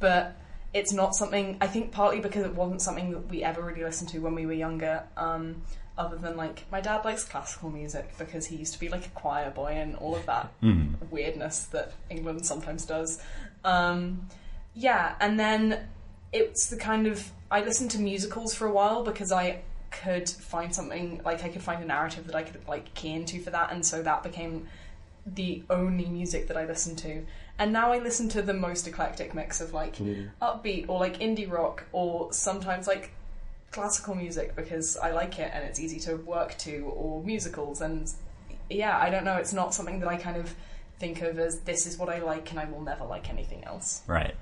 But 0.00 0.36
it's 0.74 0.92
not 0.92 1.14
something 1.14 1.56
I 1.62 1.66
think 1.66 1.92
partly 1.92 2.20
because 2.20 2.44
it 2.44 2.54
wasn't 2.54 2.82
something 2.82 3.10
that 3.12 3.30
we 3.30 3.42
ever 3.42 3.62
really 3.62 3.84
listened 3.84 4.10
to 4.10 4.18
when 4.18 4.34
we 4.34 4.44
were 4.44 4.52
younger. 4.52 5.04
Um, 5.16 5.62
other 5.96 6.16
than 6.16 6.36
like 6.36 6.64
my 6.72 6.80
dad 6.80 7.04
likes 7.04 7.24
classical 7.24 7.70
music 7.70 8.16
because 8.18 8.46
he 8.46 8.56
used 8.56 8.72
to 8.72 8.80
be 8.80 8.88
like 8.88 9.06
a 9.06 9.10
choir 9.10 9.50
boy 9.50 9.72
and 9.72 9.94
all 9.96 10.16
of 10.16 10.26
that 10.26 10.52
weirdness 11.10 11.64
that 11.66 11.92
England 12.10 12.44
sometimes 12.44 12.84
does. 12.84 13.22
Um, 13.64 14.28
yeah, 14.74 15.14
and 15.20 15.38
then 15.38 15.86
it's 16.32 16.66
the 16.66 16.76
kind 16.76 17.06
of 17.06 17.30
I 17.50 17.62
listened 17.62 17.92
to 17.92 18.00
musicals 18.00 18.54
for 18.54 18.66
a 18.66 18.72
while 18.72 19.04
because 19.04 19.30
I 19.30 19.60
could 20.02 20.28
find 20.28 20.74
something 20.74 21.20
like 21.24 21.44
I 21.44 21.48
could 21.48 21.62
find 21.62 21.82
a 21.82 21.86
narrative 21.86 22.26
that 22.26 22.34
I 22.34 22.42
could 22.42 22.66
like 22.66 22.92
key 22.94 23.12
into 23.12 23.40
for 23.40 23.50
that, 23.50 23.72
and 23.72 23.86
so 23.86 24.02
that 24.02 24.22
became 24.22 24.66
the 25.26 25.62
only 25.70 26.06
music 26.06 26.48
that 26.48 26.56
I 26.56 26.66
listened 26.66 26.98
to. 26.98 27.24
And 27.58 27.72
now 27.72 27.92
I 27.92 27.98
listen 27.98 28.28
to 28.30 28.42
the 28.42 28.52
most 28.52 28.88
eclectic 28.88 29.32
mix 29.32 29.60
of 29.60 29.72
like 29.72 29.96
upbeat 30.42 30.86
or 30.88 30.98
like 30.98 31.20
indie 31.20 31.50
rock 31.50 31.84
or 31.92 32.32
sometimes 32.32 32.86
like 32.88 33.12
classical 33.74 34.14
music 34.14 34.54
because 34.54 34.96
I 34.96 35.10
like 35.10 35.40
it 35.40 35.50
and 35.52 35.64
it's 35.64 35.80
easy 35.80 35.98
to 36.00 36.16
work 36.16 36.56
to 36.58 36.92
or 36.94 37.22
musicals 37.24 37.80
and 37.80 38.10
yeah, 38.70 38.96
I 38.96 39.10
don't 39.10 39.24
know, 39.24 39.36
it's 39.36 39.52
not 39.52 39.74
something 39.74 39.98
that 39.98 40.08
I 40.08 40.16
kind 40.16 40.36
of 40.36 40.54
think 41.00 41.22
of 41.22 41.40
as 41.40 41.58
this 41.60 41.84
is 41.86 41.98
what 41.98 42.08
I 42.08 42.20
like 42.20 42.48
and 42.52 42.60
I 42.60 42.66
will 42.66 42.80
never 42.80 43.04
like 43.04 43.28
anything 43.28 43.64
else. 43.64 44.02
Right. 44.06 44.36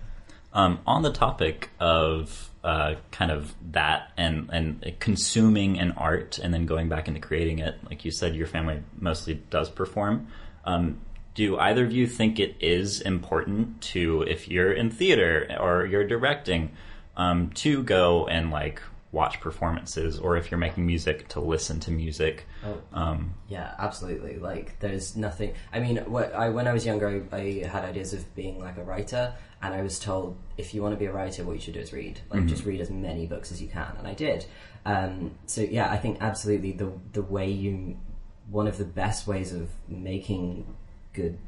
Um, 0.53 0.81
on 0.87 1.01
the 1.01 1.11
topic 1.11 1.71
of 1.81 2.51
uh, 2.63 2.97
kind 3.11 3.31
of 3.31 3.55
that 3.73 4.13
and 4.19 4.51
and 4.53 4.95
consuming 5.01 5.79
an 5.79 5.93
art 5.93 6.39
and 6.39 6.53
then 6.53 6.67
going 6.67 6.91
back 6.91 7.09
into 7.09 7.21
creating 7.21 7.59
it, 7.61 7.77
like 7.89 8.05
you 8.05 8.11
said, 8.11 8.37
your 8.37 8.47
family 8.47 8.83
mostly 8.99 9.43
does 9.49 9.71
perform. 9.71 10.29
Um, 10.67 11.01
do 11.35 11.59
either 11.59 11.87
of 11.87 11.93
you 11.93 12.07
think 12.07 12.39
it 12.39 12.57
is 12.61 13.01
important 13.01 13.81
to, 13.81 14.21
if 14.23 14.47
you're 14.47 14.73
in 14.73 14.91
theater 14.91 15.57
or 15.59 15.87
you're 15.87 16.07
directing, 16.07 16.73
um, 17.17 17.49
to 17.55 17.83
go 17.83 18.27
and 18.27 18.51
like 18.51 18.83
watch 19.13 19.41
performances, 19.41 20.19
or 20.19 20.37
if 20.37 20.51
you're 20.51 20.59
making 20.59 20.87
music, 20.87 21.29
to 21.29 21.41
listen 21.41 21.79
to 21.81 21.91
music? 21.91 22.47
Oh. 22.65 22.79
Um, 22.93 23.35
Yeah, 23.49 23.75
absolutely. 23.79 24.39
Like, 24.39 24.79
there's 24.81 25.17
nothing. 25.17 25.53
I 25.73 25.81
mean, 25.81 25.99
what 25.99 26.35
I, 26.35 26.49
when 26.49 26.67
I 26.67 26.73
was 26.73 26.85
younger, 26.87 27.23
I, 27.31 27.37
I 27.37 27.67
had 27.67 27.85
ideas 27.85 28.15
of 28.15 28.35
being 28.35 28.59
like 28.59 28.79
a 28.79 28.83
writer, 28.83 29.35
and 29.61 29.75
I 29.75 29.83
was 29.83 29.99
told 29.99 30.37
if 30.57 30.75
you 30.75 30.83
want 30.83 30.95
to 30.95 30.99
be 30.99 31.05
a 31.07 31.13
writer, 31.13 31.45
what 31.45 31.53
you 31.53 31.61
should 31.61 31.75
do 31.75 31.81
is 31.81 31.93
read. 31.93 32.21
Like, 32.31 32.47
just 32.47 32.65
read 32.65 32.81
as 32.81 32.91
many 32.91 33.27
books 33.27 33.53
as 33.53 33.61
you 33.63 33.69
can, 33.69 33.95
and 33.99 34.09
I 34.09 34.15
did. 34.15 34.47
Um, 34.85 35.33
so 35.47 35.61
yeah, 35.61 35.91
I 35.93 35.99
think 35.99 36.19
absolutely 36.21 36.73
the 36.73 36.91
the 37.13 37.23
way 37.23 37.51
you, 37.51 37.99
one 38.51 38.67
of 38.67 38.79
the 38.79 38.85
best 38.85 39.27
ways 39.27 39.53
of 39.53 39.69
making 39.89 40.75
good 41.13 41.39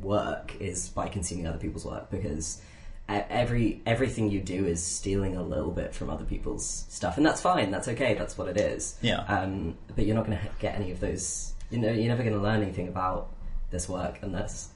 work 0.00 0.54
is 0.60 0.88
by 0.88 1.08
consuming 1.08 1.46
other 1.46 1.58
people's 1.58 1.84
work 1.84 2.10
because 2.10 2.60
every 3.08 3.82
everything 3.86 4.30
you 4.30 4.40
do 4.40 4.66
is 4.66 4.82
stealing 4.84 5.36
a 5.36 5.42
little 5.42 5.70
bit 5.70 5.94
from 5.94 6.10
other 6.10 6.24
people's 6.24 6.86
stuff, 6.88 7.16
and 7.16 7.26
that's 7.26 7.40
fine. 7.40 7.70
That's 7.70 7.88
okay. 7.88 8.14
That's 8.14 8.38
what 8.38 8.48
it 8.48 8.56
is. 8.56 8.98
Yeah. 9.02 9.20
Um, 9.20 9.76
but 9.94 10.06
you're 10.06 10.16
not 10.16 10.26
going 10.26 10.38
to 10.38 10.44
get 10.58 10.74
any 10.74 10.90
of 10.90 11.00
those. 11.00 11.52
You 11.70 11.78
know, 11.78 11.90
you're 11.90 12.08
never 12.08 12.22
going 12.22 12.34
to 12.34 12.42
learn 12.42 12.62
anything 12.62 12.88
about 12.88 13.30
this 13.70 13.88
work 13.88 14.18
unless 14.22 14.70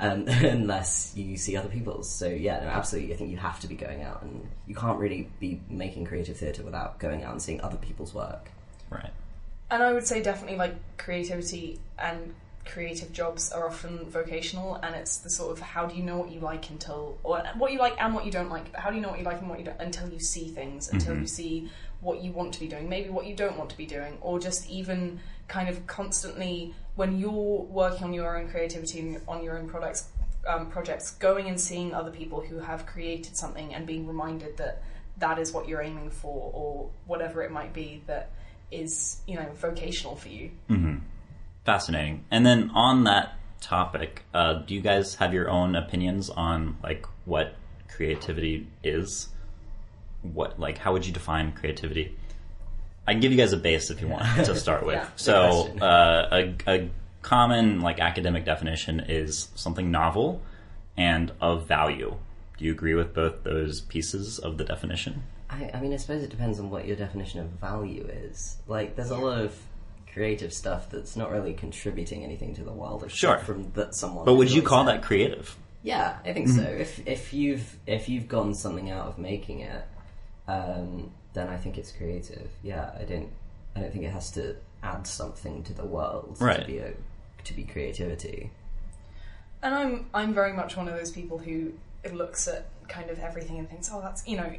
um, 0.00 0.24
unless 0.28 1.12
you 1.16 1.36
see 1.36 1.56
other 1.56 1.68
people's. 1.68 2.08
So 2.10 2.28
yeah, 2.28 2.60
no, 2.60 2.68
absolutely. 2.68 3.14
I 3.14 3.16
think 3.16 3.30
you 3.30 3.36
have 3.38 3.60
to 3.60 3.66
be 3.66 3.74
going 3.74 4.02
out, 4.02 4.22
and 4.22 4.48
you 4.66 4.74
can't 4.74 4.98
really 4.98 5.30
be 5.40 5.60
making 5.68 6.06
creative 6.06 6.36
theatre 6.36 6.62
without 6.62 6.98
going 6.98 7.22
out 7.24 7.32
and 7.32 7.42
seeing 7.42 7.60
other 7.60 7.76
people's 7.76 8.14
work. 8.14 8.50
right. 8.90 9.10
And 9.70 9.82
I 9.82 9.92
would 9.92 10.06
say 10.06 10.22
definitely 10.22 10.56
like 10.58 10.74
creativity 10.98 11.80
and 11.98 12.34
creative 12.64 13.12
jobs 13.12 13.52
are 13.52 13.68
often 13.68 14.08
vocational 14.08 14.76
and 14.76 14.94
it's 14.94 15.18
the 15.18 15.30
sort 15.30 15.52
of 15.52 15.60
how 15.60 15.86
do 15.86 15.96
you 15.96 16.02
know 16.02 16.18
what 16.18 16.30
you 16.30 16.40
like 16.40 16.70
until 16.70 17.18
or 17.22 17.42
what 17.56 17.72
you 17.72 17.78
like 17.78 17.94
and 18.00 18.14
what 18.14 18.24
you 18.24 18.32
don't 18.32 18.48
like 18.48 18.70
but 18.72 18.80
how 18.80 18.90
do 18.90 18.96
you 18.96 19.02
know 19.02 19.10
what 19.10 19.18
you 19.18 19.24
like 19.24 19.40
and 19.40 19.48
what 19.48 19.58
you 19.58 19.64
don't 19.64 19.80
until 19.80 20.08
you 20.08 20.18
see 20.18 20.48
things 20.48 20.90
until 20.90 21.18
you 21.18 21.26
see 21.26 21.70
what 22.00 22.22
you 22.22 22.32
want 22.32 22.52
to 22.54 22.60
be 22.60 22.66
doing 22.66 22.88
maybe 22.88 23.10
what 23.10 23.26
you 23.26 23.34
don't 23.34 23.58
want 23.58 23.68
to 23.68 23.76
be 23.76 23.86
doing 23.86 24.16
or 24.20 24.38
just 24.38 24.68
even 24.70 25.20
kind 25.46 25.68
of 25.68 25.86
constantly 25.86 26.74
when 26.96 27.18
you're 27.18 27.30
working 27.30 28.04
on 28.04 28.14
your 28.14 28.38
own 28.38 28.48
creativity 28.48 29.00
and 29.00 29.20
on 29.28 29.42
your 29.42 29.58
own 29.58 29.68
products 29.68 30.08
um, 30.46 30.66
projects 30.70 31.12
going 31.12 31.48
and 31.48 31.60
seeing 31.60 31.94
other 31.94 32.10
people 32.10 32.40
who 32.40 32.58
have 32.58 32.86
created 32.86 33.36
something 33.36 33.74
and 33.74 33.86
being 33.86 34.06
reminded 34.06 34.56
that 34.56 34.82
that 35.18 35.38
is 35.38 35.52
what 35.52 35.68
you're 35.68 35.80
aiming 35.82 36.10
for 36.10 36.50
or 36.54 36.90
whatever 37.06 37.42
it 37.42 37.50
might 37.50 37.72
be 37.72 38.02
that 38.06 38.30
is 38.70 39.20
you 39.26 39.36
know 39.36 39.46
vocational 39.54 40.16
for 40.16 40.28
you 40.28 40.50
Fascinating. 41.64 42.24
And 42.30 42.44
then 42.44 42.70
on 42.74 43.04
that 43.04 43.38
topic, 43.60 44.22
uh, 44.34 44.54
do 44.54 44.74
you 44.74 44.80
guys 44.80 45.14
have 45.16 45.32
your 45.32 45.48
own 45.48 45.74
opinions 45.74 46.28
on 46.30 46.76
like 46.82 47.06
what 47.24 47.54
creativity 47.88 48.66
is? 48.82 49.28
What 50.22 50.60
like 50.60 50.78
how 50.78 50.92
would 50.92 51.06
you 51.06 51.12
define 51.12 51.52
creativity? 51.52 52.16
I 53.06 53.12
can 53.12 53.20
give 53.20 53.32
you 53.32 53.38
guys 53.38 53.52
a 53.52 53.58
base 53.58 53.90
if 53.90 54.00
you 54.00 54.08
want 54.08 54.24
to 54.44 54.54
start 54.56 54.84
with. 54.84 54.96
Yeah. 54.96 55.08
So 55.16 55.68
uh, 55.80 56.28
a, 56.30 56.54
a 56.66 56.90
common 57.22 57.80
like 57.80 58.00
academic 58.00 58.44
definition 58.44 59.00
is 59.00 59.48
something 59.54 59.90
novel 59.90 60.42
and 60.96 61.32
of 61.40 61.66
value. 61.66 62.16
Do 62.56 62.64
you 62.64 62.72
agree 62.72 62.94
with 62.94 63.14
both 63.14 63.42
those 63.42 63.80
pieces 63.80 64.38
of 64.38 64.58
the 64.58 64.64
definition? 64.64 65.24
I, 65.50 65.70
I 65.74 65.80
mean, 65.80 65.92
I 65.92 65.96
suppose 65.96 66.22
it 66.22 66.30
depends 66.30 66.60
on 66.60 66.70
what 66.70 66.86
your 66.86 66.96
definition 66.96 67.40
of 67.40 67.46
value 67.48 68.06
is. 68.08 68.58
Like, 68.66 68.96
there's 68.96 69.10
a 69.10 69.16
lot 69.16 69.40
of 69.40 69.58
creative 70.14 70.52
stuff 70.54 70.88
that's 70.90 71.16
not 71.16 71.30
really 71.30 71.52
contributing 71.52 72.22
anything 72.24 72.54
to 72.54 72.62
the 72.62 72.72
world 72.72 73.04
Sure. 73.10 73.36
from 73.38 73.70
that 73.72 73.94
someone. 73.96 74.24
But 74.24 74.34
would 74.34 74.50
you 74.50 74.62
call 74.62 74.82
it. 74.88 74.92
that 74.92 75.02
creative? 75.02 75.54
Yeah, 75.82 76.16
I 76.24 76.32
think 76.32 76.48
so. 76.48 76.62
If 76.62 77.06
if 77.06 77.34
you've 77.34 77.76
if 77.86 78.08
you've 78.08 78.28
gotten 78.28 78.54
something 78.54 78.90
out 78.90 79.08
of 79.08 79.18
making 79.18 79.60
it, 79.60 79.84
um, 80.48 81.10
then 81.34 81.48
I 81.48 81.56
think 81.58 81.76
it's 81.76 81.92
creative. 81.92 82.48
Yeah, 82.62 82.90
I 82.98 83.02
don't 83.04 83.28
I 83.76 83.80
don't 83.80 83.92
think 83.92 84.04
it 84.04 84.10
has 84.12 84.30
to 84.32 84.56
add 84.82 85.06
something 85.06 85.62
to 85.64 85.74
the 85.74 85.84
world 85.84 86.36
Right. 86.40 86.60
to 86.60 86.66
be 86.66 86.78
a 86.78 86.92
to 87.44 87.52
be 87.54 87.64
creativity. 87.64 88.50
And 89.62 89.74
I'm 89.74 90.06
I'm 90.14 90.32
very 90.32 90.52
much 90.52 90.76
one 90.76 90.88
of 90.88 90.94
those 90.94 91.10
people 91.10 91.38
who 91.38 91.72
looks 92.12 92.46
at 92.48 92.66
kind 92.88 93.10
of 93.10 93.18
everything 93.18 93.58
and 93.58 93.68
thinks, 93.68 93.90
oh, 93.92 94.00
that's 94.00 94.26
you 94.26 94.36
know, 94.36 94.52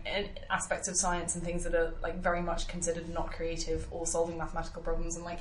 aspects 0.49 0.88
of 0.88 0.95
science 0.95 1.36
and 1.36 1.43
things 1.43 1.63
that 1.63 1.76
are 1.76 1.93
like 2.01 2.21
very 2.21 2.41
much 2.41 2.67
considered 2.67 3.07
not 3.09 3.32
creative 3.32 3.88
or 3.91 4.05
solving 4.05 4.38
mathematical 4.38 4.82
problems 4.82 5.15
and 5.15 5.26
like 5.26 5.39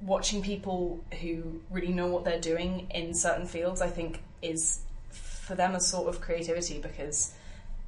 watching 0.00 0.42
people 0.42 1.04
who 1.20 1.60
really 1.70 1.92
know 1.92 2.06
what 2.06 2.24
they're 2.24 2.40
doing 2.40 2.86
in 2.90 3.14
certain 3.14 3.46
fields. 3.46 3.80
I 3.80 3.88
think 3.88 4.22
is 4.42 4.80
for 5.10 5.54
them 5.54 5.74
a 5.74 5.80
sort 5.80 6.08
of 6.08 6.20
creativity 6.20 6.78
because 6.78 7.32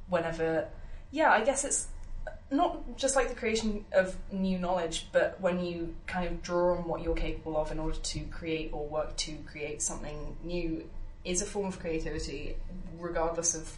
whenever, 0.09 0.67
yeah, 1.11 1.31
I 1.31 1.43
guess 1.43 1.63
it's 1.63 1.87
not 2.51 2.97
just 2.97 3.15
like 3.15 3.29
the 3.29 3.35
creation 3.35 3.85
of 3.93 4.15
new 4.31 4.59
knowledge, 4.59 5.07
but 5.11 5.39
when 5.41 5.63
you 5.63 5.95
kind 6.07 6.27
of 6.27 6.41
draw 6.41 6.77
on 6.77 6.87
what 6.87 7.01
you're 7.01 7.15
capable 7.15 7.57
of 7.57 7.71
in 7.71 7.79
order 7.79 7.97
to 7.97 8.19
create 8.25 8.69
or 8.73 8.87
work 8.87 9.15
to 9.17 9.35
create 9.49 9.81
something 9.81 10.37
new, 10.43 10.87
is 11.25 11.41
a 11.41 11.45
form 11.45 11.67
of 11.67 11.79
creativity, 11.79 12.55
regardless 12.97 13.55
of 13.55 13.77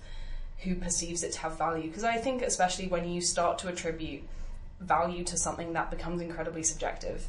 who 0.59 0.75
perceives 0.75 1.23
it 1.23 1.33
to 1.33 1.39
have 1.39 1.57
value. 1.57 1.87
Because 1.87 2.03
I 2.03 2.17
think, 2.17 2.41
especially 2.41 2.87
when 2.87 3.09
you 3.09 3.21
start 3.21 3.59
to 3.59 3.67
attribute 3.67 4.23
value 4.79 5.23
to 5.23 5.37
something 5.37 5.73
that 5.73 5.91
becomes 5.91 6.21
incredibly 6.21 6.63
subjective. 6.63 7.27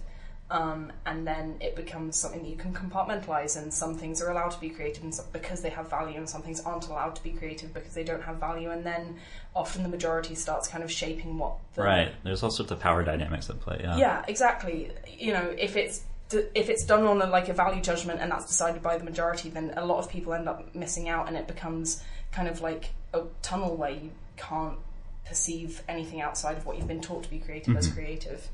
Um, 0.49 0.93
and 1.05 1.27
then 1.27 1.57
it 1.61 1.75
becomes 1.75 2.15
something 2.15 2.45
that 2.45 2.49
you 2.49 2.57
can 2.57 2.73
compartmentalize, 2.73 3.61
and 3.61 3.75
some 3.75 3.97
things 3.97 4.23
are 4.23 4.31
allowed 4.31 4.53
to 4.53 4.61
be 4.61 4.71
creative 4.71 5.03
because 5.33 5.61
they 5.61 5.71
have 5.71 5.91
value, 5.91 6.17
and 6.17 6.29
some 6.29 6.43
things 6.43 6.61
aren't 6.61 6.87
allowed 6.87 7.17
to 7.17 7.23
be 7.25 7.31
creative 7.31 7.75
because 7.75 7.95
they 7.95 8.05
don't 8.05 8.23
have 8.23 8.37
value. 8.37 8.71
And 8.71 8.87
then 8.87 9.17
often 9.57 9.83
the 9.83 9.89
majority 9.89 10.37
starts 10.37 10.69
kind 10.69 10.85
of 10.85 10.91
shaping 10.91 11.37
what 11.37 11.57
the 11.75 11.83
Right. 11.83 12.13
There's 12.23 12.45
all 12.45 12.51
sorts 12.51 12.71
of 12.71 12.79
power 12.79 13.03
dynamics 13.03 13.51
at 13.51 13.59
play. 13.59 13.81
Yeah. 13.83 13.97
yeah, 13.97 14.25
exactly. 14.29 14.93
You 15.19 15.33
know, 15.33 15.53
if 15.59 15.75
it's 15.75 16.03
if 16.31 16.69
it's 16.69 16.85
done 16.85 17.05
on 17.05 17.23
a, 17.23 17.27
like 17.27 17.49
a 17.49 17.55
value 17.55 17.81
judgment 17.81 18.21
and 18.21 18.31
that's 18.31 18.47
decided 18.47 18.83
by 18.83 18.99
the 18.99 19.05
majority, 19.05 19.49
then 19.49 19.73
a 19.77 19.85
lot 19.85 19.99
of 19.99 20.11
people 20.11 20.35
end 20.35 20.49
up 20.49 20.75
missing 20.75 21.09
out, 21.09 21.29
and 21.29 21.37
it 21.37 21.47
becomes 21.47 22.03
kind 22.33 22.49
of 22.49 22.61
like 22.61 22.91
a 23.13 23.23
tunnel 23.43 23.77
where 23.77 23.91
you 23.91 24.11
can't 24.37 24.79
perceive 25.27 25.83
anything 25.89 26.21
outside 26.21 26.57
of 26.57 26.67
what 26.67 26.77
you've 26.77 26.89
been 26.89 27.01
taught 27.01 27.25
to 27.25 27.31
be 27.31 27.39
creative 27.39 27.77
as 27.77 27.89
creative. 27.89 28.49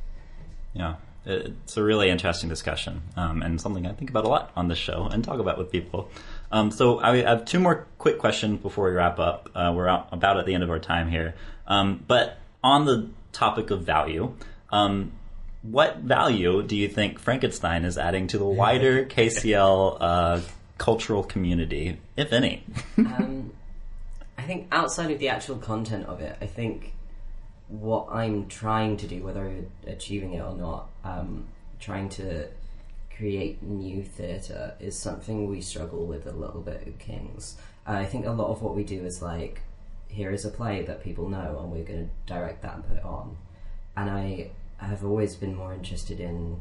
Yeah. 0.72 0.96
It's 1.24 1.76
a 1.76 1.82
really 1.82 2.08
interesting 2.10 2.48
discussion 2.48 3.02
um, 3.16 3.42
and 3.42 3.60
something 3.60 3.86
I 3.86 3.92
think 3.92 4.10
about 4.10 4.24
a 4.24 4.28
lot 4.28 4.50
on 4.56 4.66
this 4.66 4.78
show 4.78 5.04
and 5.04 5.22
talk 5.22 5.38
about 5.38 5.56
with 5.56 5.70
people. 5.70 6.10
Um, 6.50 6.72
so 6.72 6.98
I 6.98 7.18
have 7.18 7.44
two 7.44 7.60
more 7.60 7.86
quick 7.98 8.18
questions 8.18 8.60
before 8.60 8.86
we 8.86 8.92
wrap 8.96 9.20
up. 9.20 9.48
Uh, 9.54 9.72
we're 9.74 9.86
out, 9.86 10.08
about 10.10 10.38
at 10.38 10.46
the 10.46 10.54
end 10.54 10.64
of 10.64 10.70
our 10.70 10.80
time 10.80 11.08
here. 11.08 11.34
Um, 11.68 12.02
but 12.08 12.38
on 12.64 12.86
the 12.86 13.10
topic 13.30 13.70
of 13.70 13.82
value, 13.82 14.34
um, 14.70 15.12
what 15.62 15.98
value 15.98 16.62
do 16.62 16.76
you 16.76 16.88
think 16.88 17.18
Frankenstein 17.18 17.84
is 17.84 17.96
adding 17.96 18.26
to 18.28 18.38
the 18.38 18.44
wider 18.44 19.04
KCL 19.06 19.96
uh, 20.00 20.40
cultural 20.78 21.22
community, 21.22 21.98
if 22.16 22.32
any? 22.32 22.64
um, 22.98 23.52
I 24.36 24.42
think 24.42 24.66
outside 24.72 25.10
of 25.10 25.18
the 25.18 25.28
actual 25.28 25.56
content 25.56 26.06
of 26.06 26.20
it, 26.20 26.36
I 26.40 26.46
think 26.46 26.94
what 27.68 28.08
I'm 28.10 28.48
trying 28.48 28.96
to 28.98 29.06
do, 29.06 29.22
whether 29.22 29.46
I'm 29.46 29.70
achieving 29.86 30.34
it 30.34 30.40
or 30.40 30.54
not, 30.54 30.90
um, 31.04 31.46
trying 31.80 32.08
to 32.10 32.48
create 33.16 33.62
new 33.62 34.02
theatre 34.02 34.74
is 34.80 34.98
something 34.98 35.48
we 35.48 35.60
struggle 35.60 36.06
with 36.06 36.26
a 36.26 36.32
little 36.32 36.60
bit 36.60 36.82
at 36.86 36.98
Kings. 36.98 37.56
Uh, 37.86 37.92
I 37.92 38.04
think 38.04 38.26
a 38.26 38.30
lot 38.30 38.48
of 38.48 38.62
what 38.62 38.74
we 38.74 38.82
do 38.82 39.04
is 39.04 39.22
like, 39.22 39.62
here 40.08 40.30
is 40.32 40.44
a 40.44 40.50
play 40.50 40.82
that 40.82 41.02
people 41.02 41.28
know, 41.28 41.60
and 41.62 41.70
we're 41.70 41.84
going 41.84 42.08
to 42.08 42.32
direct 42.32 42.62
that 42.62 42.74
and 42.74 42.86
put 42.86 42.96
it 42.98 43.04
on. 43.04 43.36
And 43.96 44.10
I 44.10 44.50
have 44.86 45.04
always 45.04 45.36
been 45.36 45.54
more 45.54 45.72
interested 45.72 46.20
in 46.20 46.60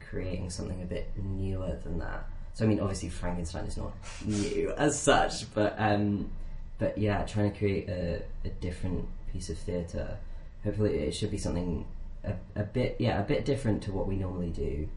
creating 0.00 0.50
something 0.50 0.82
a 0.82 0.86
bit 0.86 1.10
newer 1.16 1.76
than 1.82 1.98
that. 1.98 2.26
So 2.54 2.64
I 2.64 2.68
mean, 2.68 2.80
obviously 2.80 3.08
Frankenstein 3.08 3.64
is 3.64 3.76
not 3.76 3.92
new 4.24 4.72
as 4.76 4.98
such, 4.98 5.52
but 5.54 5.74
um, 5.78 6.30
but 6.78 6.96
yeah, 6.98 7.24
trying 7.24 7.52
to 7.52 7.58
create 7.58 7.88
a, 7.88 8.22
a 8.44 8.48
different 8.48 9.08
piece 9.32 9.50
of 9.50 9.58
theatre. 9.58 10.18
Hopefully, 10.62 10.94
it 10.94 11.12
should 11.14 11.30
be 11.30 11.38
something 11.38 11.84
a, 12.22 12.34
a 12.54 12.62
bit 12.62 12.96
yeah 12.98 13.20
a 13.20 13.24
bit 13.24 13.44
different 13.44 13.82
to 13.84 13.92
what 13.92 14.06
we 14.06 14.16
normally 14.16 14.50
do 14.50 14.88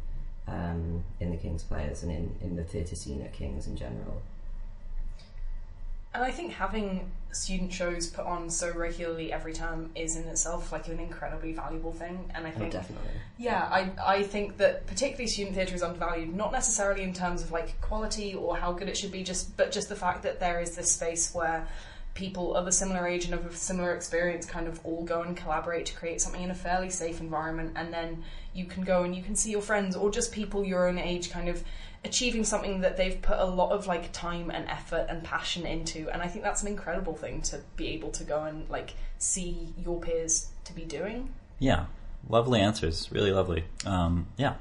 um, 0.48 1.04
in 1.20 1.32
the 1.32 1.38
King's 1.38 1.64
Players 1.64 2.04
and 2.04 2.12
in, 2.12 2.36
in 2.42 2.56
the 2.56 2.64
theatre 2.64 2.96
scene 2.96 3.22
at 3.22 3.34
King's 3.34 3.68
in 3.68 3.76
general. 3.76 4.22
And 6.18 6.26
I 6.26 6.32
think 6.32 6.54
having 6.54 7.12
student 7.32 7.72
shows 7.72 8.08
put 8.08 8.26
on 8.26 8.50
so 8.50 8.74
regularly 8.74 9.32
every 9.32 9.54
term 9.54 9.92
is 9.94 10.16
in 10.16 10.24
itself 10.24 10.72
like 10.72 10.88
an 10.88 11.00
incredibly 11.00 11.54
valuable 11.54 11.92
thing. 11.92 12.32
And 12.34 12.48
I 12.48 12.50
Oh, 12.50 12.58
think 12.58 12.72
definitely. 12.72 13.12
Yeah, 13.38 13.62
I, 13.72 13.92
I 14.04 14.24
think 14.24 14.58
that 14.58 14.88
particularly 14.88 15.28
student 15.28 15.56
theatre 15.56 15.76
is 15.76 15.84
undervalued, 15.84 16.34
not 16.36 16.52
necessarily 16.52 17.04
in 17.04 17.14
terms 17.14 17.44
of 17.44 17.52
like 17.52 17.80
quality 17.82 18.34
or 18.34 18.58
how 18.58 18.72
good 18.74 18.90
it 18.90 18.98
should 18.98 19.12
be, 19.12 19.22
just 19.22 19.56
but 19.58 19.72
just 19.72 19.90
the 19.90 19.96
fact 19.96 20.24
that 20.24 20.40
there 20.40 20.60
is 20.60 20.76
this 20.76 20.92
space 20.92 21.36
where 21.36 21.68
people 22.16 22.56
of 22.56 22.66
a 22.66 22.72
similar 22.72 23.06
age 23.06 23.26
and 23.26 23.36
of 23.36 23.46
a 23.46 23.56
similar 23.56 23.94
experience 23.94 24.44
kind 24.44 24.68
of 24.68 24.84
all 24.84 25.04
go 25.04 25.22
and 25.22 25.38
collaborate 25.38 25.86
to 25.86 25.94
create 25.94 26.20
something 26.20 26.42
in 26.42 26.50
a 26.50 26.56
fairly 26.56 26.90
safe 26.90 27.20
environment 27.20 27.72
and 27.76 27.94
then 27.94 28.24
you 28.56 28.66
can 28.66 28.82
go 28.82 29.04
and 29.04 29.16
you 29.16 29.22
can 29.22 29.36
see 29.36 29.52
your 29.52 29.62
friends 29.62 29.96
or 29.96 30.10
just 30.10 30.32
people 30.32 30.66
your 30.66 30.88
own 30.88 30.98
age 30.98 31.30
kind 31.30 31.48
of 31.48 31.64
achieving 32.08 32.44
something 32.44 32.82
that 32.82 32.98
they've 32.98 33.22
put 33.22 33.38
a 33.38 33.46
lot 33.46 33.72
of 33.72 33.86
like 33.86 34.12
time 34.12 34.50
and 34.50 34.68
effort 34.68 35.06
and 35.10 35.24
passion 35.24 35.66
into 35.66 36.10
and 36.10 36.22
I 36.22 36.28
think 36.28 36.44
that's 36.44 36.62
an 36.62 36.68
incredible 36.70 37.14
thing 37.14 37.42
to 37.44 37.62
be 37.76 37.90
able 37.90 38.12
to 38.12 38.24
go 38.24 38.44
and 38.44 38.70
like 38.70 38.94
see 39.18 39.74
your 39.78 40.00
peers 40.00 40.50
to 40.66 40.74
be 40.74 40.84
doing. 40.84 41.34
Yeah, 41.60 41.86
lovely 42.30 42.60
answers. 42.60 43.12
Really 43.12 43.32
lovely. 43.32 43.64
Um, 43.86 44.28
yeah. 44.38 44.56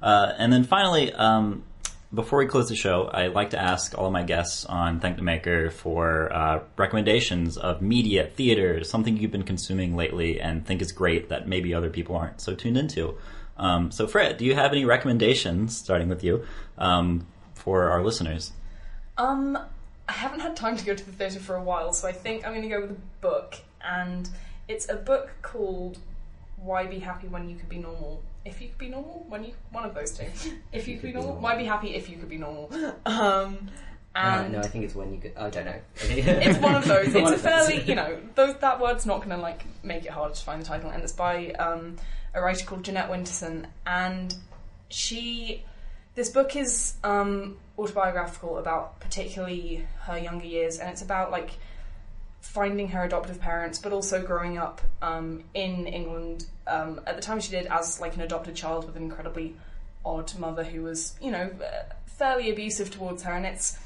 Uh, 0.00 0.32
and 0.38 0.52
then 0.52 0.64
finally, 0.64 1.12
um, 1.12 1.64
before 2.12 2.38
we 2.38 2.46
close 2.46 2.68
the 2.68 2.76
show, 2.76 3.10
I 3.12 3.26
like 3.26 3.50
to 3.50 3.60
ask 3.60 3.96
all 3.98 4.06
of 4.06 4.12
my 4.12 4.22
guests 4.22 4.64
on 4.64 5.00
Thank 5.00 5.16
the 5.16 5.22
Maker 5.22 5.70
for 5.70 6.32
uh, 6.32 6.60
recommendations 6.76 7.58
of 7.58 7.82
media, 7.82 8.26
theater, 8.26 8.82
something 8.82 9.18
you've 9.18 9.30
been 9.30 9.42
consuming 9.42 9.94
lately 9.94 10.40
and 10.40 10.64
think 10.64 10.80
is 10.80 10.92
great 10.92 11.28
that 11.28 11.46
maybe 11.46 11.74
other 11.74 11.90
people 11.90 12.16
aren't 12.16 12.40
so 12.40 12.54
tuned 12.54 12.78
into. 12.78 13.16
Um, 13.58 13.90
so, 13.90 14.06
Fred, 14.06 14.36
do 14.38 14.44
you 14.44 14.54
have 14.54 14.72
any 14.72 14.84
recommendations, 14.84 15.76
starting 15.76 16.08
with 16.08 16.22
you, 16.22 16.44
um, 16.78 17.26
for 17.54 17.90
our 17.90 18.02
listeners? 18.04 18.52
Um, 19.16 19.58
I 20.08 20.12
haven't 20.12 20.40
had 20.40 20.56
time 20.56 20.76
to 20.76 20.84
go 20.84 20.94
to 20.94 21.04
the 21.04 21.12
theatre 21.12 21.40
for 21.40 21.56
a 21.56 21.62
while, 21.62 21.92
so 21.92 22.06
I 22.08 22.12
think 22.12 22.46
I'm 22.46 22.52
going 22.52 22.62
to 22.62 22.68
go 22.68 22.80
with 22.82 22.92
a 22.92 22.96
book, 23.20 23.56
and 23.82 24.28
it's 24.68 24.88
a 24.88 24.94
book 24.96 25.30
called 25.42 25.98
"Why 26.56 26.86
Be 26.86 26.98
Happy 27.00 27.26
When 27.26 27.48
You 27.48 27.56
Could 27.56 27.68
Be 27.68 27.78
Normal." 27.78 28.22
If 28.44 28.62
you 28.62 28.68
could 28.68 28.78
be 28.78 28.88
normal, 28.88 29.26
when 29.28 29.44
you 29.44 29.52
one 29.72 29.84
of 29.84 29.94
those 29.94 30.12
two. 30.12 30.26
If 30.72 30.88
you 30.88 30.94
could 30.96 31.02
be 31.02 31.12
normal, 31.12 31.34
why 31.36 31.56
be 31.56 31.64
happy 31.64 31.94
if 31.94 32.08
you 32.08 32.16
could 32.16 32.28
be 32.30 32.38
normal? 32.38 32.70
Um, 33.04 33.68
Uh, 34.14 34.42
and 34.44 34.52
no, 34.52 34.58
I 34.60 34.66
think 34.68 34.84
it's 34.84 34.94
when 34.94 35.12
you. 35.12 35.20
Could, 35.20 35.36
I 35.36 35.50
don't 35.50 35.66
know. 35.66 35.80
it's 36.00 36.58
one 36.58 36.74
of 36.74 36.86
those. 36.86 37.12
One 37.14 37.16
It's 37.24 37.30
a 37.30 37.34
of 37.34 37.42
those. 37.42 37.66
fairly, 37.68 37.82
you 37.82 37.94
know, 37.94 38.18
those, 38.36 38.56
that 38.58 38.80
word's 38.80 39.04
not 39.04 39.18
going 39.18 39.30
to 39.30 39.36
like 39.36 39.64
make 39.84 40.04
it 40.06 40.10
hard 40.12 40.34
to 40.34 40.42
find 40.42 40.62
the 40.62 40.66
title, 40.66 40.88
and 40.90 41.02
it's 41.02 41.12
by 41.12 41.50
um, 41.52 41.96
a 42.38 42.42
writer 42.42 42.64
called 42.64 42.84
Jeanette 42.84 43.10
Winterson, 43.10 43.66
and 43.86 44.34
she. 44.88 45.64
This 46.14 46.30
book 46.30 46.56
is 46.56 46.94
um, 47.04 47.58
autobiographical 47.78 48.58
about 48.58 48.98
particularly 48.98 49.86
her 50.00 50.18
younger 50.18 50.46
years, 50.46 50.78
and 50.78 50.90
it's 50.90 51.02
about 51.02 51.30
like 51.30 51.50
finding 52.40 52.88
her 52.88 53.04
adoptive 53.04 53.40
parents, 53.40 53.78
but 53.78 53.92
also 53.92 54.22
growing 54.22 54.58
up 54.58 54.80
um, 55.02 55.44
in 55.54 55.86
England 55.86 56.46
um, 56.66 57.00
at 57.06 57.16
the 57.16 57.22
time 57.22 57.40
she 57.40 57.50
did 57.50 57.66
as 57.66 58.00
like 58.00 58.14
an 58.16 58.22
adopted 58.22 58.54
child 58.54 58.86
with 58.86 58.96
an 58.96 59.02
incredibly 59.02 59.54
odd 60.04 60.36
mother 60.38 60.64
who 60.64 60.82
was, 60.82 61.14
you 61.20 61.30
know, 61.30 61.50
uh, 61.62 61.94
fairly 62.06 62.50
abusive 62.50 62.90
towards 62.90 63.22
her, 63.22 63.32
and 63.32 63.46
it's 63.46 63.78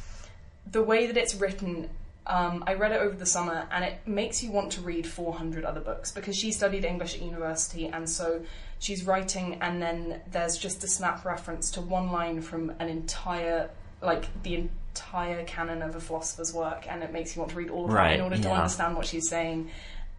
the 0.70 0.82
way 0.82 1.06
that 1.06 1.16
it's 1.16 1.34
written, 1.34 1.88
um, 2.26 2.62
I 2.66 2.74
read 2.74 2.92
it 2.92 3.00
over 3.00 3.16
the 3.16 3.26
summer 3.26 3.66
and 3.72 3.84
it 3.84 3.98
makes 4.06 4.42
you 4.42 4.52
want 4.52 4.72
to 4.72 4.80
read 4.80 5.06
400 5.06 5.64
other 5.64 5.80
books 5.80 6.12
because 6.12 6.36
she 6.36 6.52
studied 6.52 6.84
English 6.84 7.14
at 7.14 7.22
university 7.22 7.86
and 7.88 8.08
so 8.08 8.42
she's 8.78 9.04
writing 9.04 9.58
and 9.60 9.82
then 9.82 10.20
there's 10.30 10.56
just 10.56 10.84
a 10.84 10.86
snap 10.86 11.24
reference 11.24 11.70
to 11.72 11.80
one 11.80 12.12
line 12.12 12.40
from 12.40 12.70
an 12.78 12.88
entire, 12.88 13.70
like 14.00 14.26
the 14.44 14.54
entire 14.54 15.44
canon 15.44 15.82
of 15.82 15.96
a 15.96 16.00
philosopher's 16.00 16.54
work 16.54 16.86
and 16.88 17.02
it 17.02 17.12
makes 17.12 17.34
you 17.34 17.40
want 17.40 17.50
to 17.50 17.58
read 17.58 17.70
all 17.70 17.86
of 17.86 17.92
that 17.92 18.14
in 18.14 18.20
order 18.20 18.38
to 18.38 18.50
understand 18.50 18.96
what 18.96 19.06
she's 19.06 19.28
saying. 19.28 19.68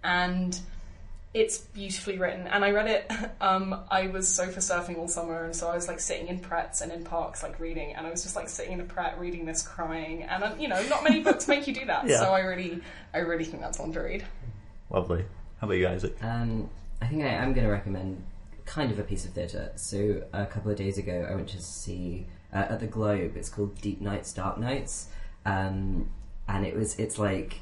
And 0.03 0.59
it's 1.33 1.57
beautifully 1.57 2.17
written 2.17 2.45
and 2.47 2.63
i 2.63 2.69
read 2.71 2.87
it 2.87 3.11
um, 3.41 3.79
i 3.89 4.07
was 4.07 4.27
sofa 4.27 4.59
surfing 4.59 4.97
all 4.97 5.07
summer 5.07 5.45
and 5.45 5.55
so 5.55 5.67
i 5.67 5.75
was 5.75 5.87
like 5.87 5.99
sitting 5.99 6.27
in 6.27 6.39
prets 6.39 6.81
and 6.81 6.91
in 6.91 7.03
parks 7.03 7.41
like 7.41 7.59
reading 7.59 7.93
and 7.93 8.05
i 8.05 8.11
was 8.11 8.21
just 8.23 8.35
like 8.35 8.47
sitting 8.47 8.73
in 8.73 8.79
a 8.79 8.83
pret 8.83 9.19
reading 9.19 9.45
this 9.45 9.61
crying 9.67 10.23
and 10.23 10.43
um, 10.43 10.59
you 10.59 10.67
know 10.67 10.81
not 10.87 11.03
many 11.03 11.21
books 11.21 11.47
make 11.47 11.65
you 11.67 11.73
do 11.73 11.85
that 11.85 12.07
Yeah. 12.07 12.19
so 12.19 12.31
i 12.31 12.41
really 12.41 12.81
i 13.13 13.17
really 13.19 13.45
think 13.45 13.61
that's 13.61 13.79
one 13.79 13.91
to 13.93 13.99
read 14.01 14.23
Lovely. 14.89 15.25
How 15.59 15.65
about 15.65 15.73
you, 15.77 15.87
Isaac? 15.87 16.15
Um, 16.23 16.69
I 17.01 17.07
think 17.07 17.23
I 17.23 17.27
am 17.29 17.53
going 17.53 17.65
to 17.65 17.71
recommend 17.71 18.23
kind 18.65 18.91
of 18.91 18.99
a 18.99 19.03
piece 19.03 19.25
of 19.25 19.31
theatre. 19.31 19.71
So 19.75 20.23
a 20.31 20.45
couple 20.45 20.69
of 20.69 20.77
days 20.77 20.99
ago, 20.99 21.27
I 21.27 21.33
went 21.33 21.49
to 21.49 21.61
see 21.61 22.27
uh, 22.53 22.57
at 22.69 22.79
the 22.79 22.85
Globe. 22.85 23.35
It's 23.35 23.49
called 23.49 23.81
Deep 23.81 24.01
Nights, 24.01 24.31
Dark 24.33 24.59
Nights, 24.59 25.07
um, 25.47 26.09
and 26.47 26.63
it 26.63 26.75
was 26.75 26.99
it's 26.99 27.17
like 27.17 27.61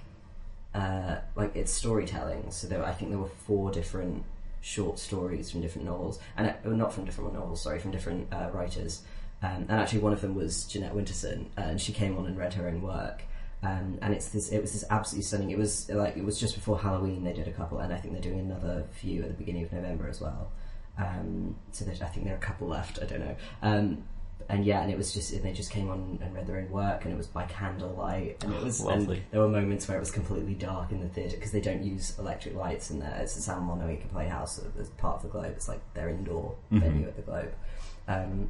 uh, 0.73 1.17
like 1.35 1.55
it's 1.55 1.71
storytelling. 1.71 2.51
So 2.51 2.67
there, 2.67 2.83
I 2.83 2.91
think 2.93 3.11
there 3.11 3.19
were 3.19 3.27
four 3.27 3.71
different 3.71 4.23
short 4.61 4.99
stories 4.99 5.51
from 5.51 5.61
different 5.61 5.87
novels, 5.87 6.19
and 6.37 6.47
uh, 6.47 6.69
not 6.69 6.93
from 6.93 7.05
different 7.05 7.33
novels, 7.33 7.61
sorry, 7.61 7.79
from 7.79 7.91
different 7.91 8.31
uh, 8.33 8.49
writers. 8.53 9.01
Um, 9.43 9.65
and 9.69 9.71
actually, 9.71 9.99
one 9.99 10.13
of 10.13 10.21
them 10.21 10.35
was 10.35 10.65
Jeanette 10.65 10.93
Winterson, 10.93 11.47
and 11.57 11.81
she 11.81 11.91
came 11.93 12.17
on 12.17 12.25
and 12.25 12.37
read 12.37 12.53
her 12.53 12.67
own 12.67 12.81
work. 12.81 13.23
Um, 13.63 13.99
and 14.01 14.13
it's 14.13 14.29
this. 14.29 14.49
It 14.49 14.61
was 14.61 14.73
this 14.73 14.83
absolutely 14.89 15.23
stunning. 15.23 15.51
It 15.51 15.57
was 15.57 15.89
like 15.89 16.17
it 16.17 16.23
was 16.23 16.39
just 16.39 16.55
before 16.55 16.79
Halloween. 16.79 17.23
They 17.23 17.33
did 17.33 17.47
a 17.47 17.51
couple, 17.51 17.79
and 17.79 17.93
I 17.93 17.97
think 17.97 18.13
they're 18.13 18.21
doing 18.21 18.39
another 18.39 18.85
few 18.91 19.23
at 19.23 19.27
the 19.27 19.33
beginning 19.33 19.63
of 19.63 19.73
November 19.73 20.07
as 20.07 20.21
well. 20.21 20.51
Um, 20.97 21.55
so 21.71 21.85
I 21.85 22.05
think 22.05 22.25
there 22.25 22.33
are 22.33 22.37
a 22.37 22.39
couple 22.39 22.67
left. 22.67 22.99
I 23.01 23.05
don't 23.05 23.19
know. 23.19 23.35
And 24.49 24.65
yeah, 24.65 24.81
and 24.81 24.91
it 24.91 24.97
was 24.97 25.13
just 25.13 25.33
and 25.33 25.43
they 25.43 25.53
just 25.53 25.71
came 25.71 25.89
on 25.89 26.19
and 26.21 26.33
read 26.33 26.47
their 26.47 26.57
own 26.57 26.69
work, 26.69 27.05
and 27.05 27.13
it 27.13 27.17
was 27.17 27.27
by 27.27 27.45
candlelight, 27.45 28.43
and 28.43 28.53
it 28.53 28.63
was 28.63 28.79
and 28.81 29.21
there 29.31 29.41
were 29.41 29.47
moments 29.47 29.87
where 29.87 29.97
it 29.97 29.99
was 29.99 30.11
completely 30.11 30.53
dark 30.53 30.91
in 30.91 31.01
the 31.01 31.09
theatre 31.09 31.35
because 31.35 31.51
they 31.51 31.61
don't 31.61 31.83
use 31.83 32.17
electric 32.19 32.55
lights 32.55 32.91
in 32.91 32.99
there. 32.99 33.17
It's 33.21 33.35
the 33.35 33.41
Sam 33.41 33.67
Wanamaker 33.67 34.07
Playhouse 34.09 34.61
as 34.79 34.89
part 34.89 35.17
of 35.17 35.23
the 35.23 35.29
Globe. 35.29 35.53
It's 35.55 35.67
like 35.67 35.81
their 35.93 36.09
indoor 36.09 36.55
venue 36.69 37.07
at 37.07 37.15
the 37.15 37.21
Globe. 37.21 37.53
Um, 38.07 38.49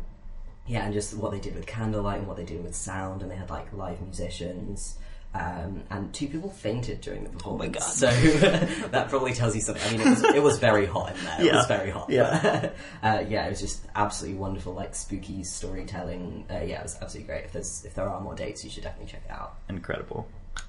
yeah, 0.67 0.85
and 0.85 0.93
just 0.93 1.15
what 1.15 1.31
they 1.31 1.39
did 1.39 1.55
with 1.55 1.65
candlelight 1.65 2.19
and 2.19 2.27
what 2.27 2.37
they 2.37 2.45
did 2.45 2.63
with 2.63 2.75
sound, 2.75 3.21
and 3.21 3.31
they 3.31 3.35
had 3.35 3.49
like 3.49 3.71
live 3.73 4.01
musicians. 4.01 4.97
Um, 5.33 5.83
and 5.89 6.13
two 6.13 6.27
people 6.27 6.49
fainted 6.49 6.99
during 6.99 7.23
the 7.23 7.29
performance. 7.29 7.77
God. 7.77 7.83
So 7.83 8.07
that 8.89 9.07
probably 9.09 9.33
tells 9.33 9.55
you 9.55 9.61
something. 9.61 9.81
I 9.87 9.91
mean, 9.97 10.01
it 10.01 10.09
was, 10.09 10.23
it 10.35 10.43
was 10.43 10.59
very 10.59 10.85
hot 10.85 11.15
in 11.15 11.23
there. 11.23 11.39
It 11.41 11.45
Yeah. 11.45 11.55
was 11.55 11.67
very 11.67 11.89
hot. 11.89 12.09
Yeah. 12.09 12.71
uh, 13.03 13.23
yeah, 13.29 13.45
it 13.45 13.49
was 13.51 13.61
just 13.61 13.85
absolutely 13.95 14.37
wonderful, 14.39 14.73
like 14.73 14.93
spooky 14.93 15.43
storytelling. 15.45 16.45
Uh, 16.49 16.55
yeah, 16.65 16.79
it 16.79 16.83
was 16.83 16.97
absolutely 17.01 17.27
great. 17.33 17.45
If 17.45 17.53
there's 17.53 17.85
if 17.85 17.93
there 17.93 18.09
are 18.09 18.19
more 18.19 18.35
dates, 18.35 18.63
you 18.65 18.69
should 18.69 18.83
definitely 18.83 19.09
check 19.09 19.21
it 19.25 19.31
out. 19.31 19.55
Incredible. 19.69 20.27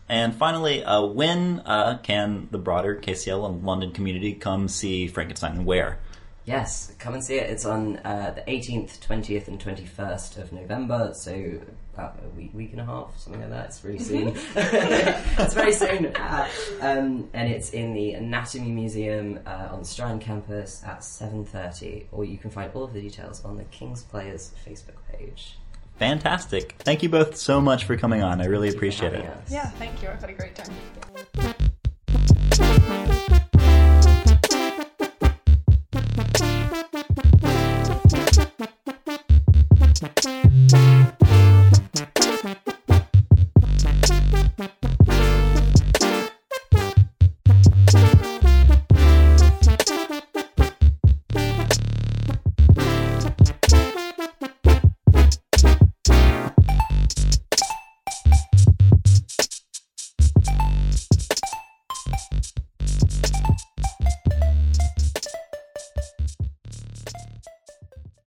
And 0.08 0.32
finally, 0.32 0.84
uh, 0.84 1.02
when 1.06 1.60
uh, 1.66 1.98
can 2.04 2.46
the 2.52 2.58
broader 2.58 2.94
KCL 2.94 3.44
and 3.48 3.64
London 3.64 3.90
community 3.90 4.32
come 4.34 4.68
see 4.68 5.08
Frankenstein 5.08 5.56
and 5.56 5.66
where? 5.66 5.98
Yes, 6.44 6.92
come 7.00 7.14
and 7.14 7.24
see 7.24 7.36
it. 7.36 7.50
It's 7.50 7.64
on 7.64 7.96
uh, 7.98 8.32
the 8.34 8.42
18th, 8.42 9.00
20th, 9.00 9.48
and 9.48 9.60
21st 9.60 10.38
of 10.38 10.52
November. 10.52 11.12
So 11.14 11.60
about 11.94 12.18
a 12.24 12.28
week, 12.36 12.52
week 12.54 12.72
and 12.72 12.80
a 12.80 12.84
half, 12.84 13.18
something 13.18 13.40
like 13.40 13.50
that. 13.50 13.66
It's 13.66 13.84
really 13.84 13.98
soon. 13.98 14.28
it's 14.56 15.54
very 15.54 15.72
soon. 15.72 16.06
Uh, 16.16 16.48
um, 16.80 17.28
and 17.32 17.50
it's 17.50 17.70
in 17.70 17.94
the 17.94 18.14
Anatomy 18.14 18.70
Museum 18.70 19.40
uh, 19.46 19.68
on 19.70 19.80
the 19.80 19.84
Strand 19.84 20.20
campus 20.20 20.82
at 20.84 21.00
7:30. 21.00 22.06
Or 22.12 22.24
you 22.24 22.38
can 22.38 22.50
find 22.50 22.70
all 22.74 22.84
of 22.84 22.92
the 22.92 23.00
details 23.00 23.44
on 23.44 23.56
the 23.56 23.64
King's 23.64 24.02
Players 24.02 24.52
Facebook 24.66 24.96
page. 25.12 25.58
Fantastic. 25.98 26.76
Thank 26.78 27.02
you 27.02 27.08
both 27.08 27.36
so 27.36 27.60
much 27.60 27.84
for 27.84 27.96
coming 27.96 28.22
on. 28.22 28.40
I 28.40 28.46
really 28.46 28.70
appreciate 28.70 29.12
it. 29.12 29.24
Having 29.24 29.42
us. 29.42 29.52
Yeah, 29.52 29.68
thank 29.70 30.02
you. 30.02 30.08
I've 30.08 30.20
had 30.20 30.30
a 30.30 30.32
great 30.32 30.56
time. 30.56 30.72